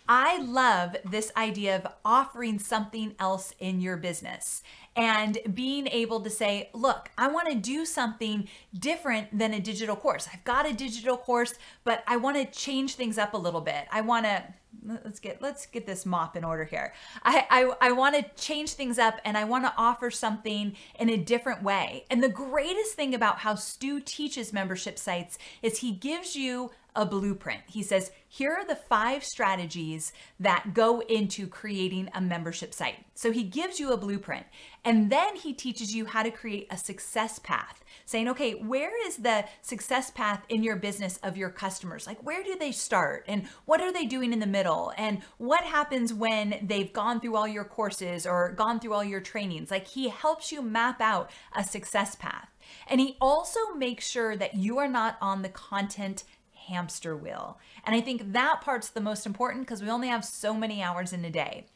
I 0.08 0.38
love 0.38 0.96
this 1.04 1.32
idea 1.36 1.76
of 1.76 1.86
offering 2.04 2.58
something 2.58 3.14
else 3.18 3.54
in 3.58 3.80
your 3.80 3.96
business 3.96 4.62
and 4.96 5.38
being 5.54 5.86
able 5.88 6.20
to 6.20 6.28
say, 6.28 6.68
look, 6.74 7.10
I 7.16 7.28
want 7.28 7.48
to 7.48 7.54
do 7.54 7.86
something 7.86 8.46
different 8.78 9.36
than 9.36 9.54
a 9.54 9.60
digital 9.60 9.96
course. 9.96 10.28
I've 10.32 10.44
got 10.44 10.68
a 10.68 10.74
digital 10.74 11.16
course, 11.16 11.54
but 11.84 12.04
I 12.06 12.18
want 12.18 12.36
to 12.36 12.44
change 12.44 12.96
things 12.96 13.16
up 13.16 13.32
a 13.32 13.38
little 13.38 13.62
bit. 13.62 13.86
I 13.90 14.02
want 14.02 14.26
to 14.26 14.44
let's 14.84 15.20
get 15.20 15.40
let's 15.40 15.66
get 15.66 15.86
this 15.86 16.04
mop 16.04 16.36
in 16.36 16.44
order 16.44 16.64
here. 16.64 16.92
I 17.22 17.46
I, 17.50 17.88
I 17.88 17.92
want 17.92 18.16
to 18.16 18.42
change 18.42 18.72
things 18.72 18.98
up 18.98 19.20
and 19.24 19.36
I 19.36 19.44
want 19.44 19.64
to 19.64 19.72
offer 19.76 20.10
something 20.10 20.76
in 20.98 21.08
a 21.08 21.16
different 21.16 21.62
way. 21.62 22.04
And 22.10 22.22
the 22.22 22.28
greatest 22.28 22.94
thing 22.94 23.14
about 23.14 23.38
how 23.38 23.54
Stu 23.54 24.00
teaches 24.00 24.52
membership 24.52 24.98
sites 24.98 25.38
is 25.62 25.78
he 25.78 25.92
gives 25.92 26.36
you 26.36 26.70
a 26.96 27.04
blueprint. 27.04 27.62
He 27.66 27.82
says, 27.82 28.10
here 28.28 28.52
are 28.52 28.64
the 28.66 28.76
five 28.76 29.24
strategies 29.24 30.12
that 30.40 30.74
go 30.74 31.00
into 31.00 31.46
creating 31.46 32.08
a 32.14 32.20
membership 32.20 32.74
site. 32.74 33.04
So 33.14 33.30
he 33.30 33.44
gives 33.44 33.78
you 33.78 33.92
a 33.92 33.96
blueprint 33.96 34.46
and 34.84 35.10
then 35.10 35.36
he 35.36 35.52
teaches 35.52 35.94
you 35.94 36.06
how 36.06 36.22
to 36.22 36.30
create 36.30 36.66
a 36.70 36.76
success 36.76 37.38
path, 37.38 37.84
saying, 38.06 38.28
okay, 38.28 38.52
where 38.52 38.92
is 39.06 39.18
the 39.18 39.44
success 39.62 40.10
path 40.10 40.44
in 40.48 40.62
your 40.62 40.76
business 40.76 41.18
of 41.22 41.36
your 41.36 41.50
customers? 41.50 42.06
Like, 42.06 42.24
where 42.24 42.42
do 42.42 42.56
they 42.56 42.72
start 42.72 43.24
and 43.28 43.46
what 43.64 43.80
are 43.80 43.92
they 43.92 44.06
doing 44.06 44.32
in 44.32 44.40
the 44.40 44.46
middle? 44.46 44.92
And 44.96 45.22
what 45.38 45.64
happens 45.64 46.12
when 46.12 46.60
they've 46.62 46.92
gone 46.92 47.20
through 47.20 47.36
all 47.36 47.48
your 47.48 47.64
courses 47.64 48.26
or 48.26 48.52
gone 48.52 48.80
through 48.80 48.94
all 48.94 49.04
your 49.04 49.20
trainings? 49.20 49.70
Like, 49.70 49.86
he 49.86 50.08
helps 50.08 50.52
you 50.52 50.60
map 50.62 51.00
out 51.00 51.30
a 51.54 51.64
success 51.64 52.14
path. 52.14 52.48
And 52.88 53.00
he 53.00 53.16
also 53.20 53.60
makes 53.76 54.06
sure 54.08 54.36
that 54.36 54.54
you 54.54 54.78
are 54.78 54.88
not 54.88 55.18
on 55.20 55.42
the 55.42 55.48
content 55.48 56.24
hamster 56.68 57.16
wheel. 57.16 57.58
And 57.84 57.94
I 57.94 58.00
think 58.00 58.32
that 58.32 58.60
part's 58.60 58.90
the 58.90 59.00
most 59.00 59.26
important 59.26 59.66
because 59.66 59.82
we 59.82 59.90
only 59.90 60.08
have 60.08 60.24
so 60.24 60.54
many 60.54 60.82
hours 60.82 61.12
in 61.12 61.24
a 61.24 61.30
day. 61.30 61.66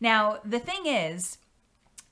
Now, 0.00 0.38
the 0.44 0.58
thing 0.58 0.86
is, 0.86 1.38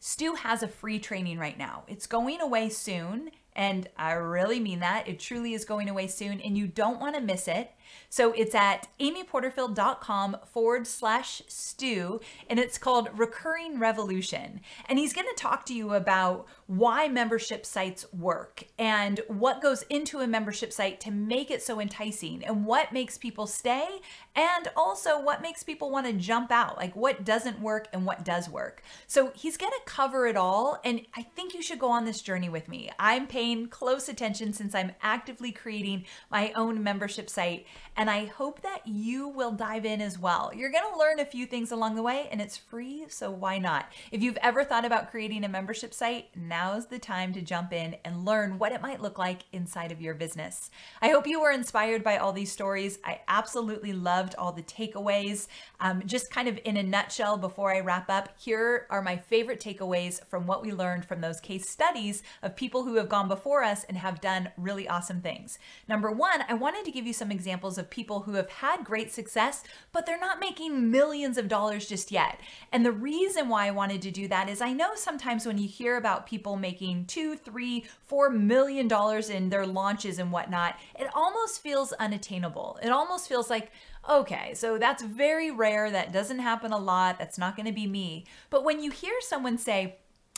Stu 0.01 0.35
has 0.35 0.63
a 0.63 0.69
free 0.69 0.99
training 0.99 1.39
right 1.39 1.59
now. 1.59 1.85
It's 1.89 2.07
going 2.07 2.41
away 2.41 2.69
soon. 2.69 3.31
And 3.57 3.89
I 3.97 4.13
really 4.13 4.61
mean 4.61 4.81
that. 4.81 5.09
It 5.09 5.19
truly 5.19 5.55
is 5.55 5.65
going 5.65 5.89
away 5.89 6.07
soon, 6.07 6.41
and 6.41 6.57
you 6.57 6.69
don't 6.69 7.01
want 7.01 7.17
to 7.17 7.21
miss 7.23 7.49
it. 7.49 7.73
So 8.09 8.33
it's 8.33 8.55
at 8.55 8.89
amyporterfield.com 9.01 10.39
forward 10.53 10.87
slash 10.87 11.43
Stu, 11.49 12.21
and 12.49 12.59
it's 12.59 12.79
called 12.79 13.09
Recurring 13.17 13.79
Revolution. 13.79 14.61
And 14.89 14.99
he's 14.99 15.13
going 15.13 15.27
to 15.27 15.43
talk 15.43 15.65
to 15.67 15.75
you 15.75 15.95
about 15.95 16.47
why 16.67 17.09
membership 17.09 17.65
sites 17.65 18.05
work 18.13 18.65
and 18.79 19.21
what 19.29 19.63
goes 19.63 19.83
into 19.89 20.19
a 20.19 20.27
membership 20.27 20.73
site 20.73 21.01
to 21.01 21.11
make 21.11 21.51
it 21.51 21.63
so 21.63 21.81
enticing 21.81 22.45
and 22.45 22.67
what 22.67 22.93
makes 22.93 23.17
people 23.17 23.47
stay 23.47 23.87
and 24.35 24.69
also 24.77 25.21
what 25.21 25.41
makes 25.41 25.63
people 25.63 25.91
want 25.91 26.07
to 26.07 26.13
jump 26.13 26.51
out, 26.51 26.77
like 26.77 26.95
what 26.95 27.25
doesn't 27.25 27.61
work 27.61 27.89
and 27.93 28.05
what 28.05 28.25
does 28.25 28.51
work. 28.51 28.83
So 29.07 29.33
he's 29.35 29.57
going 29.57 29.73
to 29.73 29.91
cover 29.91 30.27
it 30.27 30.37
all, 30.37 30.81
and 30.85 31.01
I 31.15 31.23
think 31.23 31.55
you 31.55 31.63
should 31.63 31.79
go 31.79 31.91
on 31.91 32.05
this 32.05 32.21
journey 32.21 32.49
with 32.49 32.69
me. 32.69 32.91
I'm 32.99 33.27
paying 33.27 33.46
close 33.71 34.09
attention 34.09 34.53
since 34.53 34.75
I'm 34.75 34.93
actively 35.03 35.53
creating 35.53 36.05
my 36.31 36.53
own 36.53 36.83
membership 36.83 37.31
site 37.31 37.67
and 37.97 38.11
I 38.11 38.27
hope 38.27 38.61
that 38.61 38.87
you 38.87 39.29
will 39.29 39.53
dive 39.53 39.87
in 39.87 40.01
as 40.01 40.19
well. 40.19 40.53
You're 40.55 40.71
going 40.71 40.85
to 40.93 40.99
learn 40.99 41.19
a 41.19 41.25
few 41.25 41.47
things 41.47 41.73
along 41.73 41.95
the 41.95 42.03
way, 42.03 42.29
and 42.31 42.43
it's 42.43 42.57
free, 42.57 43.07
so 43.09 43.31
why 43.31 43.59
not? 43.59 43.87
If 44.13 44.23
you've 44.23 44.37
ever 44.43 44.65
thought 44.65 44.85
about 44.85 45.11
creating 45.11 45.45
a 45.45 45.49
membership 45.49 45.95
site, 45.95 46.29
now's 46.37 46.87
the 46.87 46.99
time 46.99 47.33
to 47.33 47.41
jump 47.41 47.73
in 47.73 47.97
and 48.05 48.25
learn 48.25 48.59
what 48.59 48.73
it 48.73 48.83
might 48.83 49.01
look 49.01 49.19
like 49.19 49.45
inside 49.53 49.93
of 49.93 50.01
your 50.01 50.15
business. 50.15 50.71
I 51.01 51.09
hope 51.09 51.27
you 51.27 51.41
were 51.41 51.51
inspired 51.51 52.05
by 52.05 52.19
all 52.19 52.33
these 52.33 52.53
stories. 52.53 52.99
I 53.03 53.21
absolutely 53.29 53.95
loved 53.95 54.35
all 54.37 54.53
the 54.53 54.63
takeaways. 54.63 55.49
Um, 55.81 56.03
just 56.05 56.31
kind 56.31 56.49
of 56.49 56.59
in 56.65 56.77
a 56.77 56.83
nutshell, 56.83 57.39
before 57.39 57.75
I 57.75 57.81
wrap 57.81 58.11
up, 58.11 58.29
here 58.39 58.87
are 58.91 59.01
my 59.01 59.17
favorite 59.17 59.61
takeaways 59.61 60.25
from 60.27 60.47
what 60.47 60.63
we 60.63 60.73
learned 60.73 61.07
from 61.07 61.23
those 61.23 61.41
case 61.41 61.69
studies 61.69 62.23
of 62.43 62.57
people 62.57 62.85
who 62.85 62.97
have 62.97 63.09
gone 63.09 63.29
before 63.29 63.36
us 63.63 63.85
and 63.85 63.99
have 63.99 64.21
done 64.21 64.51
really 64.57 64.89
awesome 64.89 65.21
things. 65.21 65.59
Number 65.89 66.11
one, 66.11 66.45
I 66.49 66.55
wanted 66.55 66.85
to 66.85 66.91
give 66.91 67.07
you 67.07 67.13
some 67.13 67.31
examples 67.31 67.79
of 67.79 67.91
people 67.91 68.21
who 68.21 68.35
have 68.35 68.51
had 68.51 68.85
great 68.85 69.13
success, 69.13 69.63
but 69.93 70.07
they're 70.07 70.19
not 70.19 70.41
making 70.41 70.91
millions 70.91 71.39
of 71.39 71.49
dollars 71.49 71.89
just 71.89 72.11
yet. 72.11 72.41
And 72.73 72.85
the 72.85 72.93
reason 72.93 73.49
why 73.49 73.67
I 73.67 73.71
wanted 73.71 74.03
to 74.03 74.11
do 74.11 74.29
that 74.29 74.49
is 74.49 74.61
I 74.61 74.73
know 74.73 74.95
sometimes 74.95 75.47
when 75.47 75.59
you 75.59 75.69
hear 75.69 75.97
about 75.97 76.27
people 76.27 76.57
making 76.57 77.07
two, 77.07 77.37
three, 77.37 77.85
four 78.05 78.31
million 78.31 78.89
dollars 78.89 79.31
in 79.31 79.49
their 79.49 79.67
launches 79.67 80.19
and 80.19 80.33
whatnot, 80.33 80.77
it 80.99 81.09
almost 81.15 81.63
feels 81.63 81.93
unattainable. 81.95 82.79
It 82.83 82.91
almost 82.91 83.29
feels 83.29 83.51
like, 83.51 83.71
okay, 84.09 84.55
so 84.55 84.79
that's 84.79 85.03
very 85.03 85.51
rare. 85.51 85.91
That 85.91 86.13
doesn't 86.13 86.39
happen 86.39 86.73
a 86.73 86.79
lot. 86.79 87.19
That's 87.19 87.39
not 87.39 87.57
going 87.57 87.67
to 87.67 87.73
be 87.73 87.87
me. 87.87 88.25
But 88.51 88.65
when 88.65 88.83
you 88.83 88.91
hear 88.91 89.15
someone 89.21 89.59
say, 89.59 89.97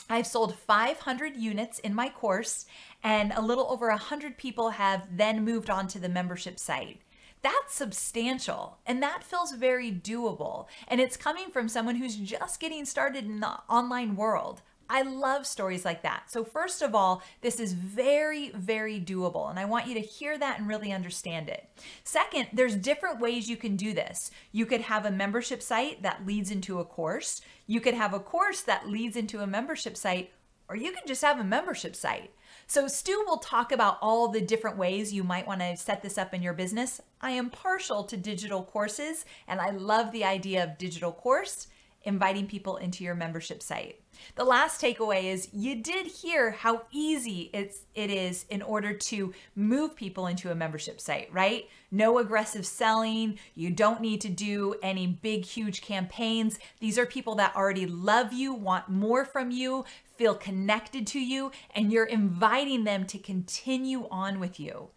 I've 0.09 0.25
sold 0.25 0.55
500 0.55 1.37
units 1.37 1.77
in 1.79 1.93
my 1.93 2.09
course, 2.09 2.65
and 3.03 3.31
a 3.35 3.41
little 3.41 3.67
over 3.69 3.89
100 3.89 4.37
people 4.37 4.71
have 4.71 5.07
then 5.15 5.43
moved 5.43 5.69
on 5.69 5.87
to 5.87 5.99
the 5.99 6.09
membership 6.09 6.59
site. 6.59 7.01
That's 7.41 7.73
substantial 7.73 8.79
and 8.85 9.01
that 9.01 9.23
feels 9.23 9.53
very 9.53 9.91
doable. 9.91 10.67
And 10.87 10.99
it's 10.99 11.15
coming 11.15 11.49
from 11.51 11.69
someone 11.69 11.95
who's 11.95 12.15
just 12.15 12.59
getting 12.59 12.85
started 12.85 13.25
in 13.25 13.39
the 13.39 13.59
online 13.69 14.15
world. 14.15 14.61
I 14.89 15.03
love 15.03 15.45
stories 15.45 15.85
like 15.85 16.01
that. 16.01 16.31
So, 16.31 16.43
first 16.43 16.81
of 16.81 16.95
all, 16.95 17.21
this 17.41 17.59
is 17.59 17.73
very, 17.73 18.49
very 18.49 18.99
doable, 18.99 19.49
and 19.49 19.59
I 19.59 19.65
want 19.65 19.85
you 19.85 19.93
to 19.93 19.99
hear 19.99 20.35
that 20.37 20.57
and 20.57 20.67
really 20.67 20.91
understand 20.91 21.47
it. 21.47 21.69
Second, 22.03 22.47
there's 22.53 22.75
different 22.75 23.19
ways 23.19 23.47
you 23.47 23.55
can 23.55 23.75
do 23.75 23.93
this. 23.93 24.31
You 24.51 24.65
could 24.65 24.81
have 24.81 25.05
a 25.05 25.11
membership 25.11 25.61
site 25.61 26.01
that 26.01 26.25
leads 26.25 26.49
into 26.49 26.79
a 26.79 26.85
course, 26.85 27.41
you 27.67 27.79
could 27.79 27.93
have 27.93 28.15
a 28.15 28.19
course 28.19 28.61
that 28.61 28.89
leads 28.89 29.15
into 29.15 29.41
a 29.41 29.47
membership 29.47 29.95
site, 29.95 30.31
or 30.67 30.75
you 30.75 30.91
can 30.91 31.05
just 31.05 31.21
have 31.21 31.39
a 31.39 31.43
membership 31.43 31.95
site. 31.95 32.31
So, 32.71 32.87
Stu 32.87 33.23
will 33.25 33.39
talk 33.39 33.71
about 33.71 33.97
all 33.99 34.27
the 34.27 34.41
different 34.41 34.77
ways 34.77 35.11
you 35.11 35.23
might 35.23 35.47
want 35.47 35.61
to 35.61 35.75
set 35.75 36.03
this 36.03 36.19
up 36.19 36.35
in 36.35 36.43
your 36.43 36.53
business. 36.53 37.01
I 37.19 37.31
am 37.31 37.49
partial 37.49 38.03
to 38.03 38.15
digital 38.15 38.61
courses, 38.61 39.25
and 39.47 39.59
I 39.59 39.71
love 39.71 40.11
the 40.11 40.23
idea 40.23 40.63
of 40.65 40.77
digital 40.77 41.11
course 41.11 41.65
inviting 42.03 42.45
people 42.45 42.77
into 42.77 43.03
your 43.03 43.15
membership 43.15 43.63
site. 43.63 43.99
The 44.35 44.43
last 44.43 44.81
takeaway 44.81 45.25
is 45.25 45.49
you 45.51 45.81
did 45.81 46.05
hear 46.05 46.51
how 46.51 46.83
easy 46.91 47.49
it's 47.53 47.81
it 47.95 48.09
is 48.09 48.45
in 48.49 48.61
order 48.61 48.93
to 48.93 49.33
move 49.55 49.95
people 49.95 50.27
into 50.27 50.51
a 50.51 50.55
membership 50.55 51.01
site, 51.01 51.33
right? 51.33 51.67
No 51.91 52.19
aggressive 52.19 52.65
selling, 52.65 53.39
you 53.55 53.71
don't 53.71 53.99
need 53.99 54.21
to 54.21 54.29
do 54.29 54.75
any 54.83 55.07
big 55.07 55.43
huge 55.43 55.81
campaigns. 55.81 56.59
These 56.79 56.99
are 56.99 57.05
people 57.05 57.35
that 57.35 57.55
already 57.55 57.85
love 57.85 58.31
you, 58.31 58.53
want 58.53 58.89
more 58.89 59.25
from 59.25 59.51
you, 59.51 59.85
feel 60.19 60.35
connected 60.35 61.07
to 61.07 61.19
you, 61.19 61.49
and 61.73 61.91
you're 61.91 62.03
inviting 62.03 62.83
them 62.83 63.05
to 63.07 63.17
continue 63.17 64.05
on 64.11 64.39
with 64.39 64.59
you. 64.59 64.89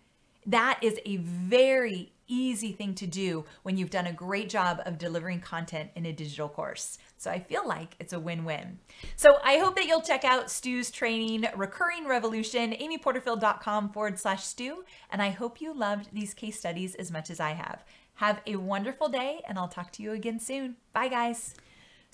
That 0.44 0.80
is 0.82 0.98
a 1.06 1.18
very 1.18 2.12
easy 2.26 2.72
thing 2.72 2.94
to 2.96 3.06
do 3.06 3.44
when 3.62 3.76
you've 3.76 3.90
done 3.90 4.06
a 4.06 4.12
great 4.12 4.48
job 4.48 4.80
of 4.84 4.98
delivering 4.98 5.40
content 5.40 5.90
in 5.94 6.06
a 6.06 6.12
digital 6.12 6.48
course. 6.48 6.98
So 7.18 7.30
I 7.30 7.38
feel 7.38 7.66
like 7.66 7.94
it's 8.00 8.12
a 8.12 8.18
win 8.18 8.44
win. 8.44 8.80
So 9.14 9.34
I 9.44 9.58
hope 9.58 9.76
that 9.76 9.86
you'll 9.86 10.02
check 10.02 10.24
out 10.24 10.50
Stu's 10.50 10.90
training, 10.90 11.46
Recurring 11.56 12.08
Revolution, 12.08 12.72
amyporterfield.com 12.72 13.90
forward 13.90 14.18
slash 14.18 14.44
Stu. 14.44 14.84
And 15.10 15.22
I 15.22 15.30
hope 15.30 15.60
you 15.60 15.72
loved 15.72 16.08
these 16.12 16.34
case 16.34 16.58
studies 16.58 16.96
as 16.96 17.12
much 17.12 17.30
as 17.30 17.38
I 17.38 17.50
have. 17.50 17.84
Have 18.14 18.40
a 18.46 18.56
wonderful 18.56 19.08
day, 19.08 19.40
and 19.46 19.56
I'll 19.56 19.68
talk 19.68 19.92
to 19.92 20.02
you 20.02 20.12
again 20.12 20.40
soon. 20.40 20.76
Bye, 20.92 21.08
guys. 21.08 21.54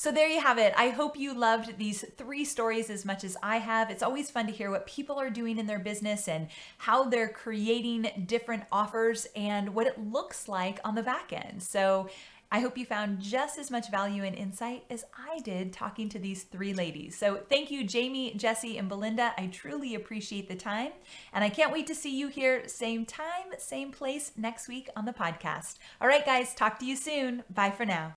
So 0.00 0.12
there 0.12 0.28
you 0.28 0.40
have 0.40 0.58
it. 0.58 0.72
I 0.76 0.90
hope 0.90 1.18
you 1.18 1.34
loved 1.34 1.76
these 1.76 2.04
three 2.16 2.44
stories 2.44 2.88
as 2.88 3.04
much 3.04 3.24
as 3.24 3.36
I 3.42 3.56
have. 3.56 3.90
It's 3.90 4.04
always 4.04 4.30
fun 4.30 4.46
to 4.46 4.52
hear 4.52 4.70
what 4.70 4.86
people 4.86 5.16
are 5.16 5.28
doing 5.28 5.58
in 5.58 5.66
their 5.66 5.80
business 5.80 6.28
and 6.28 6.46
how 6.78 7.08
they're 7.08 7.28
creating 7.28 8.08
different 8.24 8.62
offers 8.70 9.26
and 9.34 9.74
what 9.74 9.88
it 9.88 9.98
looks 9.98 10.46
like 10.46 10.78
on 10.84 10.94
the 10.94 11.02
back 11.02 11.32
end. 11.32 11.64
So 11.64 12.08
I 12.52 12.60
hope 12.60 12.78
you 12.78 12.86
found 12.86 13.18
just 13.18 13.58
as 13.58 13.72
much 13.72 13.90
value 13.90 14.22
and 14.22 14.36
insight 14.36 14.84
as 14.88 15.04
I 15.18 15.40
did 15.40 15.72
talking 15.72 16.08
to 16.10 16.20
these 16.20 16.44
three 16.44 16.74
ladies. 16.74 17.18
So 17.18 17.40
thank 17.48 17.68
you, 17.68 17.82
Jamie, 17.82 18.34
Jesse, 18.36 18.78
and 18.78 18.88
Belinda. 18.88 19.32
I 19.36 19.48
truly 19.48 19.96
appreciate 19.96 20.48
the 20.48 20.54
time. 20.54 20.92
And 21.32 21.42
I 21.42 21.48
can't 21.48 21.72
wait 21.72 21.88
to 21.88 21.96
see 21.96 22.16
you 22.16 22.28
here, 22.28 22.68
same 22.68 23.04
time, 23.04 23.48
same 23.58 23.90
place 23.90 24.30
next 24.36 24.68
week 24.68 24.90
on 24.94 25.06
the 25.06 25.12
podcast. 25.12 25.78
All 26.00 26.06
right, 26.06 26.24
guys, 26.24 26.54
talk 26.54 26.78
to 26.78 26.86
you 26.86 26.94
soon. 26.94 27.42
Bye 27.52 27.72
for 27.72 27.84
now. 27.84 28.14